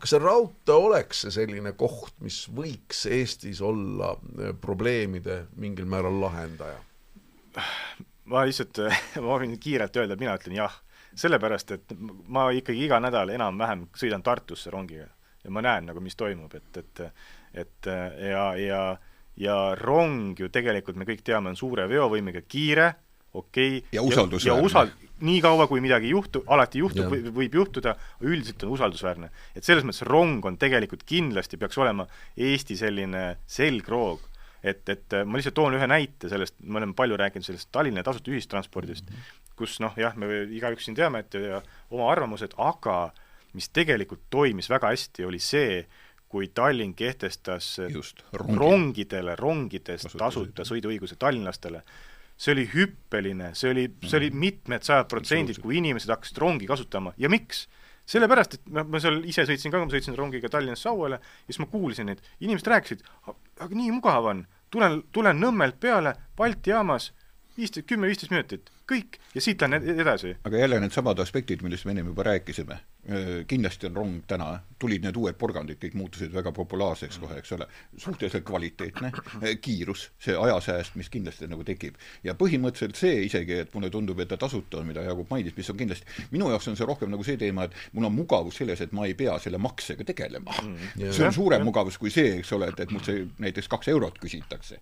kas 0.00 0.14
see 0.14 0.22
raudtee 0.22 0.76
oleks 0.76 1.24
see 1.24 1.34
selline 1.40 1.72
koht, 1.78 2.14
mis 2.24 2.42
võiks 2.54 3.06
Eestis 3.10 3.62
olla 3.64 4.14
eh, 4.38 4.54
probleemide 4.60 5.44
mingil 5.56 5.88
määral 5.90 6.20
lahendaja? 6.22 6.78
ma 8.30 8.46
lihtsalt, 8.46 8.82
ma 9.24 9.40
võin 9.42 9.58
kiirelt 9.60 9.96
öelda, 9.96 10.18
mina 10.20 10.36
ütlen 10.38 10.60
jah. 10.60 10.80
sellepärast, 11.18 11.76
et 11.76 11.96
ma 12.28 12.50
ikkagi 12.54 12.86
iga 12.86 13.00
nädal 13.02 13.32
enam-vähem 13.34 13.88
sõidan 13.98 14.22
Tartusse 14.22 14.70
rongiga 14.70 15.08
ja 15.44 15.50
ma 15.50 15.64
näen 15.64 15.88
nagu, 15.88 16.00
mis 16.04 16.16
toimub, 16.16 16.54
et, 16.54 16.76
et 16.76 17.06
et 17.50 17.86
ja, 18.22 18.44
ja 18.54 18.82
ja 19.40 19.74
rong 19.78 20.38
ju 20.38 20.50
tegelikult 20.52 20.98
me 21.00 21.06
kõik 21.08 21.22
teame, 21.24 21.52
on 21.52 21.58
suure 21.58 21.86
veovõimega, 21.90 22.42
kiire, 22.48 22.90
okei 23.32 23.80
okay, 23.80 23.94
ja 23.96 24.04
usaldusväärne. 24.04 25.09
Ja 25.20 25.26
usal-, 25.26 25.26
nii 25.26 25.40
kaua, 25.44 25.66
kui 25.68 25.80
midagi 25.80 26.08
ei 26.08 26.14
juhtu, 26.14 26.42
alati 26.46 26.80
juhtub, 26.80 27.12
võib 27.36 27.54
juhtuda, 27.54 27.94
üldiselt 28.20 28.64
on 28.64 28.74
usaldusväärne. 28.76 29.30
et 29.54 29.64
selles 29.64 29.84
mõttes 29.84 30.02
rong 30.06 30.44
on 30.44 30.58
tegelikult 30.58 31.04
kindlasti, 31.04 31.56
peaks 31.56 31.78
olema 31.78 32.06
Eesti 32.36 32.76
selline 32.76 33.38
selgroog, 33.46 34.20
et, 34.62 34.88
et 34.88 35.18
ma 35.24 35.36
lihtsalt 35.38 35.54
toon 35.54 35.74
ühe 35.74 35.86
näite 35.86 36.28
sellest, 36.28 36.56
me 36.62 36.78
oleme 36.78 36.94
palju 36.94 37.16
rääkinud 37.16 37.44
sellest 37.44 37.70
Tallinna 37.72 38.02
tasuta 38.02 38.30
ühistranspordist 38.30 39.08
mm, 39.10 39.16
-hmm. 39.16 39.56
kus 39.56 39.80
noh, 39.80 39.92
jah, 39.96 40.16
me 40.16 40.44
igaüks 40.50 40.84
siin 40.84 40.96
teame, 40.96 41.20
et 41.20 41.34
ja 41.34 41.62
oma 41.90 42.10
arvamused, 42.12 42.54
aga 42.58 43.12
mis 43.52 43.68
tegelikult 43.68 44.22
toimis 44.30 44.70
väga 44.70 44.92
hästi, 44.92 45.24
oli 45.24 45.38
see, 45.38 45.86
kui 46.30 46.48
Tallinn 46.54 46.94
kehtestas 46.94 47.80
Just, 47.90 48.22
rongi. 48.32 48.58
rongidele, 48.58 49.34
rongides 49.36 50.06
tasuta 50.18 50.62
sõiduõiguse 50.62 51.16
tallinlastele, 51.18 51.82
see 52.40 52.54
oli 52.54 52.64
hüppeline, 52.72 53.52
see 53.58 53.72
oli, 53.74 53.84
see 54.06 54.16
oli 54.20 54.30
mitmed 54.32 54.86
sajad 54.86 55.10
protsendid, 55.10 55.60
kui 55.60 55.76
inimesed 55.80 56.10
hakkasid 56.12 56.40
rongi 56.40 56.70
kasutama. 56.70 57.14
Ja 57.20 57.32
miks? 57.32 57.66
sellepärast, 58.10 58.56
et 58.56 58.70
ma, 58.74 58.82
ma 58.90 58.98
seal 58.98 59.20
ise 59.28 59.44
sõitsin 59.46 59.70
ka, 59.70 59.78
ma 59.84 59.92
sõitsin 59.92 60.16
rongiga 60.18 60.48
Tallinnast 60.50 60.82
Sauele 60.82 61.20
ja 61.20 61.44
siis 61.46 61.60
ma 61.62 61.68
kuulsin, 61.70 62.08
et 62.10 62.24
inimesed 62.42 62.66
rääkisid, 62.72 63.04
aga 63.30 63.70
nii 63.70 63.92
mugav 63.94 64.26
on, 64.32 64.40
tulen, 64.72 64.96
tulen 65.14 65.38
Nõmmelt 65.38 65.78
peale 65.78 66.16
Balti 66.38 66.72
jaamas, 66.72 67.12
viisteist, 67.54 67.86
kümme-viisteist 67.86 68.34
minutit, 68.34 68.72
kõik, 68.90 69.20
ja 69.36 69.44
siit 69.44 69.62
lähen 69.62 69.86
edasi. 69.94 70.34
aga 70.42 70.64
jälle 70.64 70.80
needsamad 70.82 71.22
aspektid, 71.22 71.62
millest 71.62 71.86
me 71.86 71.94
ennem 71.94 72.10
juba 72.10 72.26
rääkisime 72.32 72.80
kindlasti 73.46 73.88
on 73.90 73.96
rong 73.96 74.18
täna, 74.28 74.52
tulid 74.80 75.04
need 75.04 75.16
uued 75.20 75.36
porgandid, 75.40 75.78
kõik 75.80 75.96
muutusid 75.98 76.32
väga 76.32 76.52
populaarseks 76.56 77.18
kohe, 77.20 77.38
eks 77.42 77.52
ole, 77.56 77.66
suhteliselt 78.00 78.44
kvaliteetne, 78.48 79.10
äh, 79.40 79.56
kiirus, 79.60 80.06
see 80.22 80.36
ajasääst, 80.36 80.96
mis 81.00 81.10
kindlasti 81.12 81.48
nagu 81.50 81.64
tekib. 81.66 81.98
ja 82.24 82.34
põhimõtteliselt 82.38 82.96
see 82.96 83.24
isegi, 83.26 83.58
et 83.64 83.74
mulle 83.74 83.90
tundub, 83.92 84.20
et 84.20 84.28
ta 84.30 84.38
tasuta 84.40 84.80
on, 84.80 84.88
mida 84.88 85.04
Jaagup 85.04 85.30
mainis, 85.30 85.56
mis 85.56 85.70
on 85.70 85.76
kindlasti, 85.80 86.06
minu 86.30 86.48
jaoks 86.52 86.70
on 86.72 86.78
see 86.78 86.88
rohkem 86.88 87.10
nagu 87.12 87.26
see 87.26 87.36
teema, 87.40 87.66
et 87.68 87.76
mul 87.92 88.08
on 88.08 88.14
mugavus 88.14 88.60
selles, 88.62 88.80
et 88.80 88.92
ma 88.96 89.06
ei 89.08 89.14
pea 89.18 89.36
selle 89.42 89.60
maksega 89.60 90.06
tegelema 90.06 90.54
mm. 90.62 91.10
see 91.10 91.26
on 91.26 91.34
suurem 91.34 91.64
mugavus 91.66 91.98
kui 92.00 92.12
see, 92.14 92.38
eks 92.38 92.52
ole, 92.56 92.70
et, 92.72 92.80
et 92.84 92.94
mult 92.94 93.08
see 93.08 93.26
näiteks 93.42 93.68
kaks 93.68 93.92
eurot 93.92 94.18
küsitakse. 94.22 94.80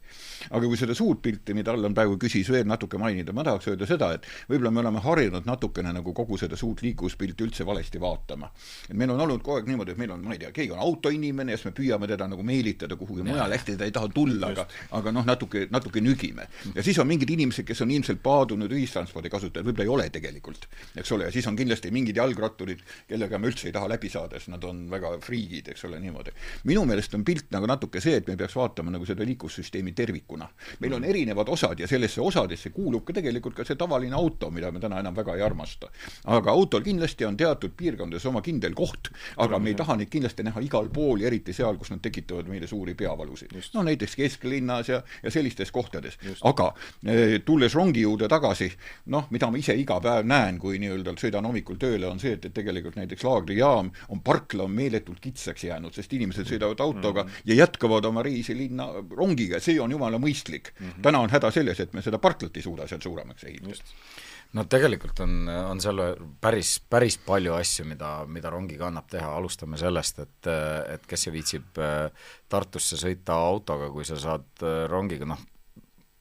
aga 0.50 0.64
kui 0.64 0.78
seda 0.78 0.94
suurt 0.94 1.22
pilti, 1.24 1.56
mida 1.58 1.74
Allan 1.74 1.96
praegu 1.96 2.18
küsis, 2.20 2.50
veel 2.52 2.68
natuke 2.68 3.00
mainida, 3.00 3.34
ma 3.34 3.46
tahaks 3.46 3.72
öelda 3.72 3.88
seda, 3.88 4.12
et 4.14 4.26
võib-olla 4.50 4.74
me 4.74 4.84
oleme 4.84 5.02
harjunud 5.04 5.48
natukene 5.48 5.92
nagu 5.96 6.14
kogu 6.14 6.38
seda 6.38 6.56
suurt 6.56 6.82
liikuvuspilti 6.86 7.48
üldse 7.48 7.66
valesti 7.66 8.00
vaatama 8.00 8.17
vaatama. 8.18 8.50
et 8.90 8.96
meil 8.96 9.10
on 9.10 9.20
olnud 9.20 9.42
kogu 9.42 9.58
aeg 9.58 9.68
niimoodi, 9.68 9.94
et 9.94 9.98
meil 9.98 10.12
on, 10.14 10.22
ma 10.24 10.34
ei 10.34 10.42
tea, 10.42 10.52
keegi 10.52 10.72
on 10.74 10.82
autoinimene 10.82 11.52
ja 11.52 11.58
siis 11.58 11.70
me 11.70 11.74
püüame 11.76 12.08
teda 12.10 12.28
nagu 12.28 12.42
meelitada 12.42 12.96
kuhugi 12.96 13.22
mujale, 13.26 13.56
hästi 13.56 13.76
ta 13.78 13.86
ei 13.88 13.94
taha 13.94 14.08
tulla, 14.14 14.50
aga 14.52 14.66
aga 14.98 15.12
noh, 15.14 15.26
natuke, 15.26 15.66
natuke 15.70 16.02
nügime. 16.04 16.48
ja 16.74 16.82
siis 16.82 16.98
on 16.98 17.08
mingid 17.08 17.30
inimesed, 17.30 17.66
kes 17.68 17.82
on 17.84 17.90
ilmselt 17.94 18.22
paadunud 18.22 18.72
ühistranspordi 18.72 19.30
kasutajad, 19.32 19.66
võib-olla 19.66 19.86
ei 19.86 19.94
ole 19.94 20.08
tegelikult, 20.14 20.68
eks 20.96 21.12
ole, 21.16 21.28
ja 21.28 21.34
siis 21.34 21.46
on 21.50 21.56
kindlasti 21.56 21.92
mingid 21.94 22.16
jalgratturid, 22.18 22.82
kellega 23.08 23.38
me 23.38 23.50
üldse 23.52 23.68
ei 23.68 23.76
taha 23.76 23.90
läbi 23.94 24.10
saada, 24.12 24.38
sest 24.38 24.52
nad 24.52 24.64
on 24.68 24.86
väga 24.90 25.14
friigid, 25.24 25.72
eks 25.72 25.84
ole, 25.88 26.00
niimoodi. 26.02 26.34
minu 26.68 26.84
meelest 26.88 27.14
on 27.14 27.24
pilt 27.24 27.50
nagu 27.54 27.68
natuke 27.70 28.02
see, 28.04 28.18
et 28.20 28.28
me 28.28 28.36
peaks 28.36 28.56
vaatama 28.58 28.92
nagu 28.94 29.06
seda 29.08 29.26
liiklussüsteemi 29.28 29.94
tervikuna. 29.96 30.48
meil 30.80 30.98
on 30.98 31.04
erinevad 31.04 31.48
osad 31.48 31.80
ja 31.80 31.88
sellesse 31.88 32.20
osadesse 32.20 32.70
kuulub 32.74 33.04
ka 33.04 33.16
tegelikult 33.20 33.56
ka 33.56 33.64
see 33.64 33.76
tavaline 33.76 34.16
auto, 34.16 34.50
mida 34.50 34.72
me 34.72 34.80
täna 34.80 35.00
enam 35.00 35.16
väga 35.16 35.36
ei 35.36 35.42
armasta. 35.42 35.90
aga 36.24 36.50
autol 36.50 36.82
kindlasti 36.82 37.24
on 37.24 37.36
teatud 37.36 37.74
piir 37.76 37.96
piirkondades 37.98 38.26
oma 38.26 38.42
kindel 38.42 38.74
koht, 38.74 39.10
aga 39.42 39.58
me 39.58 39.72
ei 39.72 39.76
taha 39.78 39.96
neid 39.98 40.10
kindlasti 40.10 40.44
näha 40.46 40.62
igal 40.62 40.88
pool 40.94 41.22
ja 41.22 41.28
eriti 41.28 41.52
seal, 41.52 41.76
kus 41.78 41.90
nad 41.90 42.00
tekitavad 42.02 42.48
meile 42.48 42.66
suuri 42.66 42.94
peavalusid. 42.94 43.54
no 43.74 43.82
näiteks 43.82 44.16
kesklinnas 44.16 44.88
ja, 44.88 45.02
ja 45.22 45.30
sellistes 45.30 45.72
kohtades. 45.72 46.18
aga 46.42 46.72
eh, 47.04 47.40
tulles 47.44 47.74
rongi 47.74 48.02
juurde 48.02 48.28
tagasi, 48.28 48.70
noh, 49.06 49.26
mida 49.30 49.50
ma 49.50 49.58
ise 49.58 49.74
iga 49.74 50.00
päev 50.00 50.26
näen, 50.26 50.58
kui 50.58 50.78
nii-öelda 50.78 51.16
sõidan 51.18 51.46
hommikul 51.46 51.78
tööle, 51.78 52.06
on 52.06 52.20
see, 52.20 52.36
et, 52.38 52.44
et 52.44 52.54
tegelikult 52.54 52.96
näiteks 52.96 53.24
laagrijaam 53.24 53.90
on, 54.08 54.22
parkla 54.22 54.64
on 54.64 54.74
meeletult 54.74 55.20
kitsaks 55.20 55.64
jäänud, 55.64 55.94
sest 55.94 56.12
inimesed 56.12 56.46
sõidavad 56.46 56.80
autoga 56.80 57.24
mm 57.24 57.28
-hmm. 57.28 57.50
ja 57.50 57.54
jätkavad 57.64 58.04
oma 58.04 58.22
reisi 58.22 58.56
linna 58.56 58.88
rongiga, 59.10 59.60
see 59.60 59.80
on 59.80 59.90
jumala 59.90 60.18
mõistlik 60.18 60.72
mm. 60.78 60.86
-hmm. 60.86 61.02
täna 61.02 61.18
on 61.18 61.30
häda 61.30 61.50
selles, 61.50 61.80
et 61.80 61.92
me 61.92 62.02
seda 62.02 62.18
parklat 62.18 62.56
ei 62.56 62.62
suuda 62.62 62.86
seal 62.86 63.00
suuremaks 63.00 63.44
ehitada 63.44 63.74
no 64.56 64.64
tegelikult 64.70 65.20
on, 65.24 65.34
on 65.48 65.82
seal 65.82 66.00
päris, 66.40 66.78
päris 66.90 67.18
palju 67.24 67.54
asju, 67.58 67.84
mida, 67.88 68.12
mida 68.30 68.52
rongiga 68.52 68.88
annab 68.88 69.08
teha, 69.10 69.28
alustame 69.36 69.80
sellest, 69.80 70.22
et, 70.24 70.50
et 70.94 71.06
kes 71.08 71.28
viitsib 71.34 71.80
äh, 71.82 72.08
Tartusse 72.48 72.96
sõita 73.00 73.36
autoga, 73.48 73.90
kui 73.92 74.06
sa 74.08 74.18
saad 74.20 74.64
äh, 74.64 74.84
rongiga, 74.90 75.28
noh, 75.28 75.42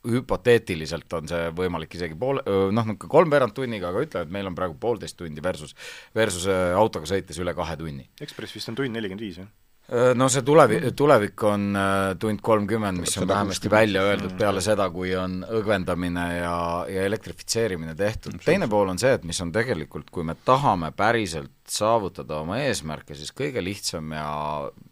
hüpoteetiliselt 0.08 1.14
on 1.18 1.28
see 1.28 1.48
võimalik 1.56 1.96
isegi 1.98 2.16
pool, 2.20 2.40
noh, 2.72 2.92
kolmveerand 3.02 3.56
tunniga, 3.56 3.92
aga 3.92 4.04
ütle, 4.06 4.24
et 4.24 4.34
meil 4.34 4.48
on 4.48 4.56
praegu 4.56 4.78
poolteist 4.80 5.18
tundi 5.20 5.44
versus, 5.44 5.76
versus 6.16 6.48
äh, 6.52 6.74
autoga 6.78 7.10
sõites 7.10 7.40
üle 7.44 7.56
kahe 7.58 7.78
tunni. 7.80 8.08
Ekspress 8.24 8.56
vist 8.56 8.72
on 8.72 8.78
tund 8.80 8.96
nelikümmend 8.96 9.26
viis, 9.26 9.42
jah? 9.44 9.50
Äh, 9.88 10.12
no 10.20 10.26
see 10.28 10.44
tulevi-, 10.44 10.82
tulevik 11.00 11.44
on 11.48 11.70
äh, 11.80 12.10
tund 12.20 12.42
kolmkümmend, 12.44 13.00
mis 13.00 13.14
on 13.22 13.28
vähemasti 13.30 13.70
välja 13.72 14.02
öeldud 14.04 14.34
peale 14.36 14.60
seda, 14.64 14.90
kui 14.92 15.14
on 15.16 15.38
õgvendamine 15.48 16.26
ja, 16.42 16.56
ja 16.92 17.06
elektrifitseerimine 17.08 17.94
tehtud. 17.96 18.36
teine 18.44 18.68
pool 18.68 18.92
on 18.92 19.00
see, 19.00 19.14
et 19.16 19.24
mis 19.24 19.40
on 19.40 19.54
tegelikult, 19.56 20.10
kui 20.12 20.28
me 20.28 20.36
tahame 20.46 20.92
päriselt 20.92 21.54
saavutada 21.72 22.42
oma 22.44 22.60
eesmärke, 22.66 23.16
siis 23.16 23.32
kõige 23.32 23.64
lihtsam 23.64 24.12
ja 24.12 24.28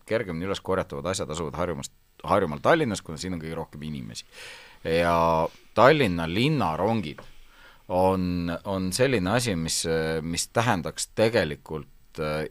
kergemini 0.07 0.47
üles 0.47 0.63
korjatavad 0.63 1.11
asjad 1.11 1.33
asuvad 1.35 1.59
Harjumaast, 1.59 1.91
Harjumaal 2.23 2.63
Tallinnas, 2.63 3.03
kuna 3.03 3.19
siin 3.19 3.35
on 3.35 3.41
kõige 3.43 3.57
rohkem 3.59 3.83
inimesi. 3.83 4.23
ja 4.87 5.17
Tallinna 5.75 6.29
linnarongid 6.31 7.19
on, 7.91 8.47
on 8.63 8.87
selline 8.95 9.35
asi, 9.35 9.57
mis, 9.59 9.81
mis 10.23 10.47
tähendaks 10.55 11.09
tegelikult 11.11 11.91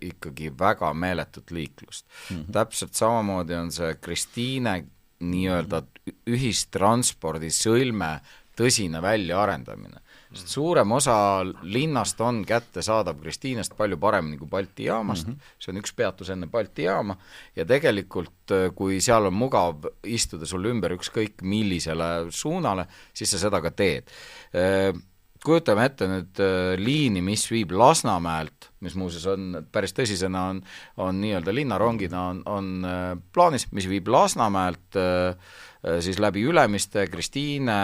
ikkagi 0.01 0.53
väga 0.59 0.93
meeletut 0.95 1.51
liiklust 1.51 2.07
mm. 2.07 2.37
-hmm. 2.37 2.53
täpselt 2.53 2.95
samamoodi 2.95 3.55
on 3.55 3.73
see 3.73 3.95
Kristiine 3.95 4.85
nii-öelda 5.25 5.83
ühistranspordi 6.27 7.51
sõlme 7.55 8.19
tõsine 8.59 9.03
väljaarendamine. 9.03 10.01
sest 10.35 10.51
suurem 10.51 10.93
osa 10.93 11.15
linnast 11.63 12.21
on 12.21 12.41
kättesaadav 12.47 13.21
Kristiinest 13.23 13.77
palju 13.77 13.97
paremini 14.03 14.39
kui 14.39 14.49
Balti 14.51 14.85
jaamast 14.85 15.27
mm, 15.27 15.33
-hmm. 15.33 15.55
see 15.59 15.73
on 15.73 15.79
üks 15.79 15.95
peatus 15.97 16.31
enne 16.31 16.47
Balti 16.47 16.83
jaama, 16.83 17.17
ja 17.57 17.65
tegelikult 17.65 18.51
äh, 18.51 18.75
kui 18.75 19.01
seal 19.01 19.27
on 19.27 19.35
mugav 19.35 19.87
istuda 20.05 20.47
sul 20.47 20.65
ümber 20.65 20.93
ükskõik 20.93 21.43
millisele 21.43 22.31
suunale, 22.31 22.87
siis 23.15 23.31
sa 23.31 23.39
seda 23.39 23.61
ka 23.61 23.71
teed 23.71 24.11
äh, 24.55 24.93
kujutame 25.45 25.85
ette 25.89 26.09
nüüd 26.09 26.41
äh, 26.43 26.75
liini, 26.81 27.23
mis 27.25 27.45
viib 27.53 27.75
Lasnamäelt, 27.77 28.71
mis 28.85 28.97
muuseas 28.99 29.27
on 29.31 29.61
päris 29.73 29.95
tõsisena, 29.97 30.49
on, 30.53 30.63
on 31.05 31.21
nii-öelda 31.23 31.55
linnarongina 31.55 32.29
on, 32.33 32.41
on 32.51 32.71
äh, 32.89 33.11
plaanis, 33.35 33.69
mis 33.77 33.89
viib 33.91 34.09
Lasnamäelt 34.13 34.99
äh, 35.01 35.35
siis 36.05 36.21
läbi 36.23 36.47
Ülemiste, 36.49 37.07
Kristiine 37.13 37.81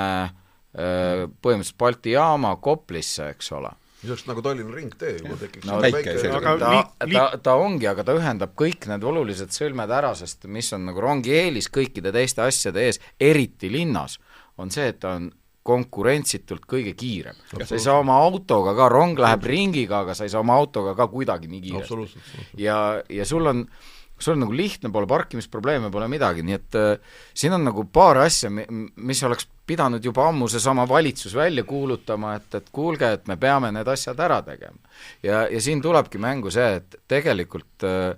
põhimõtteliselt 0.71 1.77
Balti 1.83 2.13
jaama 2.15 2.53
Koplisse, 2.63 3.33
eks 3.35 3.49
ole. 3.57 3.73
See 4.01 4.09
oleks 4.09 4.23
nagu 4.29 4.41
Tallinna 4.41 4.73
ringtee 4.73 5.17
juba 5.17 5.35
tekiks. 5.37 5.67
No, 5.67 5.81
väike, 5.83 6.15
aga 6.31 6.53
ta, 6.61 6.69
ta, 7.03 7.25
ta 7.43 7.57
ongi, 7.59 7.89
aga 7.91 8.05
ta 8.07 8.15
ühendab 8.17 8.55
kõik 8.57 8.87
need 8.89 9.03
olulised 9.05 9.51
sõlmed 9.53 9.91
ära, 9.93 10.15
sest 10.17 10.47
mis 10.49 10.71
on 10.73 10.87
nagu 10.89 11.03
rongi 11.03 11.35
eelis 11.37 11.69
kõikide 11.75 12.15
teiste 12.15 12.47
asjade 12.47 12.87
ees, 12.87 13.01
eriti 13.19 13.69
linnas, 13.75 14.17
on 14.63 14.71
see, 14.73 14.87
et 14.95 15.03
ta 15.03 15.19
on 15.19 15.29
konkurentsitult 15.63 16.65
kõige 16.69 16.95
kiirem. 16.97 17.37
sa 17.65 17.77
ei 17.77 17.83
saa 17.83 18.01
oma 18.01 18.17
autoga 18.25 18.75
ka, 18.77 18.89
rong 18.89 19.19
läheb 19.21 19.45
ringiga, 19.45 20.05
aga 20.05 20.17
sa 20.17 20.25
ei 20.25 20.33
saa 20.33 20.41
oma 20.41 20.57
autoga 20.57 20.95
ka 20.97 21.09
kuidagi 21.13 21.51
nii 21.53 21.61
kiiresti. 21.67 22.21
ja, 22.65 23.03
ja 23.09 23.27
sul 23.29 23.47
on, 23.47 23.67
sul 24.19 24.39
on 24.39 24.47
nagu 24.47 24.57
lihtne, 24.57 24.93
pole 24.93 25.09
parkimisprobleeme, 25.11 25.93
pole 25.93 26.09
midagi, 26.09 26.45
nii 26.47 26.57
et 26.57 26.81
äh, 26.81 27.21
siin 27.35 27.57
on 27.57 27.69
nagu 27.69 27.85
paar 27.93 28.23
asja, 28.25 28.51
mis 28.51 29.23
oleks 29.29 29.49
pidanud 29.69 30.05
juba 30.05 30.27
ammu 30.31 30.49
seesama 30.49 30.89
valitsus 30.89 31.37
välja 31.37 31.65
kuulutama, 31.69 32.35
et, 32.41 32.49
et 32.57 32.73
kuulge, 32.73 33.13
et 33.21 33.29
me 33.29 33.37
peame 33.37 33.71
need 33.77 33.89
asjad 33.89 34.19
ära 34.21 34.41
tegema. 34.47 34.81
ja, 35.23 35.45
ja 35.45 35.61
siin 35.61 35.85
tulebki 35.85 36.19
mängu 36.19 36.51
see, 36.51 36.81
et 36.81 37.03
tegelikult 37.09 37.85
äh, 37.85 38.17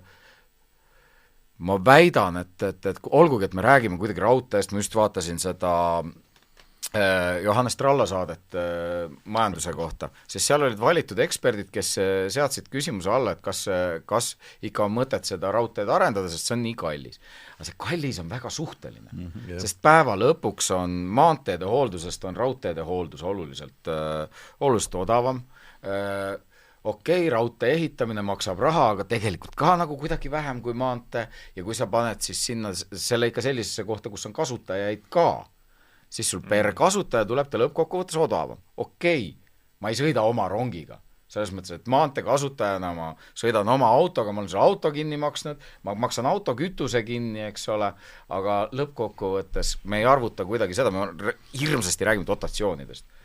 ma 1.59 1.75
väidan, 1.75 2.39
et, 2.39 2.55
et, 2.63 2.85
et 2.87 3.07
olgugi, 3.11 3.51
et 3.51 3.53
me 3.53 3.67
räägime 3.67 3.99
kuidagi 3.99 4.23
raudteest, 4.23 4.71
ma 4.71 4.79
just 4.79 4.95
vaatasin 4.95 5.43
seda 5.43 5.73
äh, 5.99 6.21
Johannes 7.43 7.73
Tralla 7.73 8.05
saadet 8.05 8.53
äh, 8.53 9.09
majanduse 9.33 9.71
kohta, 9.73 10.11
sest 10.29 10.45
seal 10.45 10.61
olid 10.67 10.77
valitud 10.77 11.17
eksperdid, 11.23 11.71
kes 11.73 11.89
äh, 11.97 12.11
seadsid 12.33 12.67
küsimuse 12.73 13.09
alla, 13.09 13.33
et 13.33 13.41
kas, 13.41 13.63
kas 14.05 14.33
ikka 14.61 14.85
on 14.85 14.93
mõtet 14.99 15.25
seda 15.25 15.49
raudteed 15.55 15.89
arendada, 15.89 16.29
sest 16.29 16.51
see 16.51 16.57
on 16.57 16.61
nii 16.67 16.75
kallis. 16.77 17.17
aga 17.55 17.65
see 17.69 17.79
kallis 17.81 18.19
on 18.21 18.29
väga 18.29 18.51
suhteline. 18.53 19.09
Mm, 19.09 19.31
-hmm, 19.33 19.59
sest 19.63 19.81
päeva 19.81 20.13
lõpuks 20.19 20.69
on 20.77 20.93
maanteede 21.17 21.65
hooldusest 21.65 22.25
on 22.29 22.37
raudteede 22.37 22.85
hooldus 22.85 23.23
oluliselt 23.23 23.89
äh,, 23.89 24.45
oluliselt 24.59 24.95
odavam. 24.95 25.41
Äh,, 25.81 26.37
okei 26.83 27.27
okay,, 27.27 27.29
raudtee 27.29 27.71
ehitamine 27.73 28.21
maksab 28.21 28.59
raha, 28.59 28.89
aga 28.93 29.07
tegelikult 29.09 29.55
ka 29.55 29.73
nagu 29.79 29.97
kuidagi 29.97 30.31
vähem 30.31 30.61
kui 30.61 30.73
maantee. 30.73 31.25
Ja 31.55 31.63
kui 31.63 31.75
sa 31.75 31.87
paned 31.87 32.21
siis 32.21 32.45
sinna 32.45 32.73
selle 32.75 33.31
ikka 33.31 33.41
sellisesse 33.41 33.83
kohta, 33.83 34.09
kus 34.13 34.25
on 34.29 34.33
kasutajaid 34.33 35.09
ka 35.09 35.45
siis 36.13 36.29
sul 36.29 36.43
per 36.45 36.69
kasutaja 36.77 37.25
tuleb 37.25 37.49
ta 37.49 37.61
lõppkokkuvõttes 37.61 38.19
odavam. 38.21 38.61
okei 38.77 39.25
okay,, 39.29 39.33
ma 39.81 39.91
ei 39.91 39.97
sõida 39.97 40.21
oma 40.29 40.45
rongiga, 40.51 40.99
selles 41.27 41.51
mõttes, 41.55 41.73
et 41.75 41.89
maantee 41.89 42.23
kasutajana 42.23 42.91
ma 42.93 43.09
sõidan 43.33 43.69
oma 43.73 43.89
autoga, 43.89 44.31
ma 44.31 44.43
olen 44.43 44.51
selle 44.51 44.63
auto 44.63 44.91
kinni 44.93 45.17
maksnud, 45.17 45.65
ma 45.83 45.95
maksan 46.05 46.29
auto 46.29 46.55
kütuse 46.59 47.01
kinni, 47.07 47.41
eks 47.49 47.67
ole, 47.73 47.89
aga 48.37 48.59
lõppkokkuvõttes 48.71 49.79
me 49.89 50.03
ei 50.03 50.07
arvuta 50.09 50.45
kuidagi 50.45 50.77
seda, 50.77 50.93
me 50.93 51.35
hirmsasti 51.59 52.09
räägime 52.09 52.29
dotatsioonidest 52.29 53.19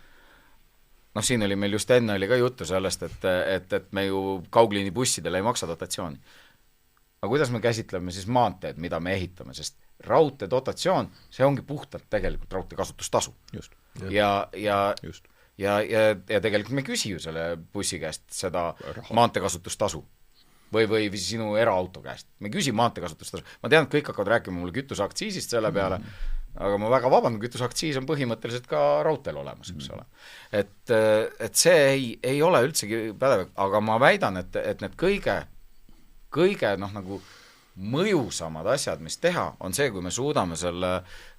noh, 1.14 1.24
siin 1.24 1.42
oli 1.42 1.56
meil 1.58 1.74
just 1.74 1.90
enne 1.90 2.14
oli 2.14 2.28
ka 2.30 2.36
juttu 2.38 2.66
sellest, 2.68 3.02
et, 3.02 3.24
et, 3.56 3.72
et 3.72 3.92
me 3.96 4.06
ju 4.06 4.20
kaugliinibussidele 4.54 5.40
ei 5.40 5.46
maksa 5.46 5.66
dotatsiooni. 5.66 6.20
aga 7.18 7.28
kuidas 7.28 7.50
me 7.50 7.60
käsitleme 7.60 8.14
siis 8.14 8.28
maanteed, 8.30 8.78
mida 8.78 9.00
me 9.00 9.16
ehitame, 9.18 9.54
sest 9.54 9.76
raudtee 10.06 10.50
dotatsioon, 10.50 11.10
see 11.30 11.46
ongi 11.46 11.64
puhtalt 11.66 12.06
tegelikult 12.10 12.52
raudtee 12.52 12.76
kasutustasu. 12.76 13.34
ja, 14.10 14.48
ja 14.54 14.94
Just. 15.02 15.24
ja, 15.58 15.80
ja, 15.80 16.14
ja 16.28 16.40
tegelikult 16.40 16.74
me 16.74 16.84
ei 16.84 16.90
küsi 16.92 17.10
ju 17.16 17.22
selle 17.22 17.56
bussi 17.72 17.98
käest 17.98 18.28
seda 18.30 18.70
maantee 19.12 19.42
kasutustasu 19.42 20.04
või, 20.72 20.88
või 20.88 21.10
sinu 21.18 21.54
eraauto 21.56 22.02
käest. 22.04 22.28
me 22.38 22.48
ei 22.48 22.54
küsi 22.54 22.72
maanteekasutustasu, 22.72 23.44
ma 23.62 23.68
tean, 23.72 23.86
et 23.86 23.94
kõik 23.94 24.12
hakkavad 24.12 24.36
rääkima 24.36 24.60
mulle 24.60 24.76
kütuseaktsiisist 24.76 25.56
selle 25.56 25.72
peale 25.72 25.98
mm, 25.98 26.04
-hmm 26.04 26.36
aga 26.58 26.78
ma 26.80 26.90
väga 26.90 27.10
vabandan, 27.12 27.40
kütuseaktsiis 27.42 27.98
on 28.00 28.06
põhimõtteliselt 28.08 28.66
ka 28.66 29.02
raudteel 29.06 29.36
olemas, 29.36 29.70
eks 29.70 29.90
ole. 29.94 30.04
et, 30.52 30.90
et 31.44 31.54
see 31.58 31.76
ei, 31.92 32.08
ei 32.22 32.42
ole 32.42 32.62
üldsegi 32.66 33.12
pädev, 33.18 33.48
aga 33.54 33.80
ma 33.84 33.98
väidan, 34.02 34.40
et, 34.40 34.56
et 34.56 34.82
need 34.82 34.96
kõige, 34.98 35.36
kõige 36.34 36.72
noh, 36.80 36.90
nagu 36.96 37.20
mõjusamad 37.78 38.66
asjad, 38.72 39.00
mis 39.04 39.16
teha, 39.22 39.44
on 39.62 39.74
see, 39.76 39.88
kui 39.94 40.02
me 40.02 40.10
suudame 40.14 40.56
selle 40.58 40.90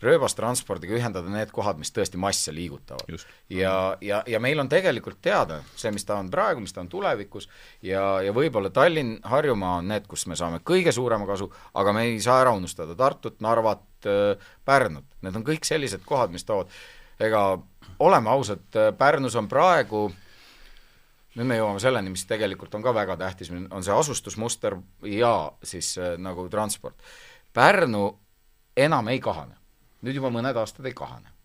rööbastranspordiga 0.04 0.96
ühendada 0.96 1.32
need 1.32 1.52
kohad, 1.56 1.80
mis 1.82 1.92
tõesti 1.96 2.20
masse 2.22 2.54
liigutavad. 2.56 3.26
ja, 3.52 3.74
ja, 4.02 4.22
ja 4.28 4.40
meil 4.40 4.60
on 4.60 4.70
tegelikult 4.72 5.20
teada 5.22 5.60
see, 5.76 5.92
mis 5.92 6.08
ta 6.08 6.20
on 6.20 6.32
praegu, 6.32 6.64
mis 6.64 6.74
ta 6.74 6.82
on 6.82 6.90
tulevikus 6.92 7.50
ja, 7.84 8.22
ja 8.24 8.34
võib-olla 8.36 8.72
Tallinn, 8.74 9.20
Harjumaa 9.24 9.80
on 9.82 9.92
need, 9.92 10.08
kus 10.08 10.26
me 10.32 10.40
saame 10.40 10.62
kõige 10.64 10.94
suurema 10.96 11.28
kasu, 11.28 11.50
aga 11.74 11.94
me 11.94 12.08
ei 12.08 12.22
saa 12.24 12.40
ära 12.46 12.56
unustada 12.56 12.96
Tartut, 12.96 13.42
Narvat, 13.44 13.84
Pärnut, 14.66 15.06
need 15.26 15.36
on 15.36 15.44
kõik 15.44 15.68
sellised 15.68 16.06
kohad, 16.08 16.32
mis 16.32 16.48
toovad, 16.48 16.72
ega 17.20 17.44
oleme 18.00 18.32
ausad, 18.32 18.64
Pärnus 18.98 19.36
on 19.36 19.52
praegu 19.52 20.08
nüüd 21.38 21.50
me 21.50 21.58
jõuame 21.60 21.82
selleni, 21.82 22.12
mis 22.14 22.26
tegelikult 22.30 22.76
on 22.78 22.84
ka 22.86 22.94
väga 22.96 23.18
tähtis, 23.20 23.52
on 23.52 23.86
see 23.86 23.96
asustusmuster 23.96 24.78
ja 25.06 25.34
siis 25.64 25.94
äh, 26.02 26.16
nagu 26.22 26.48
transport. 26.50 26.98
Pärnu 27.54 28.04
enam 28.78 29.10
ei 29.14 29.22
kahane, 29.22 29.58
nüüd 30.06 30.20
juba 30.20 30.32
mõned 30.34 30.58
aastad 30.58 30.88
ei 30.90 30.96
kahane. 30.98 31.36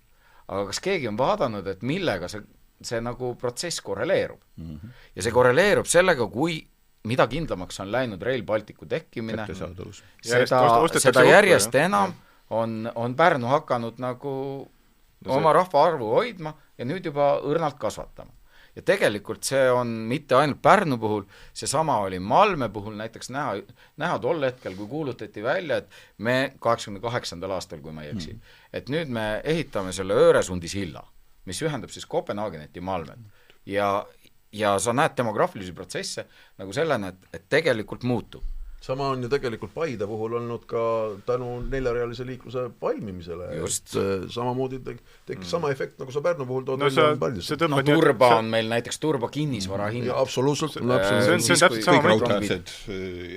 aga 0.44 0.66
kas 0.68 0.80
keegi 0.84 1.08
on 1.08 1.16
vaadanud, 1.16 1.66
et 1.66 1.82
millega 1.82 2.28
see, 2.28 2.42
see 2.84 3.00
nagu 3.00 3.34
protsess 3.40 3.80
korreleerub 3.80 4.40
mm? 4.56 4.74
-hmm. 4.76 4.90
ja 5.16 5.22
see 5.22 5.32
korreleerub 5.32 5.86
sellega, 5.86 6.26
kui 6.28 6.58
mida 7.04 7.26
kindlamaks 7.26 7.80
on 7.80 7.92
läinud 7.92 8.22
Rail 8.22 8.42
Balticu 8.42 8.86
tekkimine, 8.86 9.46
seda, 10.22 11.00
seda 11.00 11.24
järjest 11.24 11.74
enam 11.74 12.12
on, 12.50 12.92
on 12.94 13.16
Pärnu 13.16 13.46
hakanud 13.46 13.98
nagu 13.98 14.34
no 15.24 15.30
see... 15.30 15.38
oma 15.38 15.52
rahvaarvu 15.52 16.10
hoidma 16.10 16.54
ja 16.78 16.84
nüüd 16.84 17.04
juba 17.04 17.38
õrnalt 17.40 17.78
kasvatama 17.78 18.32
ja 18.76 18.82
tegelikult 18.82 19.46
see 19.46 19.64
on 19.70 19.90
mitte 20.10 20.36
ainult 20.38 20.60
Pärnu 20.62 20.98
puhul, 20.98 21.24
seesama 21.54 21.98
oli 22.06 22.18
Malmö 22.18 22.68
puhul 22.74 22.96
näiteks 22.98 23.30
näha, 23.34 23.56
näha 24.00 24.18
tol 24.18 24.42
hetkel, 24.42 24.76
kui 24.78 24.88
kuulutati 24.90 25.42
välja, 25.42 25.80
et 25.82 25.90
me 26.18 26.54
kaheksakümne 26.58 27.02
kaheksandal 27.04 27.56
aastal, 27.56 27.82
kui 27.84 27.92
ma 27.92 28.04
ei 28.04 28.14
eksi 28.14 28.32
mm., 28.32 28.56
et 28.74 28.90
nüüd 28.90 29.12
me 29.14 29.26
ehitame 29.44 29.92
selle 29.92 30.16
Öresundi 30.28 30.70
silla, 30.70 31.04
mis 31.44 31.62
ühendab 31.62 31.92
siis 31.94 32.06
Kopenhaagenit 32.06 32.76
ja 32.76 32.82
Malmöt. 32.82 33.30
ja, 33.66 34.06
ja 34.52 34.78
sa 34.78 34.92
näed 34.92 35.16
demograafilisi 35.16 35.72
protsesse 35.72 36.26
nagu 36.58 36.72
sellena, 36.72 37.14
et, 37.14 37.30
et 37.32 37.48
tegelikult 37.48 38.02
muutub 38.02 38.53
sama 38.84 39.08
on 39.14 39.22
ju 39.24 39.28
tegelikult 39.32 39.72
Paide 39.74 40.06
puhul 40.08 40.36
olnud 40.36 40.66
ka 40.68 40.80
tänu 41.26 41.48
neljarealise 41.72 42.26
liikluse 42.28 42.66
valmimisele, 42.82 43.46
et 43.56 43.94
äh, 43.96 44.26
samamoodi 44.32 44.80
tek-, 44.84 45.00
tekkis 45.24 45.46
mm. 45.46 45.50
sama 45.54 45.70
efekt, 45.72 45.96
nagu 46.02 46.12
sa 46.12 46.20
Pärnu 46.24 46.44
puhul 46.48 46.66
tood 46.68 46.82
no, 46.82 46.90
välja 46.90 47.14
Paidesse. 47.20 47.56
no 47.70 47.80
Turba 47.86 48.28
on 48.42 48.50
meil 48.52 48.68
näiteks 48.68 49.00
Turba 49.00 49.30
kinnisvara 49.32 49.88
hind. 49.94 50.10
absoluutselt, 50.12 50.76
see 50.76 50.84
on, 50.84 51.44
see 51.46 51.56
on 51.56 51.62
täpselt 51.62 51.88
sama 51.88 52.02
mõte. 52.12 52.60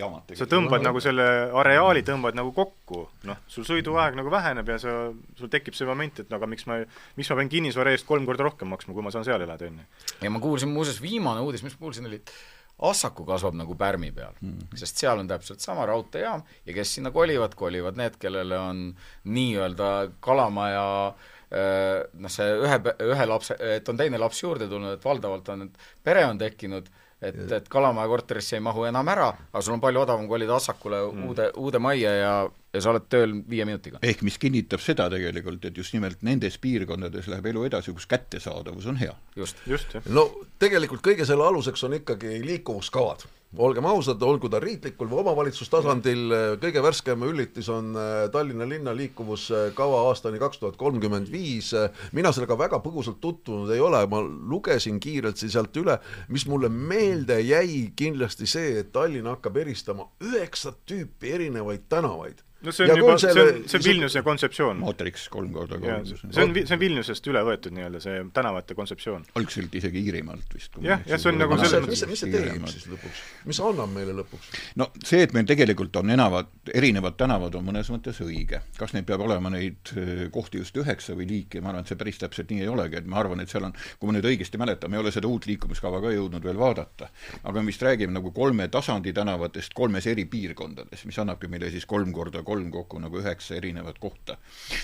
jaamad 0.01 0.35
sa 0.41 0.49
tõmbad 0.51 0.83
nagu 0.89 1.03
selle 1.03 1.29
areaali, 1.63 2.03
tõmbad 2.11 2.35
nagu 2.35 2.51
kokku, 2.57 3.05
noh, 3.29 3.39
sul 3.51 3.67
sõiduaeg 3.69 4.19
nagu 4.19 4.33
väheneb 4.33 4.75
ja 4.75 4.79
sa, 4.83 4.97
sul 5.39 5.53
tekib 5.53 5.79
see 5.79 5.87
moment, 5.87 6.25
et 6.25 6.33
no 6.33 6.41
aga 6.41 6.51
miks 6.51 6.67
ma, 6.67 6.81
miks 7.15 7.31
ma 7.31 7.39
pean 7.39 7.55
kinnisvara 7.55 7.95
eest 7.95 8.09
kolm 8.09 8.27
korda 8.27 8.49
rohkem 8.49 8.67
maksma, 8.75 8.97
kui 8.97 9.05
ma 9.05 9.15
saan 9.15 9.23
seal 9.27 9.47
elada, 9.47 9.71
on 9.71 9.79
ju. 9.79 9.89
ja 10.27 10.33
ma 10.33 10.43
kuulsin 10.43 10.75
muuseas, 10.75 10.99
viimane 11.03 11.45
uudis, 11.47 11.63
mis 11.63 11.79
ma 11.79 11.87
kuulsin, 11.87 12.11
oli 12.11 12.19
Assaku 12.77 13.25
kasvab 13.25 13.55
nagu 13.57 13.75
Pärmi 13.75 14.11
peal 14.11 14.35
mm, 14.41 14.51
-hmm. 14.51 14.77
sest 14.77 14.97
seal 14.97 15.19
on 15.19 15.27
täpselt 15.27 15.59
sama 15.59 15.85
raudteejaam 15.85 16.43
ja 16.65 16.73
kes 16.73 16.93
sinna 16.95 17.11
kolivad, 17.11 17.55
kolivad 17.55 17.97
need, 17.97 18.19
kellele 18.19 18.59
on 18.59 18.95
nii-öelda 19.23 20.11
kalamaja 20.19 21.07
äh, 21.07 22.05
noh, 22.13 22.29
see 22.31 22.53
ühe, 22.53 22.79
ühe 23.01 23.25
lapse, 23.25 23.57
et 23.59 23.89
on 23.89 23.97
teine 23.97 24.17
laps 24.17 24.43
juurde 24.43 24.67
tulnud, 24.67 24.93
et 24.93 25.05
valdavalt 25.05 25.49
on, 25.49 25.61
et 25.61 25.77
pere 26.03 26.25
on 26.25 26.37
tekkinud 26.37 26.89
et, 27.21 27.51
et 27.51 27.69
Kalamaja 27.69 28.07
korterisse 28.07 28.57
ei 28.57 28.63
mahu 28.63 28.85
enam 28.85 29.07
ära, 29.09 29.31
aga 29.51 29.61
sul 29.65 29.73
on 29.73 29.81
palju 29.81 30.03
odavam 30.03 30.27
kolida 30.29 30.55
Assakule 30.55 31.01
mm. 31.07 31.27
uude, 31.27 31.49
uude 31.57 31.81
majja 31.81 32.13
ja, 32.13 32.33
ja 32.77 32.83
sa 32.83 32.93
oled 32.93 33.07
tööl 33.11 33.39
viie 33.49 33.65
minutiga. 33.67 34.01
ehk 34.05 34.23
mis 34.27 34.37
kinnitab 34.41 34.83
seda 34.83 35.09
tegelikult, 35.13 35.65
et 35.65 35.77
just 35.77 35.95
nimelt 35.97 36.21
nendes 36.27 36.59
piirkondades 36.61 37.29
läheb 37.31 37.51
elu 37.53 37.65
edasi, 37.71 37.95
kus 37.95 38.09
kättesaadavus 38.09 38.87
on 38.89 39.01
hea. 39.01 39.15
just, 39.35 39.63
just, 39.67 39.97
jah. 39.97 40.05
no 40.13 40.29
tegelikult 40.61 41.03
kõige 41.05 41.25
selle 41.27 41.47
aluseks 41.47 41.83
on 41.87 41.97
ikkagi 41.99 42.39
liikuvuskavad 42.45 43.27
olgem 43.55 43.85
ausad, 43.87 44.21
olgu 44.21 44.49
ta 44.51 44.59
riiklikul 44.59 45.07
või 45.09 45.21
omavalitsustasandil, 45.21 46.33
kõige 46.61 46.81
värskem 46.83 47.23
üllitis 47.25 47.69
on 47.71 47.93
äh, 47.97 48.25
Tallinna 48.33 48.67
linna 48.67 48.93
liikuvuskava 48.95 50.01
aastani 50.09 50.39
kaks 50.41 50.59
tuhat 50.61 50.75
kolmkümmend 50.77 51.31
viis. 51.31 51.71
mina 52.11 52.31
sellega 52.35 52.57
väga 52.59 52.81
põgusalt 52.83 53.21
tutvunud 53.23 53.71
ei 53.73 53.79
ole, 53.79 54.03
ma 54.11 54.21
lugesin 54.21 54.99
kiirelt 54.99 55.39
sealt 55.39 55.77
üle, 55.79 55.97
mis 56.27 56.45
mulle 56.47 56.69
meelde 56.69 57.39
jäi 57.41 57.93
kindlasti 57.95 58.47
see, 58.47 58.79
et 58.81 58.91
Tallinn 58.91 59.31
hakkab 59.31 59.57
eristama 59.63 60.09
üheksat 60.21 60.83
tüüpi 60.85 61.33
erinevaid 61.39 61.87
tänavaid 61.89 62.43
no 62.67 62.73
see 62.75 62.85
on 62.85 62.91
ja 62.91 62.97
juba, 62.99 63.15
see 63.21 63.31
on, 63.31 63.61
see 63.69 63.79
on 63.79 63.85
Vilniuse 63.85 64.23
kontseptsioon. 64.25 64.79
mootoriks 64.83 65.27
kolm 65.33 65.51
korda 65.55 65.79
kolm. 65.81 66.05
see 66.05 66.43
on, 66.43 66.53
see 66.57 66.75
on 66.75 66.81
Vilniusest 66.81 67.29
üle 67.31 67.43
võetud 67.47 67.75
nii-öelda, 67.75 68.01
see 68.03 68.23
tänavate 68.35 68.75
kontseptsioon. 68.77 69.25
algselt 69.39 69.75
isegi 69.79 70.03
Iirimaalt 70.05 70.55
vist. 70.55 70.75
jah, 70.83 71.03
jah, 71.07 71.21
see 71.21 71.31
on 71.31 71.39
nagu 71.41 71.57
selles 71.61 71.85
mõttes 71.85 72.03
mis 72.11 72.23
see 72.23 72.33
teeb 72.33 72.67
siis 72.71 72.87
lõpuks? 72.91 73.21
mis 73.49 73.61
annab 73.63 73.93
meile 73.93 74.15
lõpuks? 74.19 74.51
no 74.81 74.89
see, 75.03 75.23
et 75.25 75.35
meil 75.37 75.47
tegelikult 75.49 75.95
on 76.01 76.11
enavad, 76.13 76.51
erinevad 76.73 77.17
tänavad, 77.19 77.55
on 77.59 77.67
mõnes 77.67 77.91
mõttes 77.93 78.21
õige. 78.25 78.61
kas 78.77 78.95
neid 78.95 79.07
peab 79.07 79.23
olema 79.25 79.51
neid 79.53 79.93
eh, 79.95 80.25
kohti 80.33 80.61
just 80.63 80.77
üheksa 80.77 81.15
või 81.17 81.29
liiki, 81.31 81.61
ma 81.63 81.71
arvan, 81.73 81.85
et 81.85 81.93
see 81.93 81.99
päris 81.99 82.19
täpselt 82.23 82.51
nii 82.51 82.65
ei 82.65 82.71
olegi, 82.71 82.99
et 82.99 83.07
ma 83.07 83.21
arvan, 83.23 83.43
et 83.43 83.53
seal 83.53 83.69
on, 83.69 83.75
kui 83.99 84.09
ma 84.11 84.17
nüüd 84.17 84.27
õigesti 84.27 84.59
mäletan, 84.59 84.91
ma 84.91 84.99
ei 84.99 85.05
ole 85.05 85.13
seda 85.15 85.29
uut 85.31 85.47
liikumiskava 85.49 86.01
ka 86.03 86.11
jõudnud 86.15 86.43
veel 86.43 86.59
vaadata, 86.59 87.11
aga 87.43 87.61
me 87.61 87.71
vist 87.71 87.83
räägime 87.85 88.15
nagu 88.17 88.33
kolme 88.35 88.67
tasandi 88.73 89.13
tänavatest 89.15 89.75
kolmes 89.77 90.07
eri 90.09 90.27
piirkondades, 90.29 91.05
mis 91.07 91.19
annabki 91.21 91.49
meile 91.51 91.71
siis 91.71 91.85
kolm 91.89 92.11
korda 92.15 92.43
kolm 92.47 92.56
kokku 92.71 92.99
nagu 92.99 93.19
üheksa 93.21 93.55
erinevat 93.57 93.99
kohta. 93.99 94.37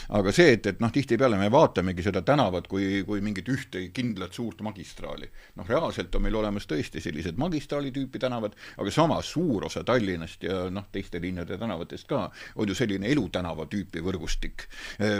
aga 0.09 0.31
see, 0.31 0.53
et, 0.57 0.67
et 0.67 0.79
noh, 0.83 0.91
tihtipeale 0.93 1.37
me 1.37 1.49
vaatamegi 1.51 2.05
seda 2.05 2.21
tänavat 2.21 2.67
kui, 2.71 3.03
kui 3.07 3.21
mingit 3.21 3.49
ühte 3.49 3.87
kindlat 3.93 4.33
suurt 4.33 4.61
magistraali. 4.61 5.29
noh, 5.55 5.67
reaalselt 5.67 6.15
on 6.15 6.25
meil 6.27 6.35
olemas 6.35 6.67
tõesti 6.69 7.01
sellised 7.03 7.37
magistraali 7.37 7.91
tüüpi 7.91 8.19
tänavad, 8.19 8.55
aga 8.77 8.91
samas 8.91 9.31
suur 9.33 9.65
osa 9.65 9.83
Tallinnast 9.83 10.43
ja 10.43 10.69
noh, 10.69 10.87
teiste 10.91 11.21
linnade 11.21 11.57
tänavatest 11.57 12.07
ka 12.07 12.29
on 12.55 12.67
ju 12.67 12.75
selline 12.75 13.09
elutänava 13.11 13.65
tüüpi 13.69 14.03
võrgustik, 14.03 14.67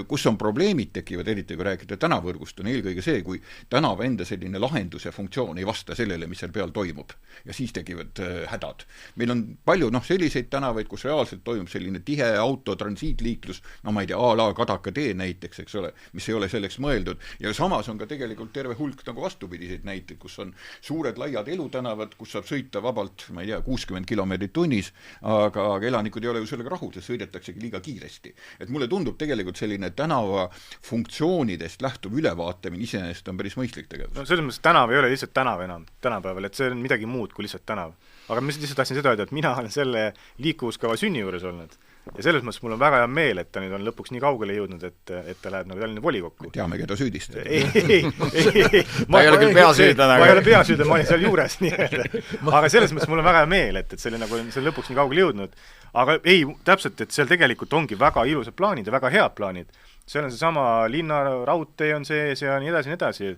kus 0.08 0.26
on 0.30 0.38
probleemid 0.38 0.94
tekivad, 0.94 1.28
eriti 1.28 1.58
kui 1.58 1.66
rääkida 1.68 1.98
tänavavõrgust, 2.02 2.60
on 2.62 2.70
eelkõige 2.72 3.04
see, 3.06 3.22
kui 3.26 3.42
tänava 3.70 4.06
enda 4.08 4.26
selline 4.28 4.60
lahendus 4.62 5.08
ja 5.08 5.14
funktsioon 5.16 5.58
ei 5.58 5.68
vasta 5.68 5.96
sellele, 5.98 6.28
mis 6.30 6.44
seal 6.44 6.54
peal 6.54 6.74
toimub. 6.76 7.14
ja 7.46 7.54
siis 7.54 7.74
tekivad 7.74 8.20
äh, 8.20 8.44
hädad. 8.52 8.86
meil 9.16 9.32
on 9.32 9.44
palju 9.66 9.90
noh, 9.90 10.04
selliseid 10.06 10.50
tänavaid, 10.50 10.88
kus 10.88 11.06
reaalselt 11.06 11.44
toimub 11.44 11.70
selline 11.70 12.00
tihe 12.06 12.33
auto 12.38 12.64
auto 12.64 12.76
transiitliiklus, 12.76 13.62
no 13.84 13.92
ma 13.92 14.02
ei 14.04 14.08
tea, 14.08 14.18
a 14.18 14.36
la 14.38 14.48
Kadaka 14.56 14.92
tee 14.96 15.14
näiteks, 15.18 15.64
eks 15.64 15.76
ole, 15.80 15.92
mis 16.16 16.28
ei 16.30 16.38
ole 16.38 16.50
selleks 16.52 16.80
mõeldud, 16.84 17.22
ja 17.44 17.54
samas 17.56 17.90
on 17.92 18.00
ka 18.00 18.08
tegelikult 18.10 18.54
terve 18.56 18.78
hulk 18.80 19.04
nagu 19.08 19.24
vastupidiseid 19.26 19.86
näiteid, 19.88 20.20
kus 20.22 20.38
on 20.44 20.54
suured 20.82 21.20
laiad 21.20 21.50
elutänavad, 21.54 22.16
kus 22.20 22.36
saab 22.36 22.48
sõita 22.50 22.82
vabalt, 22.84 23.28
ma 23.36 23.44
ei 23.44 23.52
tea, 23.52 23.60
kuuskümmend 23.66 24.08
kilomeetrit 24.10 24.54
tunnis, 24.56 24.94
aga, 25.22 25.68
aga 25.78 25.90
elanikud 25.90 26.24
ei 26.24 26.32
ole 26.32 26.44
ju 26.44 26.52
sellega 26.54 26.74
rahul, 26.76 26.94
sest 26.96 27.12
sõidetaksegi 27.12 27.64
liiga 27.64 27.82
kiiresti. 27.84 28.34
et 28.60 28.70
mulle 28.70 28.88
tundub 28.88 29.18
tegelikult 29.20 29.60
selline 29.60 29.90
tänava 29.92 30.50
funktsioonidest 30.88 31.82
lähtuv 31.82 32.18
ülevaatamine 32.20 32.84
iseenesest 32.84 33.28
on 33.28 33.38
päris 33.38 33.58
mõistlik 33.60 33.90
tegevus. 33.92 34.16
no 34.16 34.26
selles 34.26 34.46
mõttes 34.46 34.64
tänav 34.64 34.92
ei 34.92 35.02
ole 35.02 35.12
lihtsalt 35.14 35.34
tänav 35.34 35.62
enam 35.62 35.86
tänapäeval, 36.02 36.48
et 36.48 36.56
see 36.56 36.70
on 36.72 36.80
midagi 36.84 37.10
muud 37.10 37.34
kui 37.34 37.48
lihtsalt 37.48 37.66
tänav. 37.66 37.96
aga 38.30 38.42
ma 38.42 38.54
lihtsalt 38.54 38.80
tahtsin 38.80 39.00
seda 39.00 39.14
öelda, 39.14 39.28
et 39.28 39.36
mina 39.36 39.56
olen 39.58 39.72
selle 39.72 40.14
liikuvuskava 40.40 40.98
sünni 41.00 41.24
juures 41.24 41.44
olnud 41.44 41.76
ja 42.12 42.24
selles 42.26 42.44
mõttes 42.44 42.60
mul 42.64 42.76
on 42.76 42.82
väga 42.82 43.00
hea 43.02 43.10
meel, 43.10 43.40
et 43.42 43.50
ta 43.54 43.62
nüüd 43.64 43.74
on 43.78 43.86
lõpuks 43.88 44.12
nii 44.14 44.22
kaugele 44.24 44.56
jõudnud, 44.58 44.84
et, 44.90 45.14
et 45.32 45.40
ta 45.42 45.52
läheb 45.54 45.70
nagu 45.70 45.80
Tallinna 45.80 46.04
volikokku. 46.04 46.50
teame, 46.56 46.78
keda 46.82 46.98
süüdistada. 47.00 47.46
ei, 47.48 47.64
ei, 47.80 48.02
ei, 48.04 48.66
ei. 48.66 48.84
ta 48.84 49.22
ei 49.22 49.32
ole 49.32 49.40
küll 49.40 49.56
peasüüdlane. 49.56 50.20
ma 50.20 50.28
ei 50.28 50.36
ole 50.36 50.44
peasüüdlane, 50.46 50.90
ma 50.90 50.98
olin 51.00 51.10
seal 51.10 51.24
juures 51.24 51.58
nii-öelda. 51.64 52.24
aga 52.60 52.72
selles 52.76 52.94
mõttes 52.96 53.12
mul 53.12 53.24
on 53.24 53.30
väga 53.30 53.44
hea 53.46 53.52
meel, 53.56 53.80
et, 53.80 53.96
et 53.96 54.04
see 54.04 54.12
oli 54.12 54.22
nagu, 54.22 54.44
see 54.50 54.62
on 54.62 54.70
lõpuks 54.70 54.92
nii 54.92 55.00
kaugele 55.00 55.26
jõudnud. 55.26 55.58
aga 56.04 56.18
ei, 56.22 56.46
täpselt, 56.68 57.06
et 57.06 57.16
seal 57.16 57.32
tegelikult 57.32 57.80
ongi 57.80 58.00
väga 58.00 58.28
ilusad 58.30 58.58
plaanid 58.60 58.90
ja 58.90 58.96
väga 59.00 59.14
head 59.14 59.38
plaanid. 59.40 59.84
seal 60.06 60.28
on 60.28 60.34
seesama 60.34 60.66
linnaraudtee 60.92 61.94
on 61.96 62.08
sees 62.08 62.44
ja 62.44 62.60
nii 62.60 62.74
edasi 62.74 62.92
ja 62.92 62.96
nii 62.96 63.00
edasi. 63.00 63.36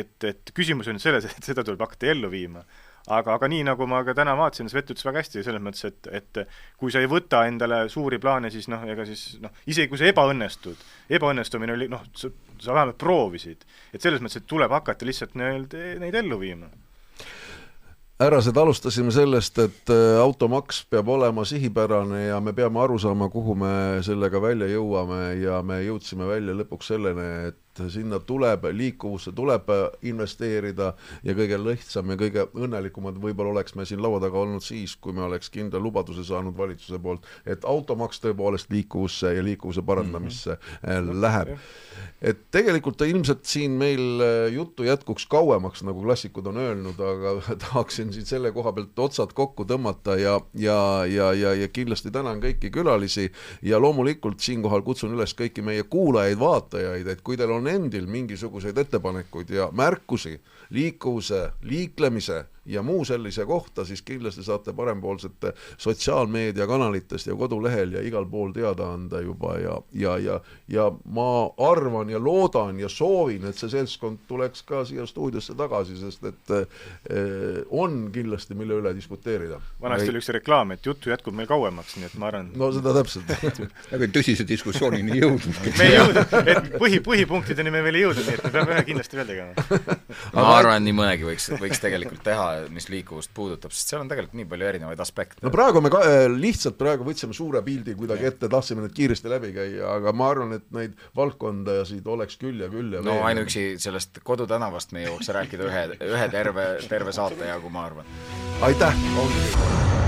et, 0.00 0.16
et 0.24 0.54
küsimus 0.56 0.88
on 0.88 0.96
nüüd 0.96 1.04
selles, 1.04 1.28
et 1.28 1.52
seda 1.52 1.66
tuleb 1.66 1.84
hakata 1.84 2.14
ellu 2.14 2.32
viima 2.32 2.64
aga, 3.10 3.36
aga 3.36 3.48
nii, 3.50 3.64
nagu 3.70 3.86
ma 3.90 4.02
ka 4.06 4.14
täna 4.16 4.34
vaatasin, 4.38 4.70
Svet 4.70 4.92
ütles 4.92 5.06
väga 5.06 5.22
hästi 5.22 5.44
selles 5.46 5.62
mõttes, 5.64 5.86
et, 5.88 6.10
et 6.20 6.42
kui 6.80 6.92
sa 6.92 7.02
ei 7.02 7.08
võta 7.10 7.44
endale 7.50 7.82
suuri 7.92 8.20
plaane, 8.22 8.52
siis 8.54 8.68
noh, 8.72 8.84
ega 8.90 9.06
siis 9.08 9.40
noh, 9.42 9.54
isegi 9.70 9.90
kui 9.90 10.00
sa 10.00 10.10
ebaõnnestud, 10.10 10.84
ebaõnnestumine 11.18 11.76
oli 11.76 11.90
noh, 11.92 12.04
sa, 12.16 12.30
sa 12.58 12.76
vähemalt 12.76 13.00
proovisid. 13.00 13.66
et 13.92 14.00
selles 14.02 14.22
mõttes, 14.22 14.42
et 14.42 14.50
tuleb 14.50 14.70
hakata 14.78 15.08
lihtsalt 15.08 15.34
nii-öelda 15.38 15.98
neid 16.04 16.22
ellu 16.22 16.40
viima 16.40 16.70
härrased, 18.20 18.56
alustasime 18.56 19.12
sellest, 19.14 19.58
et 19.62 19.90
äh, 19.92 20.18
automaks 20.20 20.82
peab 20.92 21.08
olema 21.08 21.44
sihipärane 21.48 22.26
ja 22.26 22.40
me 22.44 22.52
peame 22.52 22.82
aru 22.82 22.98
saama, 23.00 23.30
kuhu 23.32 23.54
me 23.56 23.72
sellega 24.04 24.42
välja 24.42 24.68
jõuame 24.68 25.22
ja 25.40 25.62
me 25.64 25.80
jõudsime 25.86 26.28
välja 26.28 26.56
lõpuks 26.58 26.92
selleni, 26.92 27.28
et 27.48 27.69
sinna 27.88 28.20
tuleb, 28.20 28.64
liikuvusse 28.72 29.32
tuleb 29.32 29.70
investeerida 30.02 30.92
ja 31.24 31.34
kõige 31.34 31.58
lihtsam 31.64 32.10
ja 32.10 32.16
kõige 32.20 32.46
õnnelikumad 32.54 33.18
võib-olla 33.22 33.54
oleks 33.56 33.74
me 33.74 33.86
siin 33.88 34.02
laua 34.02 34.20
taga 34.20 34.38
olnud 34.38 34.64
siis, 34.64 34.96
kui 34.96 35.14
me 35.16 35.22
oleks 35.26 35.50
kindla 35.50 35.80
lubaduse 35.82 36.24
saanud 36.26 36.56
valitsuse 36.56 36.98
poolt, 37.02 37.26
et 37.46 37.64
automaks 37.64 38.20
tõepoolest 38.24 38.70
liikuvusse 38.72 39.34
ja 39.34 39.44
liikuvuse 39.44 39.82
parandamisse 39.82 40.56
mm 40.56 40.88
-hmm. 40.88 41.20
läheb. 41.20 41.58
et 42.22 42.38
tegelikult 42.50 43.00
ilmselt 43.00 43.44
siin 43.44 43.70
meil 43.70 44.20
äh, 44.20 44.52
juttu 44.52 44.84
jätkuks 44.84 45.26
kauemaks, 45.26 45.82
nagu 45.82 46.02
klassikud 46.02 46.46
on 46.46 46.56
öelnud, 46.56 47.00
aga 47.00 47.34
tahaksin 47.64 48.12
siin 48.12 48.26
selle 48.26 48.52
koha 48.52 48.72
pealt 48.72 48.98
otsad 48.98 49.32
kokku 49.32 49.64
tõmmata 49.64 50.18
ja, 50.20 50.40
ja, 50.54 51.06
ja, 51.06 51.32
ja, 51.32 51.54
ja 51.54 51.68
kindlasti 51.68 52.10
tänan 52.10 52.40
kõiki 52.42 52.70
külalisi 52.70 53.30
ja 53.62 53.80
loomulikult 53.80 54.40
siinkohal 54.40 54.82
kutsun 54.82 55.14
üles 55.14 55.34
kõiki 55.36 55.62
meie 55.64 55.82
kuulajaid-vaatajaid, 55.82 57.08
et 57.08 57.20
kui 57.24 57.36
teil 57.36 57.50
on 57.50 57.69
endil 57.70 58.06
mingisuguseid 58.06 58.78
ettepanekuid 58.78 59.50
ja 59.54 59.68
märkusi 59.72 60.40
liikuvuse, 60.70 61.50
liiklemise 61.62 62.44
ja 62.66 62.82
muu 62.82 63.04
sellise 63.04 63.46
kohta, 63.46 63.84
siis 63.84 64.02
kindlasti 64.02 64.42
saate 64.42 64.72
parempoolsete 64.72 65.52
sotsiaalmeediakanalitest 65.78 67.26
ja 67.26 67.36
kodulehel 67.36 67.92
ja 67.92 68.02
igal 68.02 68.26
pool 68.26 68.52
teada 68.52 68.92
anda 68.92 69.20
juba 69.20 69.54
ja, 69.58 69.76
ja, 69.92 70.18
ja, 70.18 70.40
ja 70.68 70.90
ma 71.04 71.50
arvan 71.70 72.10
ja 72.10 72.18
loodan 72.24 72.80
ja 72.80 72.88
soovin, 72.88 73.46
et 73.48 73.58
see 73.58 73.72
seltskond 73.72 74.26
tuleks 74.28 74.62
ka 74.68 74.84
siia 74.84 75.06
stuudiosse 75.06 75.54
tagasi, 75.56 75.96
sest 76.00 76.24
et 76.28 76.54
eh, 76.54 77.62
on 77.70 78.10
kindlasti, 78.12 78.54
mille 78.54 78.76
üle 78.82 78.94
diskuteerida. 78.96 79.60
vanasti 79.80 80.12
oli 80.12 80.20
üks 80.20 80.28
reklaam, 80.36 80.76
et 80.76 80.86
juttu 80.86 81.10
jätkub 81.10 81.34
meil 81.36 81.48
kauemaks, 81.48 81.96
nii 81.96 82.10
et 82.10 82.18
ma 82.20 82.28
arvan 82.28 82.52
no 82.60 82.70
seda 82.76 82.94
täpselt 82.96 83.32
aga 83.96 84.10
tõsise 84.12 84.44
diskussioonini 84.48 85.16
ei 85.16 85.24
jõudnud. 85.24 85.62
me 85.80 85.88
ei 85.88 85.96
jõudnud, 85.96 86.36
et 86.44 86.70
põhi, 86.76 87.00
põhipunktideni 87.08 87.72
me 87.72 87.82
veel 87.88 88.00
ei 88.02 88.06
jõudnud, 88.06 88.28
nii 88.28 88.38
et 88.38 88.44
me 88.46 88.54
peame 88.58 88.76
ühe 88.76 88.86
kindlasti 88.92 89.20
veel 89.20 89.32
tegema 89.32 89.96
ma 90.36 90.48
arvan, 90.58 90.84
nii 90.84 90.96
mõnegi 91.00 91.28
võiks, 91.28 91.50
võiks 91.60 91.82
tegelikult 91.82 92.24
teha 92.26 92.49
mis 92.74 92.88
liikuvust 92.92 93.32
puudutab, 93.36 93.74
sest 93.74 93.92
seal 93.92 94.02
on 94.04 94.10
tegelikult 94.10 94.38
nii 94.40 94.48
palju 94.50 94.68
erinevaid 94.70 95.02
aspekte. 95.02 95.42
no 95.44 95.52
praegu 95.54 95.82
me 95.84 95.92
ka, 95.92 96.02
äh, 96.06 96.24
lihtsalt 96.32 96.78
praegu 96.80 97.06
võtsime 97.06 97.36
suure 97.36 97.62
pildi 97.66 97.96
kuidagi 97.98 98.28
ette, 98.30 98.50
tahtsime 98.52 98.84
need 98.86 98.96
kiiresti 98.96 99.32
läbi 99.32 99.52
käia, 99.56 99.94
aga 99.96 100.14
ma 100.16 100.30
arvan, 100.34 100.56
et 100.58 100.66
neid 100.76 100.98
valdkondasid 101.16 102.06
oleks 102.10 102.40
küll 102.40 102.64
ja 102.64 102.70
küll 102.72 102.98
ja 102.98 103.04
no 103.04 103.16
veel. 103.16 103.28
ainuüksi 103.32 103.66
sellest 103.82 104.22
kodutänavast 104.26 104.94
me 104.96 105.06
jõuaks 105.06 105.32
rääkida 105.36 105.70
ühe, 105.70 105.86
ühe 106.10 106.28
terve, 106.32 106.68
terve 106.90 107.16
saate 107.16 107.50
jagu, 107.52 107.72
ma 107.72 107.88
arvan. 107.90 108.14
aitäh, 108.66 109.02
ongi 109.20 109.48
kõik. 109.48 109.99